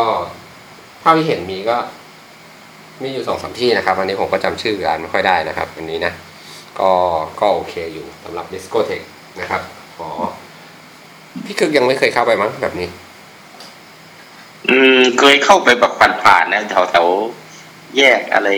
[1.02, 1.78] เท่าที่เห็นมีก็
[3.04, 6.14] มีอยู่สองสามที่นะครับ อันนี้ผมก็จำชื่อร้านไม่ค่อยได้นะครับอันนี้นะ
[6.80, 6.92] ก็
[7.40, 9.02] ก็โอเคอยู่สำหรับดิสโกเทค
[9.40, 9.62] นะครับ
[9.98, 10.10] ขอ
[11.46, 12.90] พี่คึกยังไม่เคยเข้าไปมั้งแบบนี้
[14.70, 15.94] อืมเคยเข้าไปแบบ
[16.24, 18.50] ผ่านๆนะแถวแถวๆแยกอะไร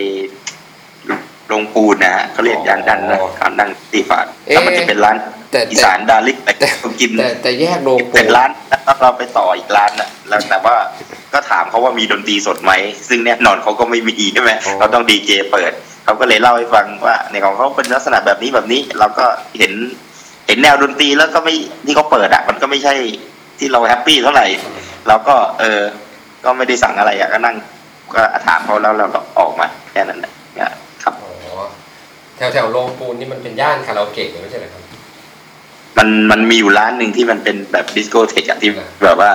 [1.47, 5.15] โรงปูนนะฮะเขาเรียกยานดันนะอ๋อการดังตีฝาดเอ๊ะแล้วมันจะเป็นร้าน
[5.51, 10.75] แต่อีแต่สานดาลิกแต่แต่ผมกินแต่แต่แยกโรงปูเป็นร้านแล้วเราไปต่ออีกร้านน่ะแล้วแต่ว่า
[11.33, 12.71] ก็ถามเขาว่ามีดนตรีสดไหม
[13.09, 15.71] ซึ่งแน่นอนเขาก็ไม่มีใช่ไหมอ๋อเราต้องดีเจเปิด
[16.03, 19.25] เขาก็เลยเล่าให้ฟังว่าในของเขาเป็นลักษณะแบบนี้แบบนี้ เราก็
[19.57, 19.73] เห็น
[20.47, 21.55] เห็นแนวดนตรีแล้วก็ไม่
[21.85, 22.93] ที่เขาเปิดอะ มันก็ไม่ใช่
[23.59, 24.45] ที่เรา happy เท่าไหร่
[25.07, 25.81] เราก็เออ
[26.45, 27.55] ก็ไม่ได้สั่งอะไรอะก็นั่ง
[28.15, 30.71] ก็ถามเขาแล้วเราก็ออกมาแค่นั้นแหละเนี่ย
[31.03, 31.27] ครับอ๋
[31.61, 31.65] อ
[32.37, 34.80] แถวแถวโรงปูนนี่มันเป็นย่านคาราโอเกะเลยไม่ใช่เหรอครับ
[35.97, 38.71] มันมันมีอยู่ร้านหนึ่งที่มันเป็นแบบดิสโกเทคอะที่
[39.03, 39.31] แบบว่า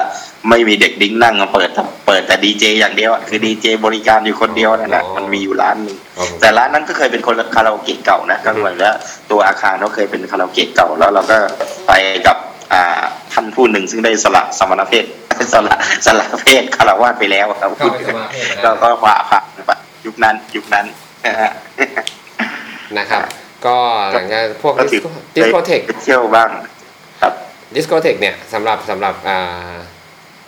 [0.49, 1.71] ไม่มีเด็กดิ้งนั่งมาเปิด
[2.07, 8.93] เปิดแต่ดีเจอย่างเดียวอะคือดีเจบริการอยู่คนเดียวนั่นแหละมันมีอยู่ร้านหนึ่งครับผมแต่ร้านนั้นก็เคยเป็นคนคาราโอเกะเก่านะก็เหมือนว่า
[9.31, 11.39] ตัวอาคารเขาเคยเป็นคาราโอเกะเก่าแล้วเราก็
[11.87, 11.93] ไป
[12.27, 12.37] กับ
[12.73, 13.01] อ่า
[13.33, 15.05] ท่านผู้หนึ่งซึ่งได้สละสมณเพศ
[15.53, 15.75] สละ
[16.07, 19.71] สละเพศคารวะไปแล้วครับเข้าไปสมาธิก็ก็ผ่าผ่านไป
[20.07, 20.87] ยุคนั้นยุคนั้น
[21.27, 21.51] นะฮะ
[22.99, 23.23] นะครับ
[23.67, 23.79] ก็
[24.15, 25.07] หลังจากพวกก็ดิถืสอโก
[25.37, 26.51] ดิสโกเทคไปเที่ยวบ้าง
[27.21, 27.33] ครับ
[27.75, 29.75] ดิสโกเทคเนี่ยสำหรับสำหรับอ่า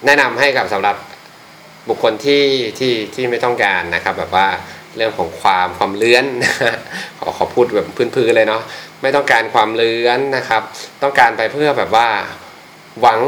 [0.07, 0.97] แนะนำให้กับสำหรับ
[1.89, 2.45] บุคคลที่
[2.79, 4.47] ที่ที่ไม่ต้องการนะครับ แบบว่า
[4.97, 6.25] เรื่องของความความเลื้อน
[7.21, 8.63] ขอขอพูดแบบพื้นๆเลยเนาะ
[9.03, 10.63] ไม่ต้องการความเลื้อนนะครับ
[11.03, 12.09] ต้องการไปเพื่อแบบว่า
[13.01, 13.21] หวัง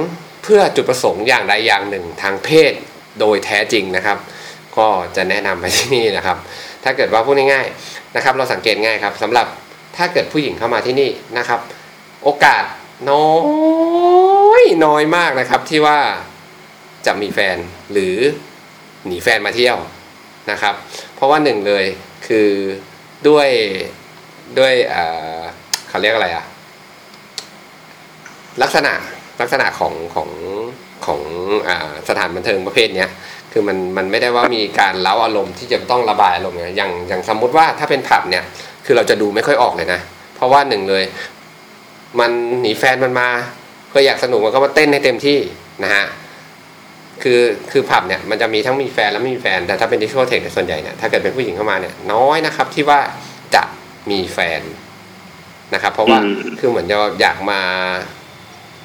[0.42, 2.72] เพื่อจุดประสงค์อย่างใดอย่างหนึ่งทางเพศ
[3.20, 4.18] โดยแท้จริงนะครับ
[4.78, 6.36] ก็จะแนะนำไปที่นี่นะครับ
[6.84, 9.46] ถ้าเกิดว่าพูดง่ายๆนะครับ เราสังเกตง่ายครับสำหรับ
[9.96, 11.60] ถ้าเกิดผู้หญิงเข้ามาที่นี่นะครับ
[12.24, 12.64] โอกาส
[13.10, 13.30] น้อ
[14.60, 15.98] ยน้อยมากนะครับที่ว่า
[17.06, 17.56] จะมีแฟน
[17.92, 18.16] หรือ
[19.06, 19.76] หนีแฟนมาเที่ยว
[20.50, 20.74] นะครับ
[21.14, 21.84] เพราะว่าหนึ่งเลย
[22.26, 22.48] คือ
[23.28, 23.48] ด้วย
[24.58, 25.04] ด้วยเอ่
[25.36, 25.38] อ
[25.88, 26.44] เขาเรียกอะไรอะ
[28.62, 28.92] ลักษณะ
[29.40, 30.30] ลักษณะของของ
[31.06, 31.20] ของ
[31.68, 31.76] อา
[32.08, 33.10] สถานบันเทิงประเภทเนี้ย
[33.52, 38.44] คือมันมันไม่ได้ว่ามีการเล้าอารมณ์ที่จะต้องระบายอารมณ์เนี่ยอย่างอย่างสมมุติว่าถ้าเป็นผับเนี่ย
[38.84, 40.00] คือเราจะดูไม่ค่อยออกเลยนะ
[40.34, 41.04] เพราะว่าหนึ่งเลย
[42.20, 43.28] มันหนีแฟนมันมา
[43.88, 45.38] เพื่ออยากสนุกมันก็มาเต้นให้เต็มที่
[45.84, 46.04] นะฮะ
[47.22, 53.00] คือคือผับเนี่ยมันจะมีทั้งมีแฟนและไม่มีแฟน แต่ถ้าเป็นดิสโกเทคส่วนใหญ่เนี่ยถ้าเกิดเป็นผู้หญิงเข้ามาเนี่ยน้อยนะครับที่ว่า
[53.54, 53.62] จะ
[54.10, 54.60] มีแฟน
[55.74, 57.60] นะครับ เพราะว่าอืมคือเหมือนจะอยากมา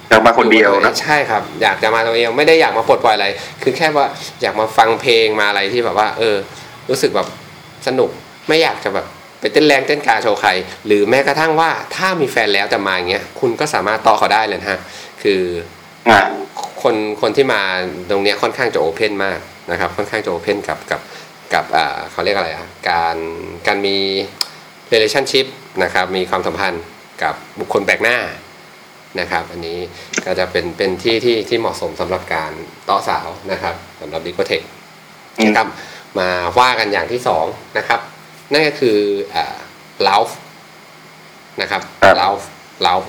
[0.09, 3.27] เรามาคนเดียวนะใช่ครับ อยากจะมาตัวเองไม่ได้อยากมาปลดปล่อยอะไร
[3.63, 4.07] คือแค่ว่า
[4.41, 6.35] อยากมาฟังเพลงมาอะไรที่แบบว่า เออ
[6.89, 7.27] รู้สึกแบบ
[7.87, 8.09] สนุก
[8.47, 9.05] ไม่อยากจะแบบ
[9.45, 10.49] ไปเต้นแรงเต้นกาโชว์ใคร
[10.85, 14.79] หรือแม้กระทั่งว่าถ้ามีแฟนแล้วจะมาอย่างเงี้ยคุณก็สามารถต่อเขาได้เลยนะฮะ
[15.23, 15.41] คือ
[16.09, 16.19] อ่า
[16.83, 17.61] คนคนที่มา
[18.09, 19.39] ตรงเนี้ยค่อนข้างจะโอเพนมาก
[19.71, 21.01] นะครับ ค่อนข้างจะโอเพนกับกับ
[21.53, 23.17] กับอ่าเขาเรียกอะไรอะการ
[23.67, 23.97] การมี
[24.91, 25.45] relationship
[25.83, 26.83] นะครับมีความสัมพันธ์
[27.23, 28.17] กับบุคคลแปลกหน้า
[29.19, 29.77] นะครับ อันนี้
[30.25, 32.51] ก็จะเป็นเป็นที่ที่ที่เหมาะสมสำหรับการ
[32.85, 34.61] เต่อสาวนะครับสำหรับดิโกเทค
[35.39, 35.67] อืมนะครับ
[36.19, 36.29] มา
[36.59, 37.45] ว่ากันอย่างที่สอง
[37.79, 37.99] นะครับ
[38.51, 38.97] นั่นก็คือ
[39.35, 39.55] อ่า
[40.03, 40.29] เลาฟ
[41.61, 42.41] นะครับครับเลาฟ
[42.81, 43.03] เลาฟ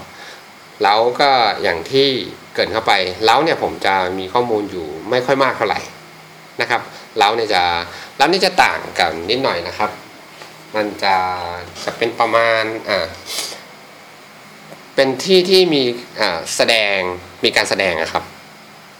[0.83, 1.31] เลาก็
[1.63, 2.09] อย่างที่
[2.55, 2.93] เกรินเข้าไป
[3.25, 5.81] เลาเนี่ยผมจะมีข้อมูลอยู่ไม่ค่อยมากเท่าไหร่
[6.61, 6.81] นะครับ
[7.19, 7.63] เลาเนี่ยจะ
[8.17, 9.91] เลานี่จะต่างกันนิดหน่อยนะครับ
[10.77, 11.17] มันจะ
[11.85, 13.07] จะเป็นประมาณอ่า
[14.95, 15.83] เป็นที่ที่มี
[16.21, 16.97] อ่าแสดง
[17.45, 18.25] มีการแสดงอะครับ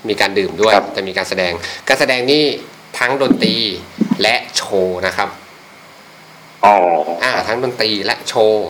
[0.09, 1.53] มีการดื่มด้วยครับแต่มีการแสดง
[1.89, 2.45] การแสดงนี่
[2.99, 3.57] ทั้งดนตรี
[4.23, 5.29] และโชว์นะครับ
[6.67, 6.77] อ๋อ
[7.23, 8.69] อ่าทั้งดนตรีและโชว์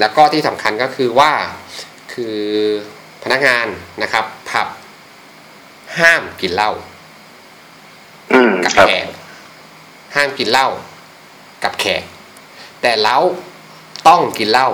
[0.00, 1.32] แล้วก็ที่สำคัญก็คือว่า
[2.12, 2.38] คือ
[3.22, 3.66] พนักงาน
[4.02, 4.68] นะครับผับ
[5.98, 6.72] ห้ามกินเหล้า
[8.32, 9.06] อืมกับครับแขก
[10.14, 10.68] ห้ามกินเหล้า
[11.64, 12.02] กับแขก
[12.82, 13.18] แต่เล้า
[14.08, 14.68] ต้องกินเหล้า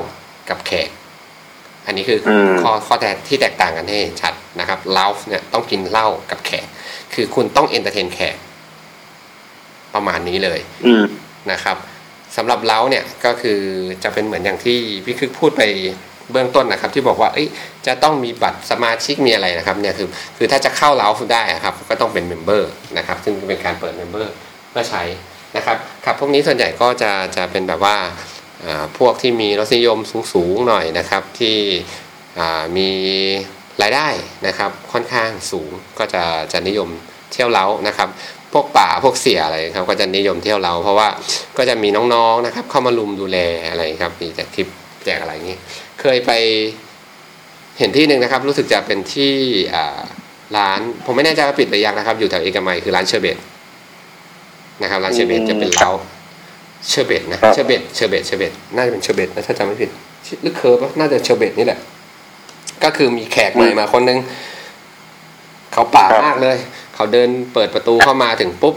[0.49, 0.89] กับแขก
[1.87, 6.66] อันนี้คืออมข้อข้อแตกที่แตกต่างกันให้เห็นชัดนะครับเล้าเนี่ยต้องกินเหล้ากับแขก
[7.14, 8.37] คือคุณต้อง entertain แขก
[9.95, 11.05] ประมาณนี้เลยอืม
[11.53, 11.77] นะครับ
[12.37, 13.61] สำหรับเล้าเนี่ยก็คือ
[14.05, 15.62] จะเป็นเหมือนอย่างที่พี่คึกพูดไป
[16.33, 17.31] เบื้องต้นนะครับ ที่บอกว่า
[17.87, 24.32] จะต้องมีบัตรสมาชิกมีอะไรนะครับเนี่ยคือคือถ้าจะเข้าเล้าได้ครับก็ต้องเป็น member นะครับซึ่งเป็นการเปิด member
[24.70, 25.03] เพื่อใช้
[25.57, 27.97] นะครับครับพวกนี้ส่วนใหญ่ก็จะจะเป็นแบบว่า
[28.64, 29.99] อ่าพวกที่มีรสนิยม
[30.33, 31.57] สูงๆหน่อยนะครับที่
[32.39, 32.89] อ่ามี
[33.83, 34.09] รายได้
[34.47, 36.89] นะครับค่อนข้างสูงก็จะจะนิยม
[37.33, 38.09] เที่ยวเล้านะครับ
[38.53, 41.09] พวกป๋าพวกเสี่ยอะไรครับ ก็จะนิยมเที่ยวเล้า เพราะว่า
[41.59, 43.38] ก็จะมีน้องๆนะครับ เข้ามารุมดูแล
[43.70, 44.68] อะไรครับมีแจกทิป
[45.05, 45.59] แจกอะไรอย่างนี้
[46.01, 46.30] เคยไป
[47.78, 49.32] เห็นที่หนึ่งนะครับ รู้สึกจะเป็นที่
[49.74, 50.01] อ่า
[50.57, 53.36] ร้าน ผมไม่แน่ใจว่าปิดหรือยังนะครับ อยู่แถวเอกมัยคือร้านเชอร์เบต
[54.82, 55.90] นะครับร้านเชอร์เบตจะเป็นเล้า
[56.88, 59.90] เชอร์เบตนะครับ Sherbet Sherbet Sherbet น่าจะเป็นเชอร์เบตนะถ้าจำไม่ผิด
[60.42, 61.78] หรือ Curve วะน่าจะเชอร์เบตนี่แหละ
[62.84, 64.18] ก็คือมีแขกใหม่มาคนนึง
[65.72, 66.57] เขาป๋ามากเลย
[67.01, 68.74] เขาเดินเปิดประตูเข้ามาถึงปุ๊บ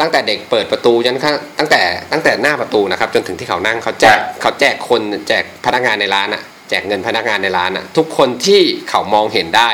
[0.00, 1.82] ตั้งแต่เด็กเปิดประตูยันข้างตั้งแต่
[2.12, 9.70] ตั้งแต่หน้าประตูนะครับ จนถึงที่เขานั่งเขาแจกเขาแจกคนแจกพนักงานในร้านอะแจกเงินพนักงานในร้านอะทุกคนที่เขามองเห็นได้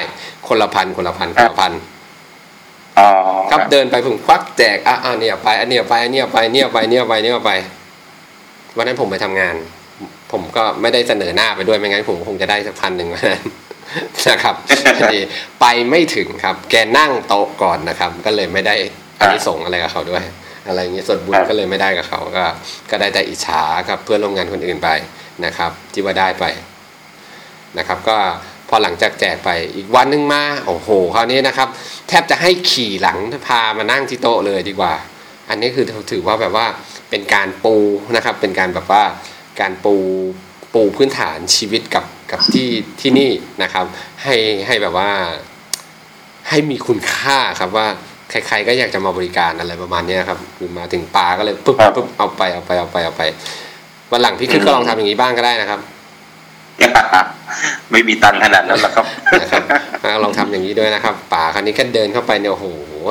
[0.48, 1.72] คนละพันคนละพันคนละพัน
[2.98, 3.08] อ๋อ
[3.50, 7.50] ครับเดินไปผมควักแจกอะอะเนี่ยไปอันเนี้ยไปอันเนี้ยไปเนี่ยไปเนี่ยไปเนี่ยไป
[8.76, 9.54] วันนั้นผมไปทำงาน
[10.32, 13.42] ผมก็ไม่ได้เสนอหน้าไปด้วยไม่งั้นผมคงจะได้สักพันหนึ่งวันนั้น
[14.30, 14.54] นะครับ
[14.98, 15.20] พอดี
[15.60, 18.74] ไปไม่ถึงครับ แกนั่งโต๊ะก่อนนะครับ ก็เลยไม่ได้
[19.18, 20.24] อันนี้ส่งส์อะไรกับเขาด้วย
[20.66, 22.44] อะไรอย่างเงี้ยส่วนบุญก็เลยไม่ได้กับเขาก็
[22.90, 24.88] ก็ได้แต่อิจฉากับเพื่อนร่วมงานคนอื่นไป
[25.44, 26.44] นะครับ ที่ว่าได้ไป
[27.78, 28.16] นะครับ ก็
[28.68, 31.68] พอหลังจากแจกไปอีกวันหนึงมาโอ้โหคราวนี้นะครับ
[32.08, 34.94] แทบจะให้ขี่หลังพามานั่งที่โต๊ะเลยดีกว่า
[35.48, 36.66] อันนี้คือถือว่าแบบว่า
[37.10, 37.76] เป็นการปู
[38.16, 39.02] นะครับ เป็นการแบบว่า
[39.60, 39.96] การปู
[40.74, 42.68] ปูพื้นฐานชีวิตกับ กับที่
[43.00, 43.30] ที่นี่
[43.62, 43.84] นะครับ
[44.22, 44.34] ให้
[44.66, 45.10] ให้แบบว่า
[46.48, 47.86] ให้มีคุณค่าครับว่า
[48.30, 53.22] ใครๆก็อยากจะมาบริการอะไรประมาณเนี้ยครับคือมาถึงปลาก็เลยปุ๊บปุ๊บเอาไปเอาไปเอาไปเอาไป
[54.10, 55.80] วันหลังพี่คึกก็ลองทำอย่างนี้บ้างก็ได้นะครับ
[57.90, 59.06] ไม่มีตังค์ขนาดนั้นหรอกครับ
[59.42, 59.62] นะครับ
[60.04, 62.66] อ่าลองทำอย่างนี้ด้วยนะครับป่าคันนี้แค่เดินเข้าไปเนี่ยโอ้โห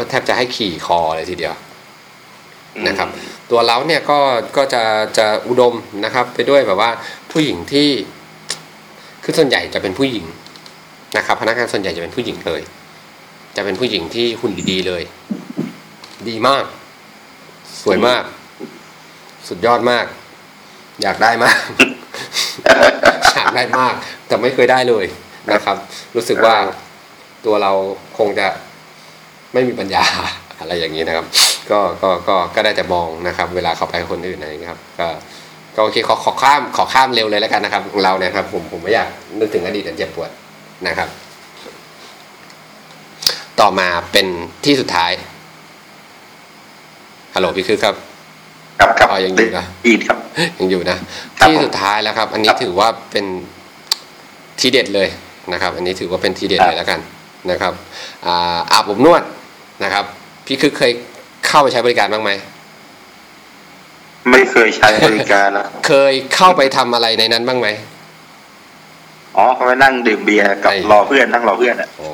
[0.10, 1.56] แทบจะให้ขี่คอเลยทีเดียว
[2.88, 3.10] นะครับ
[3.52, 4.20] ตัวเล้าเนี่ยก็
[4.58, 4.84] ก็จะ
[5.18, 5.74] จะอุดม
[6.06, 6.92] นะครับ ไปด้วยแบบว่า
[7.32, 7.90] ผู้หญิงที่
[9.30, 10.26] คือส่วนใหญ่จะเป็นผู้หญิง
[11.18, 12.62] นะครับ พนักงานส่วนใหญ่จะเป็นผู้หญิงเลย
[13.56, 15.04] จะเป็นผู้หญิงที่หุ่นดีๆเลย
[16.28, 16.64] ดีมาก
[17.82, 18.24] สวยมาก
[19.48, 20.06] สุดยอดมาก
[21.02, 21.60] อยากได้มาก
[23.36, 23.94] อยากได้มาก
[24.28, 25.06] แต่ไม่เคยได้เลย
[25.52, 25.78] นะครับ
[26.16, 26.56] รู้สึกว่า
[27.46, 27.72] ตัวเรา
[28.18, 28.48] คงจะ
[29.54, 30.06] ไม่มีปัญญา
[30.60, 31.26] อะไรอย่างนี้นะครับ
[31.72, 35.08] ก็ก็ก็ก็ได้แต่มองนะครับ เวลาเขาไปคนอื่นอะไรอย่างนี้ครับ ก็
[35.80, 39.08] ก็โอเคขอขอข้ามขอข้ามเร็วเลยแล้วกันนะครับของเราเนี่ยครับผมผมไม่อยาก
[39.40, 40.30] นึกถึงอดีตอันเจ็บปวด
[40.88, 41.10] นะครับ
[43.60, 44.28] ต่อมาเป็น
[44.66, 45.12] ที่สุดท้าย
[47.36, 47.96] ฮัลโหลพี่คือครับ
[48.80, 50.18] ครับครับอ๋อยังอยู่นะอีดครับ
[50.60, 50.98] ยังอยู่นะ
[51.40, 53.26] ครับที่สุดท้ายแล้วครับ อันนี้ครับถือว่าเป็น
[54.60, 55.08] ทีเด็ดเลย
[55.54, 57.00] นะครับ อันนี้ถือว่าเป็นทีเด็ดครับเลยแล้วกัน
[57.52, 57.74] นะครับ
[58.26, 59.24] อ่าอาบอบนวด
[59.84, 60.06] นะครับ
[60.46, 60.92] พี่คือเคย
[61.48, 62.32] เข้าไปใช้บริการบ้างไหม
[64.32, 67.68] ไม่เคยใช้บริการแล้วเคยเข้าไปทำอะไรในนั้นบ้างไหม
[69.38, 72.08] อ๋อเขาไปนั่งดื่มเบียร์กับไอ้รอเพื่อนนั่งรอเพื่อนอะโอ้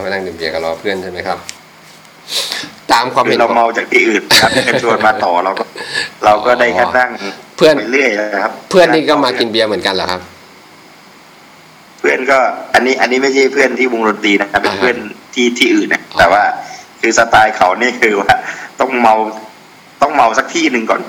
[0.00, 1.38] ไปนั่งดื่มเบียร์กับรอเพื่อนใช่ไหมครับ
[2.92, 5.64] ตามความคืเห็อนเราของเมาจากที่อื่นครับเพื่อนชวนมาต่อเราก็
[6.24, 7.10] เราก็ได้แค่นั่ง
[7.56, 10.20] เพื่อนไปเรื่อยนะครับ เพื่อนนี่ก็มากินเบียร์เหมือนกันเหรอครับ
[11.98, 12.38] เพื่อนก็
[12.74, 14.96] อันนี้อันนี้ไม่ใช่เพื่อนที่วงดนตรีนะครับเป็นอ่าฮะเพื่อน
[15.34, 16.42] ที่ที่อื่นนะอ๋อแต่ว่า
[17.00, 18.32] คือสไตล์เขานี่คือว่า
[18.80, 19.14] ต้องเมา
[20.02, 21.00] ต้องเมาสักที่หนึ่งก่อน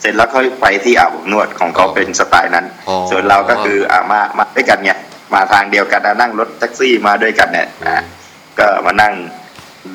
[0.00, 4.92] เสร็จแล้วค่อยไปที่อาบอบนวดของเขาเป็นสไตล์นั้นอ๋อส่วนเราก็คืออ่ามามาด้วยกันไง
[5.34, 8.02] มาทางเดียวกันนะนั่งรถแท็กซี่มาด้วยกันเนี่ยอะ
[8.58, 9.14] ก็มานั่ง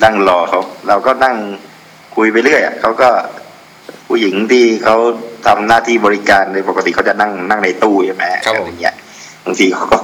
[0.04, 1.36] นั่งรอเขาเราก็นั่ง
[2.16, 3.08] คุยไปเรื่อยอะเขาก็
[4.08, 4.96] ผู้หญิงที่เขา
[5.46, 8.94] ทำหน้าที่บริการในปกติเขาจะนั่งนั่งในตู้ใช่ไหมครับผมอะไรเงี้ย
[9.44, 9.98] บางทีเขาก็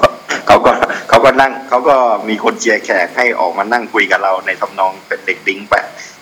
[0.47, 0.73] เขาก็
[1.09, 1.97] เขาก็นั่งเขาก็
[2.29, 5.75] มีคนเชียร์แขกให้ออกมานั่งคุยกับเราในทำนองเป็นเด็กดิ้งไป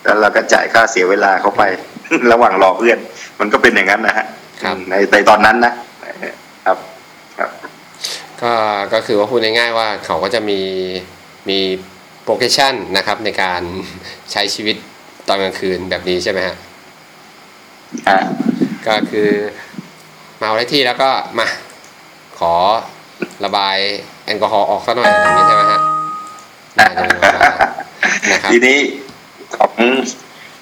[0.03, 1.63] แล้วเราก็จ่ายค่าเสียเวลาเขาไป
[2.33, 2.99] ระหว่างรอเพื่อน
[3.41, 4.27] มันก็เป็นอย่างนั้นนะฮะ
[4.63, 5.73] ครับ ในในตอนนั้นนะ
[6.67, 6.77] ครับ
[7.39, 7.51] ครับ
[8.43, 8.53] ก็
[8.93, 10.61] ก็คือว่าพูดง่ายๆว่าเขาก็จะมี
[11.49, 11.59] มี
[12.23, 13.63] โปรเกชั่นนะครับในการ
[14.33, 14.77] ใช้ชีวิต
[15.29, 16.57] ตอนกลางคืนแบบนี้ใช่ไหมฮะ
[18.09, 18.19] อ่า
[18.87, 19.31] ก็คือ
[20.39, 21.47] เมาได้ที่แล้วก็มา
[22.39, 22.55] ขอ
[23.45, 23.77] ระบาย
[24.25, 25.81] แอลกอฮอล์ออกซะหน่อยอย่างนี้ใช่ไหมฮะ
[26.79, 27.61] น่าจะเป็นประมาณนั้น
[28.33, 28.79] นะครับทีนี้
[29.57, 29.73] ของ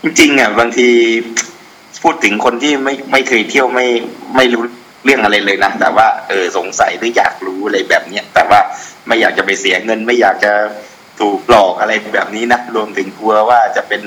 [0.03, 0.89] จริงๆอะบางที
[2.03, 3.87] พูดถึงคนที่ไม่ไม่เคยเที่ยวไม่
[4.37, 4.63] ไม่รู้
[5.05, 8.61] เรื่องอะไรเลยนะแต่ว่าเออสงสัยหรืออยากรู้อะไรแบบเนี้ยแต่ว่า
[9.07, 10.53] ไม่อยากจะไปเสียเงิน ไม่อยากจะ
[11.21, 14.03] ถูกหลอกอะไรแบบนี้นะรวมถึงกลัวว่าจะเป็น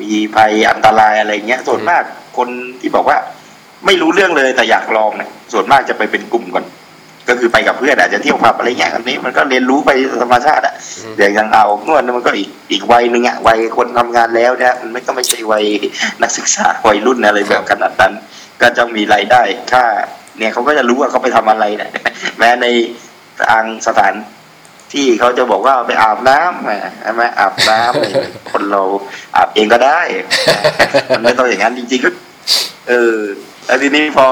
[0.00, 2.02] มีภัยอันตรายอะไรเงี้ย ส่วนมาก
[2.38, 2.48] คน
[2.80, 3.18] ที่บอกว่า
[3.86, 6.64] ไม่รู้เรื่องเลยแต่อยากลองเนี่ยส่วนมากจะไปเป็นกลุ่มก่อน
[7.28, 9.90] ก็คือไปกับเพื่อนอาจจะเที่ยวผับอะไรอย่างอันนี้มันก็เรียนรู้ไป
[10.22, 15.64] ธรรมชาติอะอืมอย่างอย่างเอานวดเนี่ยมันก็อีกอีกวัยหนึ่งอะวัยคนทำงานแล้วเนี่ยมันไม่ก็ไม่ใช่วัย
[16.22, 18.12] นักศึกษาวัยรุ่นอะไรแบบขนาดนั้น
[18.62, 19.42] ก็จะมีรายได้
[19.72, 19.84] ค่า
[20.38, 21.90] เนี่ยเขาก็จะรู้ว่าเขาไปทำอะไรเนี่ย
[22.38, 22.66] แม้ใน
[23.48, 24.14] ทางสถาน
[24.94, 28.82] ที่เขาจะบอกว่าไปอาบน้ำอะใช่ไหมอาบน้ำเนี่ยคนเรา
[29.36, 30.00] อาบเองก็ได้
[31.10, 32.10] มันไม่ต้องอย่างนั้นจริงๆก็
[32.88, 33.16] เออ
[33.66, 34.26] แล้วทีนี้พอ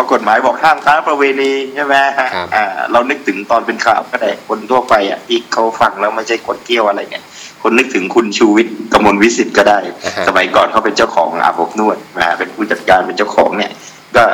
[0.00, 7.24] พอกฎหมายบอกห้ามค้าประเวณีใช่ไหมครับอ่าเรานึกถึงตอนเป็นข่าวก็ได้คนทั่วไปอะที่เขาฟังแล้วไม่ใช่คนเที่ยวอะไรเนี่ย
[7.62, 13.72] คนนึกถึงคุณชูวิทย์กมลวิสิทธิ์ก็ได้อ่าฮะสมัยก่อนเขาเป็นเจ้าของอาบอบนวดนะฮะเป็นผู้จัดการเป็นเจ้าของเนี่ย
[14.16, 14.24] ก็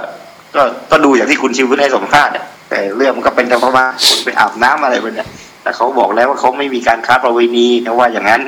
[0.54, 5.28] ก็ก็ดูอย่างที่คุณชูวิทย์ให้สัมภาษณ์อะแต่เรื่องมันก็เป็นธรรมะคนไปอาบน้ำอะไรไปเนี่ย
[5.62, 8.42] แต่เขาบอกแล้วว่าเขาไม่มีการค้าประเวณีนะว่าอย่างนั้น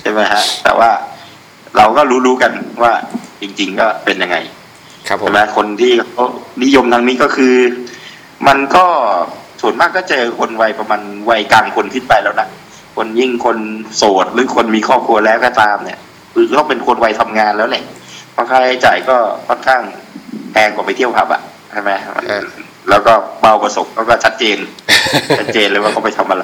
[0.00, 0.90] ใช่ไหมฮะแต่ว่า
[1.76, 2.52] เราก็รู้ๆกัน
[2.82, 2.92] ว่า
[3.40, 4.36] จริง ๆ ก็เป็นยังไง
[5.08, 6.26] ครับผมใช่ไหมคนที่เขา
[6.64, 7.54] นิยมทางนี้ก็คือ
[8.46, 8.86] มันก็
[9.60, 11.00] ส่วนมากก็เจอคนวัยประมาณ
[11.30, 12.48] วัยกลางคนขึ้นไปแล้วนะ
[12.96, 13.58] คนยิ่งคน
[13.96, 15.98] โสดหรือคนมีครอบครัวแล้วก็ตามเนี่ย
[16.32, 17.84] คือต้องเป็นคนวัยทำงานแล้วแหละ
[18.32, 19.16] เพราะค่าใช้จ่ายก็
[19.48, 19.82] ค่อนข้าง
[20.52, 21.90] แพงกว่าไปเที่ยวผับอะใช่ไหม
[22.90, 24.58] แล้วก็เบาประสบก็ชัดเจน
[25.38, 26.42] ชัดเจนเลยว่าเขาไปทำอะไร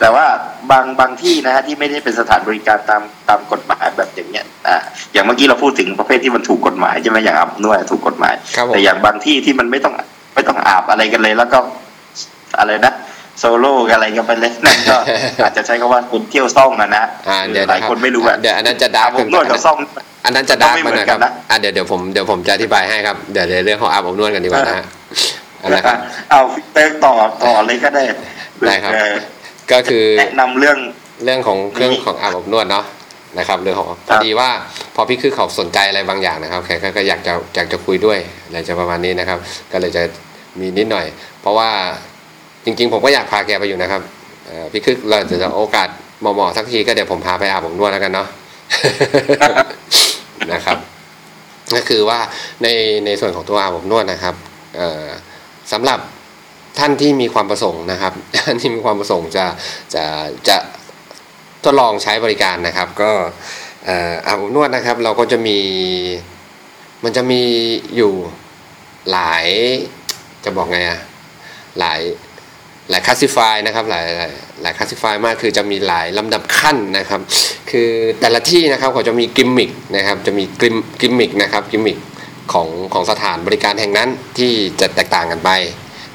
[0.00, 0.26] แต่ว่า
[0.70, 4.76] บางบางที่นะฮะที่ไม่ได้เป็นสถานบริการตามตามกฎหมายแบบอย่างเงี้ยอ่า
[5.12, 9.94] อย่างเมื่อกี้เราพูดถึงประเภทที่มันถูกกฎหมายใช่ไหมอย่างอาบนวดถูกกฎหมายครับผมแต่อย่างบางที่ที่มันไม่ต้อง
[10.34, 11.58] ไม่ต้องอาบอะไรกันเลย แล้วก็
[12.58, 12.92] อะไรนะ
[13.38, 14.96] โซโล่อะไรกันไปเลยนั่นก็
[15.44, 19.76] อาจจะใช้คำว่าคนเที่ยวซ่องอะนะอ่าเดี๋ยวหลายคนไม่รู้อะเดี๋ยวอันนั้นจะดาร์กผมนวดกับซ่อง
[20.24, 24.86] อันนั้นจะดาร์กก็ไม่มันเหมืนะอนคกัรับนนะอะเดี๋ยวเดี๋ยวผมเดี๋ยวผมจะอธิบายให้ครับเดี๋ยวในเรื่องของอาบอบนวดกันดีกว่านะฮะ
[25.62, 25.96] อันนะครับ
[26.30, 26.40] เอา
[26.74, 28.04] เติมต่อต่อเลยก็ได้
[28.66, 29.14] ได้ครับเออ
[29.72, 30.78] ก็คือแนะนำเรื่อง
[31.24, 32.84] เรื่องของเครื่องนี่ของอาบอบนวดเนาะ
[33.38, 34.50] นะครับเรื่องของพครัอบดีว่า
[34.94, 39.38] พอพี่คือเขาสนใจอะไรบางอย่างนะครับแกก็ก็อยากจะอยากจะคุยด้วยอะไรจะประมาณนี้นะครับ
[39.72, 40.02] ก็เลยจะ
[40.60, 41.06] มีนิดหน่อย
[41.40, 41.70] เพราะว่า
[42.64, 44.02] จริง ๆ ผมก็อยากพาแกไปอยู่นะครับ
[44.46, 45.88] เอ่อพี่คือเราจะโอกาส
[46.20, 48.28] เหมาะๆสักทีก็เดี๋ยวผมพาไปอาบอบนวดแล้วกันเนาะ
[50.52, 50.76] นะครับ
[51.74, 52.18] ก็คือว่า
[52.62, 52.68] ใน
[53.06, 54.34] ในส่วนของตัวอาบอบนวดนะครับ
[54.76, 55.04] เอ่อ
[55.72, 55.98] สำหรับ
[56.78, 59.46] ท่านที่มีความประสงค์นะครับท่านที่มีความประสงค์จะ
[59.94, 60.04] จะ
[60.48, 60.56] จะ
[61.64, 63.10] ทดลองใช้บริการนะครับ ก็
[63.84, 65.58] เอ่ออาบอบนวดนะครับ เราก็จะมี
[67.04, 67.42] มันจะมี
[67.96, 68.12] อยู่
[69.10, 69.46] หลาย
[70.44, 71.00] จะบอกไงอะ
[71.80, 72.00] หลาย
[72.90, 74.32] หลาย classify นะครับหลายหลาย
[74.62, 77.20] หลาย classify มากคือจะมีหลายลำดับขั้นนะครับ
[77.70, 77.88] คือ
[78.20, 81.98] แต่ละที่นะครับเขาจะมีกิมมิคนะครับจะมีกิมกิมมิคนะครับกิมมิค
[82.52, 84.08] ของของสถานบริการแห่งนั้น
[84.38, 85.50] ที่จะแตกต่างกันไป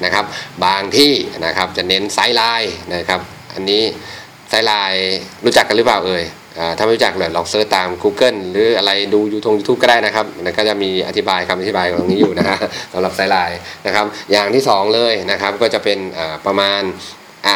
[0.04, 0.24] นะครับ
[0.64, 1.12] บางที่
[1.46, 3.20] นะครับจะเน้น sideline นะครับ
[3.54, 3.82] อันนี้
[4.50, 6.24] sideline รู้จักกันหรือเปล่าเอ่ย
[6.78, 10.26] ถ้าไม่รู้จักเลยลอง search ตาม Google หรืออะไรดูยู YouTube ก็ได้นะครับ
[10.58, 12.56] ก็จะมีอธิบายคำอธิบายตรงนี้อยู่นะฮะ
[12.92, 15.98] สำหรับ sideline นะครับ อย่างที่สองเลยนะครับก็จะเป็น
[16.46, 16.82] ประมาณว่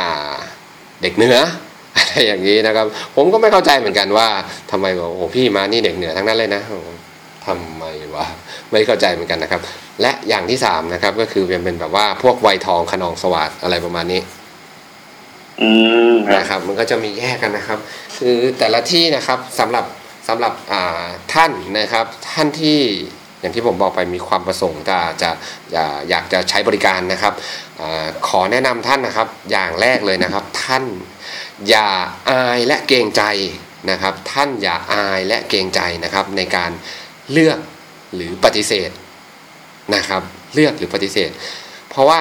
[0.01, 0.03] า
[1.03, 1.37] เด็กเหนือ
[1.97, 2.87] อะไรอย่างนี้นะครับ
[3.17, 4.29] ผมก็ไม่เข้าใจเหมือนกันว่า
[4.71, 6.63] ทำไมบอกโอ้พี่มานี่เด็กเหนือทั้งนั้นเลยนะ
[7.47, 8.27] ทำไมวะ
[8.71, 9.61] ไม่เข้าใจเหมือนกันนะครับ
[10.03, 14.21] และอย่างที่สามนะครับ ก็คือเป็นเป็นแบบว่าพวกวัยทองขนองสวัสดอะไรประมาณนี้
[15.63, 15.71] อื
[16.13, 17.79] มครับนะครับ มันก็จะมีแยกกันนะครับ
[18.19, 19.85] คือแต่ละที่นะครับสำหรับ
[20.29, 21.05] สำหรับอ่า
[21.35, 22.81] ท่านนะครับ ท่านที่
[23.41, 25.31] อย่างที่ผมบอกไปมีความประสงค์จะจะ
[25.75, 27.33] จะอยากจะใช้บริการนะครับ
[27.81, 30.85] อาขอแนะนำท่านนะครับ อย่างแรกเลยนะครับ ท่าน
[31.69, 31.89] อย่า
[32.31, 33.23] อายและเกรงใจ
[33.91, 36.71] นะครับ ท่านอย่าอายและเกรงใจนะครับ ในการ
[37.33, 37.59] เลือก
[38.15, 38.91] หรือปฏิเสธ
[39.95, 40.23] นะครับ
[40.55, 41.31] เลือกหรือปฏิเสธ
[41.91, 42.21] เพราะว่า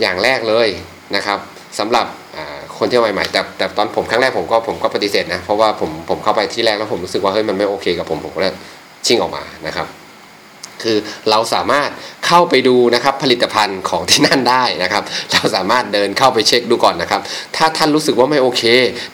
[0.00, 0.68] อย่างแรกเลย
[1.16, 1.38] นะครับ
[1.78, 2.06] สำหรับ
[2.78, 8.54] คนที่ใหม่ๆแต่แต่ตอนผมครั้งแรกผมก็ผมก็ปฏิเสธนะเพราะว่าผมผมเข้าไปที่แรกแล้วผมรู้สึกว่าเฮ้ยมันไม่โอเคกับผมผมก็เลย
[9.06, 9.88] ชิ่งออกมานะครับ
[10.82, 10.96] คือ
[11.30, 11.90] เราสามารถ
[12.26, 15.02] เข้าไปดูนะครับผลิตภัณฑ์ของที่นั่นได้นะครับ
[15.32, 17.20] เราสามารถเดินเข้าไปเช็คดูก่อนนะครับ
[17.56, 18.62] ถ้าท่านรู้สึกว่าไม่โอเค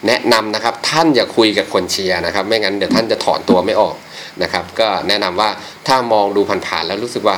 [0.07, 3.95] แนะนำนะครับ ท่านอย่าคุยกับคนเชียร์นะครับ ไม่งั้นเดี๋ยวท่านจะถอนตัวไม่ออก
[4.43, 5.49] นะครับ ก็แนะนำว่า
[5.87, 7.37] ถ้ามองดูผ่านๆแล้วรู้สึกว่า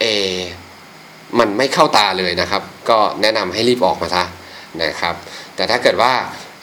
[0.00, 0.04] เอ
[1.38, 4.24] มันไม่เข้าตาเลยนะครับ ก็แนะนำให้รีบออกมาซะ
[4.82, 5.14] นะครับ
[5.56, 6.12] แต่ถ้าเกิดว่า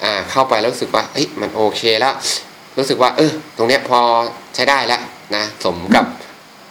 [0.04, 2.14] อ่าเข้าไปแล้วรู้สึกว่าเอ้ยมันโอเคแล้ว
[2.78, 4.00] รู้สึกว่าเออตรงเนี้ยพอ
[4.56, 5.02] ใช้ได้แล้ว
[5.36, 6.06] นะสมกับ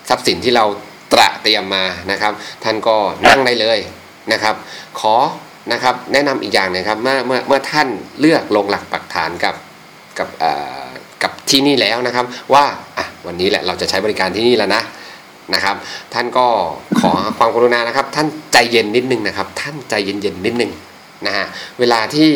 [0.09, 0.65] ทรัพย์สินที่เรา
[1.13, 2.33] ตระเตรียมมานะครับ
[2.65, 2.97] ท่านก็
[3.29, 3.79] นั่งได้เลย
[4.33, 4.55] นะครับ
[5.01, 5.15] ขอ
[5.73, 7.89] นะครับแนะนำอีกอย่างหนึงครับเมื่อเมื่อเมื่อท่าน
[8.21, 9.55] เลือกลงหลักปักฐานกับ
[10.19, 10.53] กับอ่
[10.83, 10.87] อ
[11.23, 12.25] กับที่นี่แล้วนะครับ
[12.55, 12.65] ว่า
[12.99, 14.83] อะวันนี้แหละเราจะใช้บริการที่นี่แล้วนะ
[15.55, 15.77] นะครับ
[16.15, 16.47] ท่านก็
[17.01, 20.73] ขอความกรุณานะครับ ท่านใจเย็นนิดนึงนะครับ ท่านใจเย็นๆนิดนึง
[21.27, 21.47] นะฮะ
[21.79, 22.31] เวลาที่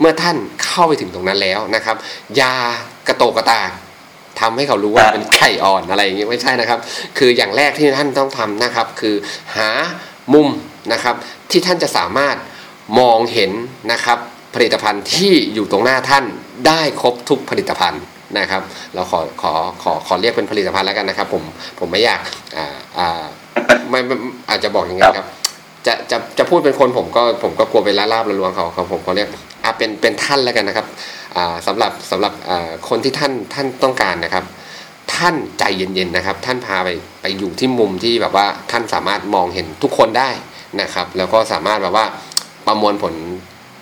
[0.00, 1.96] เมื่อท่านเข้าไปถึงตรงนั้นแล้วนะครับ
[2.36, 2.54] อยา
[3.08, 3.70] กระโตกกระตาก
[4.40, 6.78] ทำให้เขารู้ว่าเป็นไข่อ่อนอะไรอย่างงี้ไม่ใช่นะครับ
[7.18, 9.14] คืออย่างแรกที่ท่านต้องทำนะครับ คือ
[9.56, 9.68] หา
[10.34, 10.48] มุม
[10.92, 11.14] นะครับ
[11.50, 12.36] ที่ท่านจะสามารถ
[12.98, 13.50] มองเห็น
[13.92, 14.18] นะครับ
[14.54, 16.24] ผลิตภัณฑ์ที่อยู่ตรงหน้าท่าน
[16.66, 18.02] ได้ครบทุกผลิตภัณฑ์
[18.38, 18.62] นะครับ
[18.94, 19.52] เราขอขอ
[19.82, 21.42] ขอขอเรียกเป็นผลิตภัณฑ์แล้วกันนะครับ ผม
[21.78, 22.20] ผมไม่อยาก
[22.56, 22.66] อ่า
[22.98, 23.24] อ่า
[23.90, 24.16] ไม่ไม่
[24.48, 25.26] อาจจะบอกยังไงครับ
[25.86, 29.28] จะจะจะพูดเป็นคนผมก็ผมก็กลัวเป็นล่าลาบละลวงเขาเขาผมเขาเรียก
[29.64, 30.86] อ่าเป็นเป็นท่านแล้วกันนะครับ
[31.36, 34.44] อ่าสำหรับสำหรับอ่าคนที่ท่านท่านต้องการนะครับ
[35.14, 36.88] ท่านใจเย็นๆนะครับ ท่านพาไป
[37.20, 40.30] ไปอยู่ที่มุมที่แบบว่าท่านสามารถมองเห็นทุกคนได้
[40.80, 42.06] นะครับ แล้วก็สามารถแบบว่า
[42.66, 43.14] ประมวลผล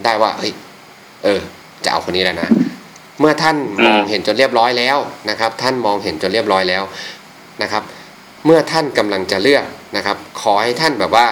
[0.05, 0.53] ได้ว่าเฮ้ย
[1.25, 1.41] เออ
[1.85, 2.49] จะเอาคนนี้แล้วนะ
[3.21, 4.99] เมื่อท่านมองเห็นจนเรียบร้อยแล้ว
[5.31, 6.83] นะครับ ท่านมองเห็นจนเรียบร้อยแล้ว
[7.63, 7.83] นะครับ
[8.47, 9.65] เมื่อท่านกำลังจะเลือก
[9.97, 11.27] นะครับ ขอให้ท่านแบบว่า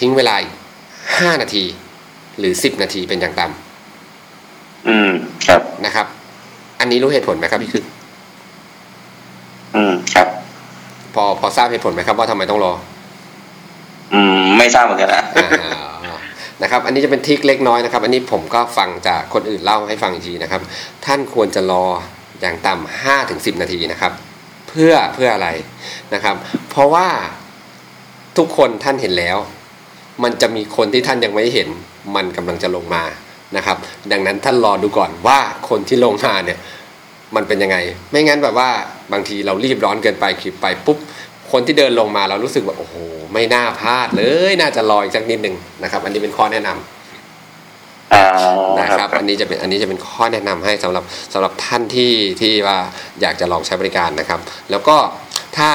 [0.00, 0.52] ทิ้งเวลาอีก
[1.18, 1.64] ห้านาที
[2.38, 3.44] หรือสิบนาทีเป็นอย่างต่
[4.88, 5.10] อืม
[5.48, 6.06] ครับำนะครับ
[6.80, 7.84] อันนี้รู้เหตุผลไหมครับพี่คือ
[9.74, 10.28] อืมครับ
[11.14, 12.72] พอพอทราบเหตุผลไหมครับว่าทำไมต้องรอ
[14.12, 15.95] อืม ไม่ทราบเหมือนกันนะอ่า
[16.62, 20.62] นะครับ อันนี้จะเป็นทริคเล็กน้อยนะครับ อันนี้ผมก็ฟังจากคนอื่นเล่าให้ฟังอีกทีนะครับ
[21.06, 21.84] ท่านควรจะรอ
[22.40, 24.12] อย่างต่ำห้าถึงสิบนาทีนะครับ
[24.68, 25.48] เพื่อเพื่ออะไร
[26.14, 26.36] นะครับ
[26.70, 27.08] เพราะว่า
[28.38, 29.38] ทุกคนท่านเห็นแล้ว
[30.22, 31.68] มันจะมีคนที่ท่านยังไม่เห็น
[32.16, 33.04] มันกำลังจะลงมา
[33.56, 33.76] นะครับ
[34.12, 35.38] ดังนั้นท่านรอดูก่อนว่า
[35.68, 36.58] คนที่ลงมาเนี่ย
[37.36, 37.76] มันเป็นยังไง
[38.10, 38.70] ไม่งั้นแบบว่า
[39.12, 40.98] บางทีเรารีบร้อนเกินไปคลิปไปปุ๊บ
[41.52, 42.96] คนที่เดินลงมาเรารู้สึกว่าโอ้โห
[43.32, 48.26] ไม่น่าพลาดเลยน่าจะรออีกสักนิดหนึ่งนะครับ อันนี้เป็นข้อแนะนำอ่า
[48.80, 52.78] นะครับ อันนี้จะเป็นอันนี้จะเป็นข้อแนะนำให้สำหรับสำหรับท่านที่ที่ว่า
[53.20, 54.40] อยากจะลองใช้บริการนะครับ
[54.70, 54.96] แล้วก็
[55.56, 55.70] ถ้า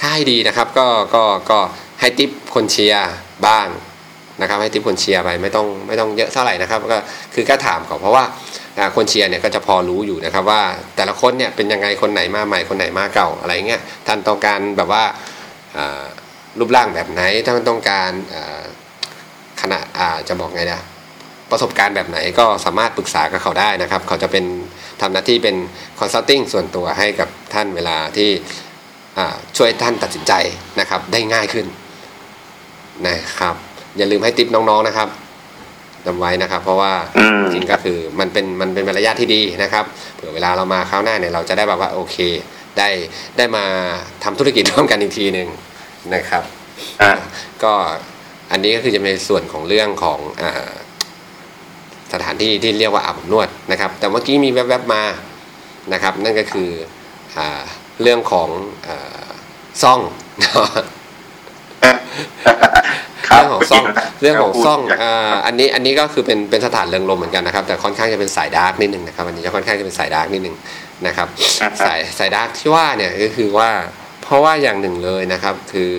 [0.00, 1.58] ถ้าให้ดีนะครับ ก็ก็ก็
[2.00, 3.08] ให้ติปคนเชียร์
[3.46, 3.68] บ้าง
[4.40, 6.98] นะครับ ให้ติปคนเชียร์ไปไม่ต้องไม่ต้องเยอะเท่าไหร่นะครับ ก็
[7.34, 8.24] คือก็ถามเขาเพราะว่า
[8.78, 10.62] อ่าคนเชียร์เนี่ยก็จะพอรู้อยู่นะครับว่า
[10.96, 15.04] แต่ละคนเนี่ยเป็นยังไงคนไหนมาใหม่คนไหนมาเก่าอะไรเงี้ยท่านต้องการแบบว่า
[15.76, 16.02] อ่า
[16.58, 18.62] รูปร่างแบบไหนท่านต้องการอ่า
[19.60, 20.80] ขนาดอ่าจะบอกไงนะ
[21.50, 24.44] ประสบการณ์แบบไหนก็สามารถปรึกษากับเขาได้นะครับ เขาจะเป็น
[25.00, 25.56] ทำหน้าที่เป็น
[25.98, 28.30] คอนซัลทิงส่วนตัวให้กับท่านเวลาที่
[29.18, 30.32] อ่าช่วยท่านตัดสินใจ
[30.80, 31.66] นะครับ ได้ง่ายขึ้น
[33.06, 33.54] นะครับ
[33.96, 35.08] อย่าลืมให้ติปน้องๆนะครับ
[36.06, 42.16] จำไว้นะครับ เพราะว่าอืมจริงก็คือมันเป็นมันเป็นมารยาทที่ดีนะครับเผื่อเวลาเรามาคราวหน้าเนี่ยเราจะได้แบบว่าโอเค
[42.78, 42.88] ได้
[43.36, 43.64] ได้มา
[44.24, 45.48] ทำธุรกิจร่วมกันอีกทีหนึ่ง
[46.14, 46.42] นะครับ
[47.02, 47.12] อ่า
[47.62, 47.72] ก็
[48.50, 50.50] อันนี้ก็คือจะเป็นส่วนของเรื่องของอา
[52.12, 55.02] สถานที่ที่เรียกว่าอาบอบนวดนะครับ แต่เมื่อกี้มีแวบๆมา
[55.92, 56.68] นะครับ นั่นก็คือ
[57.36, 57.62] อา
[58.02, 58.48] เรื่องของ
[58.86, 59.26] อ่า
[59.82, 60.00] ซ่อง
[63.28, 63.84] ครับเรื่องของซ่อง
[64.20, 70.56] เรื่องของซ่องพูดอ่าอันนี้อันนี้ก็คือเป็นเป็นสถานเริงรมย์เหมือนกันนะครับ แต่ค่อนข้างจะเป็นสาย dark นิดนึงนะครับอันนี้จะค่อนข้างจะเป็นสาย dark นิดนึง
[71.06, 71.28] นะครับ
[71.84, 73.70] สายสาย dark ที่ว่าเนี่ยก็คือว่า
[74.24, 75.92] เพราะว่าอย่างหนึ่งเลยนะครับ คือ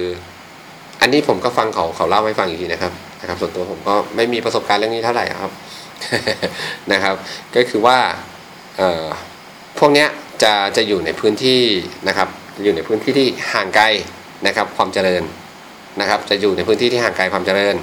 [1.02, 5.52] อันนี้ผมก็ฟังเขาเขาเล่าให้ฟังอีกทีนะครับนะครับ ส่วนตัวผมก็ไม่มีประสบการณ์เรื่องนี้เท่าไหร่ครับ
[6.91, 7.15] นะครับ
[7.56, 7.97] ก็คือว่า
[8.77, 9.06] เอ่อ
[9.80, 10.10] พวกเนี้ย
[10.43, 11.61] จะจะอยู่ในพื้นที่
[12.07, 12.30] นะครับ
[12.64, 13.85] อยู่ในพื้นที่ที่ห่างไกล
[14.47, 15.23] นะครับ ความเจริญ
[15.99, 17.76] นะครับ จะอยู่ในพื้นที่ที่ห่างไกลความเจริญ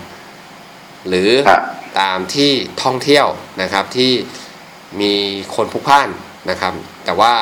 [1.09, 1.63] หรือครับ
[2.01, 2.51] ตามที่
[2.83, 3.27] ท่องเที่ยว
[3.63, 4.13] นะครับที่
[5.01, 5.15] มี
[5.55, 6.09] คนพลุกพล่าน
[6.51, 6.75] นะครับ
[7.05, 7.33] แต่ว่า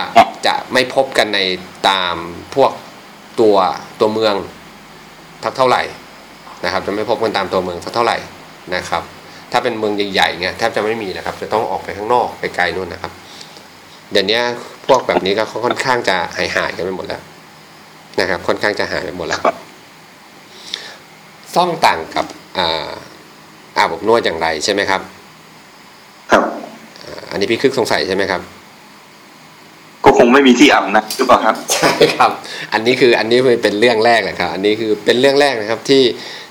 [0.46, 1.40] จะไม่พบกันใน
[1.88, 2.16] ตาม
[2.54, 2.72] พวก
[3.40, 3.56] ตัว
[4.00, 4.34] ตัวเมือง
[5.42, 5.82] ทักเท่าไหร่
[6.64, 8.16] นะครับจะไม่พบกันตามตัวเมืองสักเท่าไหร่
[8.74, 9.02] นะครับ
[9.52, 13.12] ถ้าเป็นเมืองใหญ่ๆเนี่ยแทบจะไม่มีนะครับ จะต้องออกไปข้างนอกไปไกลนู่นนะครับ
[14.12, 14.40] เดี๋ยวนี้
[14.86, 17.22] พวกแบบนี้ก็ค่อนข้างจะหายหายๆกันไปหมดแล้ว
[18.20, 19.42] นะครับ ค่อนข้างจะหายไปหมดแล้ว
[21.54, 22.26] ซ่องต่างกับ
[22.58, 22.90] อ่า
[23.76, 25.00] อาบอบนวดอย่างไรใช่ไหมครับ
[26.30, 26.44] ครับ
[27.04, 28.40] อ่าอันนี้พี่คึกสงสัยใช่ไหมครับ
[30.10, 32.30] ก็คงไม่มีที่อาบนะหรือเปล่าครับใช่ครับ
[32.72, 36.02] อันนี้คืออันนี้เป็นเรื่องแรกเลยครับ อันนี้คือเป็นเรื่องแรกนะครับที่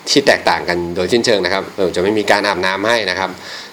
[0.10, 3.30] ที่แตกต่างกันโดยสิ้นเชิงนะครับเออจะไม่มีการอาบน้ำให้นะครับ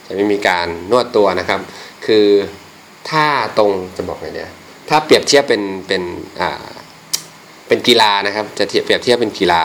[0.07, 1.61] จะไม่มีการนวดตัวนะครับ
[2.07, 2.27] คือ
[3.11, 3.27] ถ้า
[3.59, 4.51] ตรงจะบอกไงเนี่ย
[4.89, 6.03] ถ้าเปรียบเทียบเป็นเป็น
[6.41, 6.65] อ่า
[7.69, 9.63] เป็นกีฬานะครับ จะเทียบเปรียบเทียบเป็นกีฬา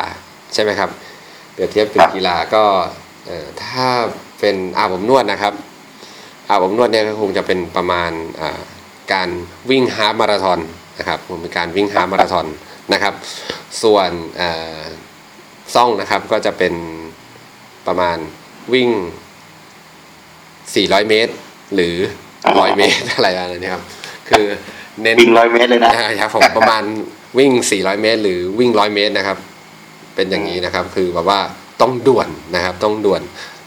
[0.53, 0.89] ใช่ไหมครับ
[1.53, 2.63] เปรียบเทียบเป็นกีฬาก็
[3.27, 3.87] เอ่อถ้า
[4.39, 5.53] เป็นอาบอบนวดนะครับ
[6.49, 8.11] อาบอบนวดเนี่ยก็คงจะเป็นประมาณ
[8.41, 8.59] อ่า
[9.13, 9.29] การ
[9.69, 10.59] วิ่งฮาล์ฟมาราธอน
[10.99, 12.47] นะครับคงเป็นการวิ่งฮาล์ฟมาราธอน
[12.93, 13.13] นะครับ
[13.83, 14.81] ส่วนเอ่อ
[15.75, 16.73] ซ่องนะครับก็จะเป็น
[17.87, 18.17] ประมาณ
[18.73, 18.89] วิ่ง
[20.39, 21.33] 400 เมตร
[21.75, 21.95] หรือ
[22.37, 23.83] 100 เมตรอะไรอะไรเนี่ยครับ
[24.29, 24.45] คือ
[25.01, 26.83] เน้นวิ่งร้อยเมตรเลยนะอ่าครับผมประมาณ
[27.37, 29.37] วิ่ง 400 เมตร หรือวิ่ง100เมตรนะครับ
[30.15, 31.39] เป็นอย่างนี้นะครับ คือแบบว่า
[31.81, 33.21] ต้องด่วนนะครับ ต้องด่วน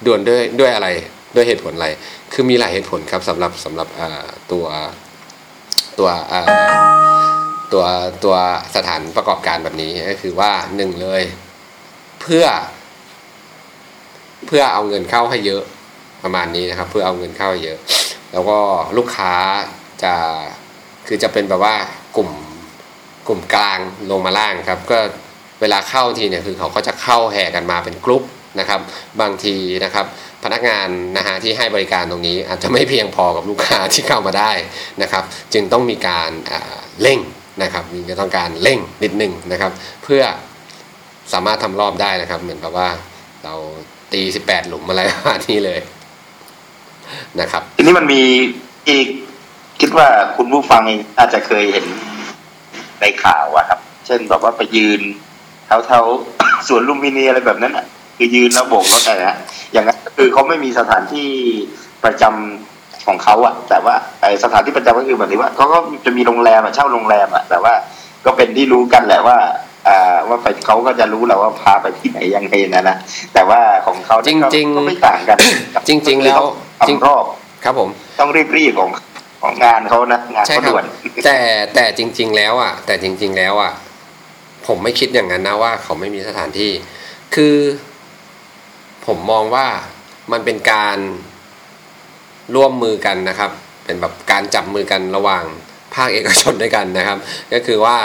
[0.06, 0.88] ด่วนด้วยด้วยอะไร
[1.34, 1.88] ด้วยเหตุผลอะไร
[2.32, 4.64] คือมีหลายเหตุผลครับสำหรับสำหรับอ่าตัว
[5.98, 6.10] ตัว
[7.72, 7.84] ตัว
[8.24, 8.36] ตัว
[8.76, 11.22] สถานประกอบการแบบนี้ก็คือว่าหนึ่งเลย
[12.20, 12.44] เพื่อ
[14.46, 15.62] เพื่อเอาเงินเข้าให้เยอะ
[16.22, 17.78] ประมาณนี้นะครับ เพื่อเอาเงินเข้าให้เยอะ
[18.32, 18.58] แล้วก็
[18.96, 19.34] ลูกค้า
[20.02, 20.14] จะ
[21.06, 21.74] คือจะเป็นแบบว่า
[22.16, 22.30] กลุ่ม
[23.28, 23.78] กลุ่มกลาง
[24.10, 24.98] ลงมาล่างครับ ก็
[25.60, 28.24] เวลาเข้าทีเนี่ยคือเขาก็จะเข้าแห่กันมาเป็นกลุ่ม
[28.60, 28.80] นะครับ
[29.20, 30.06] บางทีนะครับ
[30.44, 34.52] พนักงานนะฮะที่ให้บริการตรงนี้ อาจจะไม่เพียงพอกับลูกค้าที่เข้ามาได้
[35.02, 36.30] นะครับ จึงต้องมีการ
[37.02, 37.20] เร่ง
[37.62, 39.72] นะครับมีจะต้องการเร่งนิดนึงนะครับ
[40.04, 40.22] เพื่อ
[41.32, 42.88] สามารถทำรอบได้นะครับ เหมือนกับว่า
[43.44, 43.54] เรา
[44.12, 45.80] ตี 18 หลุมอะไรประมาณนี้เลย
[47.40, 48.22] นะครับ ทีนี้มันมี
[48.88, 49.06] อีก
[49.80, 50.06] คิดว่า
[50.36, 50.82] คุณผู้ฟัง
[51.18, 51.84] อาจจะเคยเห็น
[53.00, 55.00] ในข่าวอะครับ เช่นแบบว่าไปยืน
[55.66, 59.38] เท้าเท้าๆสวนลุมพินีอะไรแบบนั้นอะคือยืนแล้วโบกรถอะไรนะ
[59.74, 61.28] อย่างนั้นคือเขาไม่มีสถานที่
[62.04, 67.74] ประจำของเขาอะแต่ว่าไอสถานที่ประจำก็คือแบบนี้ว่าเขาก็จะมีโรงแรมอะเช่าโรงแรมอะแต่ว่า
[68.26, 69.38] ก็เป็นที่รู้กันแหละว่า
[69.88, 72.96] อ่าว่าไปเขาก็จะรู้แหละว่าพาไปที่ไหนยังไงนะนะ
[73.34, 75.38] แต่ว่าของเขาเนี่ยก็จริงๆก็ไม่ต่างกัน
[75.74, 76.42] กับจริงๆแล้ว
[76.88, 77.24] จริงทำรอบ
[77.64, 77.88] ครับผม
[78.20, 78.90] ต้องรีบๆของ
[79.42, 80.84] ของงานเขานะงานใช่เขาครับด่วน
[81.24, 81.38] แต่
[81.74, 83.72] แต่จริง ๆ แล้วอะ แต่จริง ๆ แล้วอะ
[84.66, 86.70] ผมไม่คิดอย่างนั้นนะว่าเขาไม่มีสถานที่
[87.34, 87.56] คือ
[89.06, 89.66] ผมมองว่า
[90.32, 90.98] มันเป็นการ
[92.54, 93.50] ร่วมมือกันนะครับ
[93.84, 95.44] เป็นแบบการจับมือกันระหว่าง
[95.94, 97.18] ภาคเอกชนด้วยกันนะครับ
[97.52, 97.96] ก็คือว่า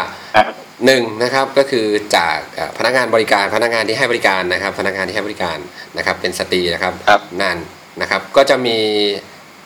[0.86, 1.86] หนึ่งนะครับก็คือ
[2.16, 5.58] จากเอ่อพนักงานบริการพนักงานที่ให้บริการนะครับ พนักงานที่ให้บริการ
[5.98, 7.58] นะครับ เป็นสตรีนะครับครับนั่น
[8.02, 8.78] นะครับ ก็จะมี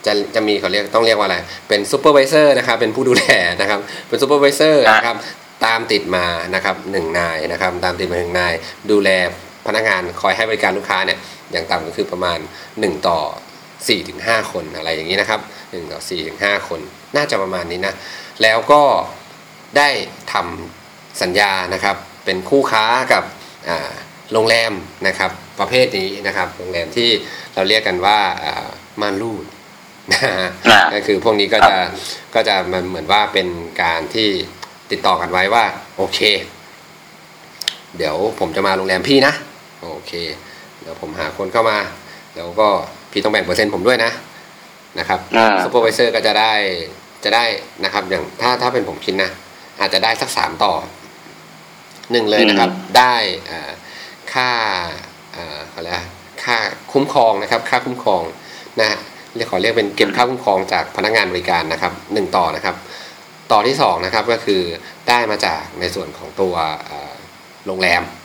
[0.05, 1.37] จะจะมีเขาเรียกต้องเรียกว่าอะไร
[1.67, 3.25] เป็น supervisor นะครับ เป็นผู้ดูแล
[3.61, 5.17] นะครับ เป็น supervisor นะครับ
[5.65, 8.53] ตามติดมานะครับหนึ่งนายนะครับ ตามติดมาหนึ่งนาย
[8.91, 9.09] ดูแล
[9.67, 11.19] พนักงานคอยให้บริการลูกค้าเนี่ย
[11.51, 12.39] อย่างต่ำก็คือประมาณ
[12.71, 13.19] 1 ต่อ
[13.63, 16.79] 4ถึง5คนอะไรอย่างนี้นะครับ1ต่อ4ถึง5คน
[17.15, 17.93] น่าจะประมาณนี้นะ
[18.41, 18.81] แล้วก็
[19.77, 19.89] ได้
[20.33, 21.95] ทำสัญญานะครับ
[22.25, 23.23] เป็นคู่ค้ากับ
[23.69, 23.91] อ่า
[24.33, 24.73] โรงแรม
[25.07, 27.09] นะครับประเภทนี้นะครับ โรงแรมที่
[27.53, 28.67] เราเรียกกันว่าอ่า
[29.01, 29.45] ม่านรูด
[30.11, 31.77] นะฮะอ่าก็คือพวกนี้ก็จะ
[32.35, 33.47] ก็จะมันเหมือนว่าเป็น
[33.83, 34.29] การที่
[34.91, 35.65] ติดต่อกันไว้ว่า
[35.97, 36.19] โอเค
[37.97, 39.33] เดี๋ยวผมจะมาโรงแรมพี่นะ
[39.91, 40.11] โอเค
[40.81, 41.77] เดี๋ยวผมหาคนเข้ามา
[42.35, 42.67] แล้วก็
[43.11, 44.11] พี่ต้องแบ่งเปอร์เซ็นต์ผมด้วยนะ
[44.99, 46.53] นะครับอ่า supervisor ก็จะได้
[47.23, 47.43] จะได้
[47.83, 49.29] นะครับอย่างถ้าถ้าเป็นผมคิดนะ
[49.79, 50.73] อาจจะได้สักสามต่อ
[52.11, 53.15] หนึ่งเลยนะครับ ได้
[53.49, 53.71] อ่า
[54.33, 54.49] ค่า
[55.35, 56.05] อ่าเขาเรียกว่า
[56.43, 56.57] ค่า
[56.91, 58.23] คุ้มครองนะครับ ค่าคุ้มครอง
[58.79, 58.99] นะฮะ
[59.35, 62.75] เรียกขอเรียกเป็นเก็บค่าคุ้มครองจากพนักงานบริการนะครับหนึ่งต่อนะครับ
[63.51, 64.61] ต่อที่สองนะครับก็คือ
[65.09, 66.53] ได้มาจากในส่วนของตัว
[66.85, 67.13] เอ่อ
[67.67, 68.22] โรงแรมครับ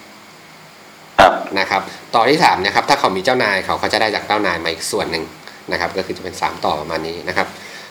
[1.61, 1.83] นะครับ
[2.15, 5.25] ต่อที่3นะครับถ้าเขามีเจ้านายเขาก็จะได้จากเจ้านายมาอีกส่วนหนึ่ง
[5.73, 7.47] นะครับก็คือจะเป็น 3 ต่อประมาณนี้นะครับ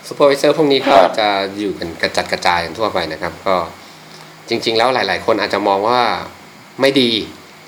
[0.07, 1.27] supervisor พวกนี้ก็ครับจะ
[1.59, 3.55] อยู่กันกระจัดกระจายกันทั่วไปนะครับ ก็
[4.49, 5.99] จริง ๆ แล้วหลาย ๆ คนอาจจะมองว่า
[6.81, 7.11] ไม่ดี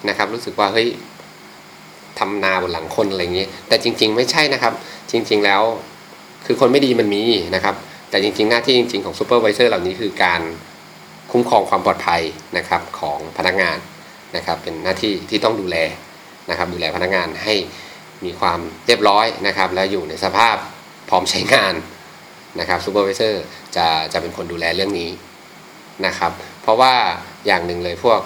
[0.09, 0.87] นะครับ รู้สึกว่าเฮ้ย
[2.19, 4.73] ทำนาบนหลังคนอะไรอย่างนี้ แต่จริง ๆ ไม่ใช่นะครับ
[5.11, 5.61] จริง ๆ แล้ว
[6.45, 7.23] คือคนไม่ดีมันมี
[7.55, 7.75] นะครับ
[8.09, 10.41] แต่จริง ๆ หน้าที่จริง ๆ ของซูเปอร์วิเซอร์เหล่านี้คือการ
[11.31, 12.21] คุ้มครองความปลอดภัย
[12.57, 13.77] นะครับของพนักงาน
[14.35, 15.77] นะครับเป็นหน้าที่ที่ต้องดูแล
[16.49, 17.53] นะครับดูแลพนักงานให้
[18.25, 20.55] มีความเรียบร้อยนะครับและอยู่ในสภาพ
[21.09, 21.73] พร้อมใช้งาน
[22.59, 23.43] นะครับ supervisor
[23.75, 25.09] จะจะเป็นคนดูแลเรื่องนี้
[26.05, 26.31] นะครับ
[26.61, 26.93] เพราะว่า
[27.47, 28.19] อย่างหนึ่งเลยพวก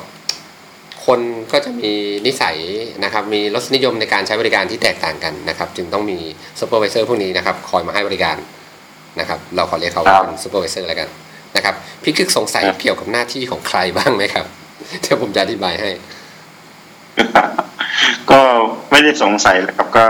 [1.06, 1.20] คน
[1.52, 1.92] ก็จะมี
[2.26, 2.58] นิสัย
[3.04, 6.18] นะครับมีรสนิยมในการใช้บริการที่แตกต่างกันนะครับจึงต้องมี
[6.60, 8.38] supervisor พวกนี้นะครับคอยมาให้บริการ
[9.20, 11.10] นะครับเราขอเรียกเขาว่าเป็น supervisor แล้วกัน
[11.56, 14.46] นะครับพี่คึกสงสัยเกี่ยวกับหน้าที่ของใครบ้างไหมครับ
[15.02, 15.92] เดี๋ยวผมจะอธิบายให้
[18.32, 18.42] ก็
[18.92, 20.06] ไม่ได้สงสัยแหละครับก็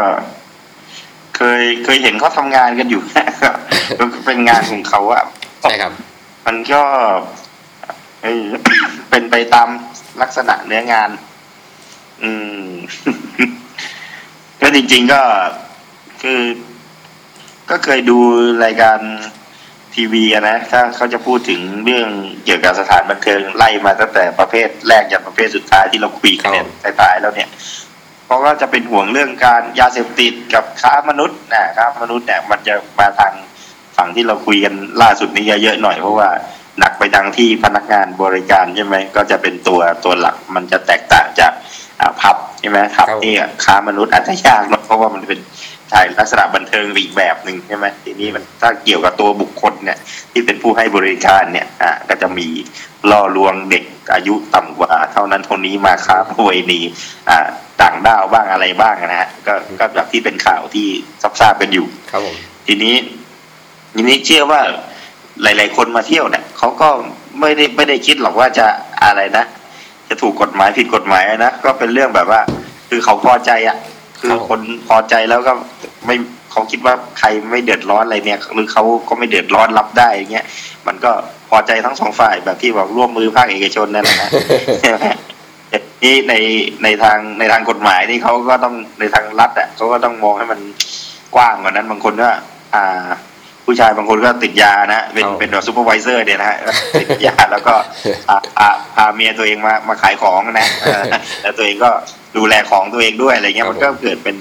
[1.35, 3.01] เคยเคยเห็นเขาทำงานกันอยู่
[3.99, 5.23] ก็เป็นงานของเขาอะ
[5.61, 5.93] ใช่ครับ
[6.45, 6.81] มันก็
[8.21, 8.37] เอ้ย
[9.09, 9.69] เป็นไปตาม
[10.21, 11.09] ลักษณะเนื้องาน
[12.23, 12.65] อืม
[14.61, 15.21] ก็จริง ๆก็
[16.21, 16.41] คือ
[17.69, 18.17] ก็เคยดู
[18.63, 18.99] รายการ
[19.95, 22.07] ทีวีอะนะถ้าเขาจะพูดถึงเรื่อง
[22.45, 27.49] เกี่ยวกับสถานบันเทิงไล่มาตั้งแต่ประเภทแรกจนประเภทสุดท้ายที่เราคุยกันเนี่ยครับท้ายๆแล้วเนี่ย
[28.25, 33.33] เพราะว่าจะเป็นห่วงเรื่องการยาเสพติดกับค้ามนุษย์นะค้ามนุษย์เนี่ยมันจะมาทาง
[33.97, 36.29] ฝั่งที่เราคุยกันล่าสุดนี้เยอะๆหน่อยเพราะว่า
[36.79, 41.51] หนักไปทางที่พนักงานบริการใช่ไหมก็จะเป็นตัวตัวหลักมันจะแตกต่างจาก
[41.99, 43.33] อ่าพับใช่ไหมพับครับนี่
[43.63, 45.39] ค้ามนุษย์อาจจะยากหน่อยเพราะว่ามันเป็น
[45.89, 49.97] ใช่ลักษณะบันเทิงอีกแบบหนึ่งใช่ไหมทีนี้มันถ้าเกี่ยวกับตัวบุคคลเนี่ย
[50.31, 52.47] ที่เป็นผู้ให้บริการเนี่ยอ่าก็จะมี
[53.09, 53.83] ล่อลวงเด็ก
[54.13, 56.81] อายุต่ำกว่า เท่านั้นเท่านี้มาค้าประเวณี
[57.29, 57.47] อ่า
[57.81, 60.87] ต่างด้าวบ้างอะไรบ้างนะฮะก็ก็แบบที่เป็นข่าวที่
[61.39, 62.35] ทราบๆกันอยู่ ครับผม
[62.67, 62.95] ทีนี้
[63.93, 64.61] ทีนี้เชื่อว่า
[65.41, 66.89] หลาย ๆ คนมาเที่ยวเนี่ยเขาก็
[67.39, 68.65] ไม่ได้ไม่ได้คิดหรอกว่าจะ
[69.03, 69.45] อะไรนะ
[70.09, 72.41] จะถูกกฎหมายผิดกฎหมายนะก็เป็นเรื่องแบบว่า
[72.89, 73.77] คือเขาพอใจอะ
[74.23, 75.53] คือคนพอใจแล้วก็
[76.05, 76.15] ไม่
[76.51, 80.45] เขาคิดว่าใครไม่เดือดร้อนอะไรเนี่ย หรือเขาก็ไม่เดือดร้อนรับได้อย่างเงี้ย
[80.87, 81.11] มันก็
[81.49, 84.29] พอใจทั้งสองฝ่ายแบบที่บอกร่วมมือภาคเอกชนนั่นแหละนะ
[84.81, 84.97] ใช่ไหม
[86.03, 86.33] นี่ใน
[86.83, 90.59] ในทางในทางกฎหมายนี่เขาก็ต้องในทางรัฐอะเขาก็ต้องมองให้มัน
[91.35, 92.29] กว้างกว่านั้นบางคนก็
[92.75, 93.07] อ่า
[93.65, 96.57] ผู้ชายบางคนก็ติดยานะเป็นครับเป็นแบบซูเปอร์วิเซอร์เนี่ยนะฮะ
[96.99, 97.73] ติดยาแล้วก็
[98.27, 101.03] พาพาพาเมียตัวเองมามาขายของนะเออ
[101.41, 101.89] แล้วตัวเองก็
[102.37, 104.37] ดูแลของตัวเองด้วยอะไรเงี้ยครับมันก็เกิดเป็น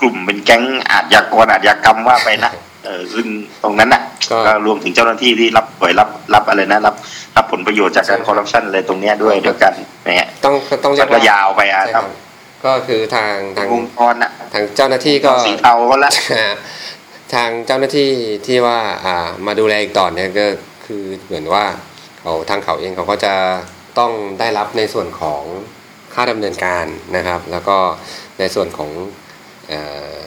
[0.00, 2.52] กลุ่มเป็นแก๊งอาชญากรอาชญากรรมว่าไปนะ
[2.84, 3.26] เออซึ่ง
[3.62, 6.94] ตรงนั้นน่ะก็ก็รวมถึงเจ้าหน้าที่ที่รับป่วยรับรับอะไรนะรับ
[7.36, 9.72] รับผลประโยชน์จากการใช่คอร์รัปชันอะไรตรงเนี้ยด้วยด้วยกัน
[10.16, 10.54] เนี่ยต้อง
[10.84, 12.08] ต้องเรีมัยนกก็ว่ายาวไปอะใช่คครัรับบ
[12.64, 16.12] ก็คือทางทางวงกรอะทางเจ้าหน้าที่ก็สีเทาก็ละ
[17.34, 18.10] ทางเจ้าหน้าที่
[18.46, 19.16] ที่ว่าอ่า
[19.46, 20.46] มาดูแลอีกต่อเนี่ยก็
[20.86, 21.64] คือเหมือนว่า
[22.20, 23.34] เขาทางเขาเองเขาก็จะ
[23.98, 25.42] ต้องได้รับในส่วนของ
[26.20, 26.86] ค่าดำเนินการ
[27.16, 27.76] นะครับ แล้วก็
[28.38, 28.90] ในส่วนของ
[29.72, 29.74] อ
[30.16, 30.18] อ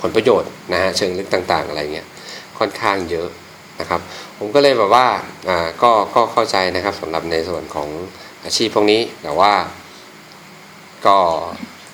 [0.00, 2.06] ผลประโยชน์นะฮะเชิงลึกต่างๆ อะไรเงี้ย
[2.58, 3.28] ค่อนข้างเยอะ
[3.80, 4.00] นะครับ
[4.38, 5.06] ผมก็เลยแบบว่า
[5.82, 7.88] ก็ก็เข้าใจนะครับสำหรับในส่วนของ
[8.44, 9.52] อาชีพพวกนี้แต่ว่า
[11.06, 11.16] ก็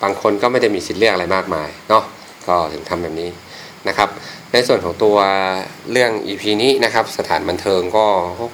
[0.02, 2.04] บางคนก็ไม่ได้มีสิทธิ์เลือกอะไรมากมายเนาะ
[2.46, 3.30] ก็ถึงทำแบบนี้
[3.88, 4.08] นะครับ
[4.52, 5.16] ในส่วนของตัว
[5.92, 8.06] เรื่อง EP นี้นะครับ สถานบันเทิงก็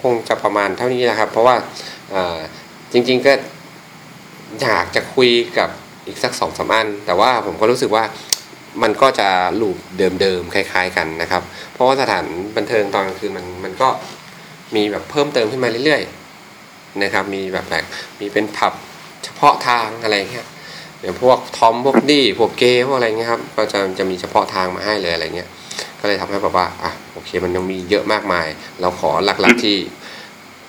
[0.03, 1.57] คงจะประมาณเท่านี้นะครับ เพราะว่า
[2.93, 3.33] จริงๆก็
[4.63, 5.69] อยากจะคุยกับ
[6.07, 8.05] อีกสักสองสามอัน แต่ว่าผมก็รู้สึกว่า
[8.83, 9.29] มันก็จะ
[9.61, 9.77] ลูป
[10.21, 12.25] เดิมๆคล้าย ๆ กันนะครับ เพราะว่าสถาน
[12.57, 13.89] บันเทิงตอนกลางคืนมันมันก็
[14.75, 17.85] มีแบบเพิ่มเติมขึ้นมาเรื่อยๆนะครับ มีแบบแบบ
[18.21, 18.73] มีเป็นผับ
[19.25, 20.47] เฉพาะทางอะไรเงี้ย
[21.01, 25.49] อย่างพวกทอมพวกดี้พวกเกย์พวกอะไรเงี้ยครับก็จะจะมีเฉพาะทางมาให้เลยอะไรเงี้ย
[26.01, 28.47] ก็เลยทำให้แบบว่าอะโอเคมันยังมีเยอะมากมาย
[28.81, 29.77] เราขอหลักๆที่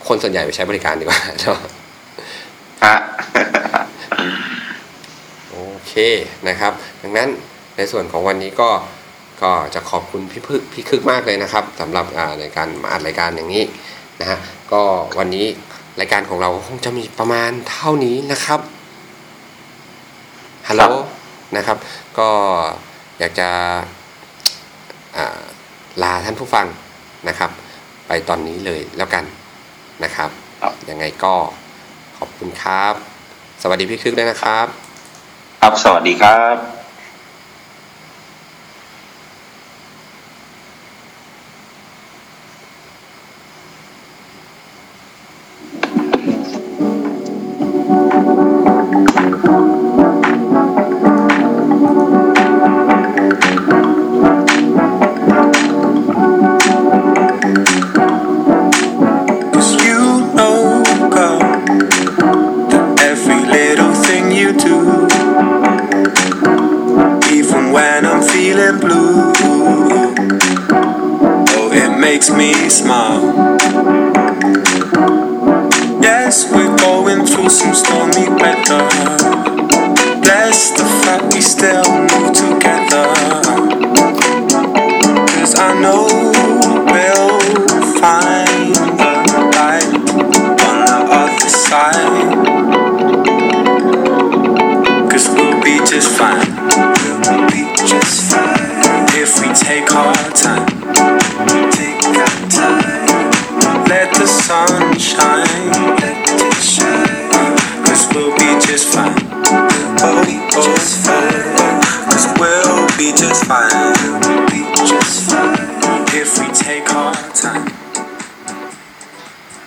[0.07, 1.59] คนส่วนใหญ่ไปใช้บริการดีกว่าเนาะ
[2.83, 2.95] ฮะ
[5.51, 5.57] โอ
[5.87, 5.93] เค
[6.47, 7.29] นะครับ ดังนั้น
[7.77, 8.69] ในส่วนของวันนี้ก็
[9.41, 13.63] ก็จะขอบคุณพี่พึกพี่คึกมากเลยนะครับสำหรับอ่าในการมาอัดรายการอย่างนี้
[14.19, 14.37] นะฮะ
[14.71, 14.81] ก็
[15.19, 15.45] วันนี้
[15.99, 18.59] รายการของเราคงจะมีประมาณเท่านี้นะครับ
[20.67, 20.91] ฮัลโหลครับ
[21.57, 21.77] นะครับ
[22.19, 22.29] ก็
[23.19, 23.49] อยากจะ
[25.17, 25.39] อ่า
[26.03, 26.67] ลาท่านผู้ฟัง
[27.27, 27.51] นะครับ
[28.07, 29.23] ไปตอนนี้เลยแล้วกัน
[30.03, 30.29] นะครับ
[30.61, 31.33] ครับยังไงก็
[32.17, 32.93] ขอบคุณครับ
[33.61, 34.67] สวัสดีพี่คึกด้วยนะครับ
[35.61, 36.84] คครับ สวัสดีครับ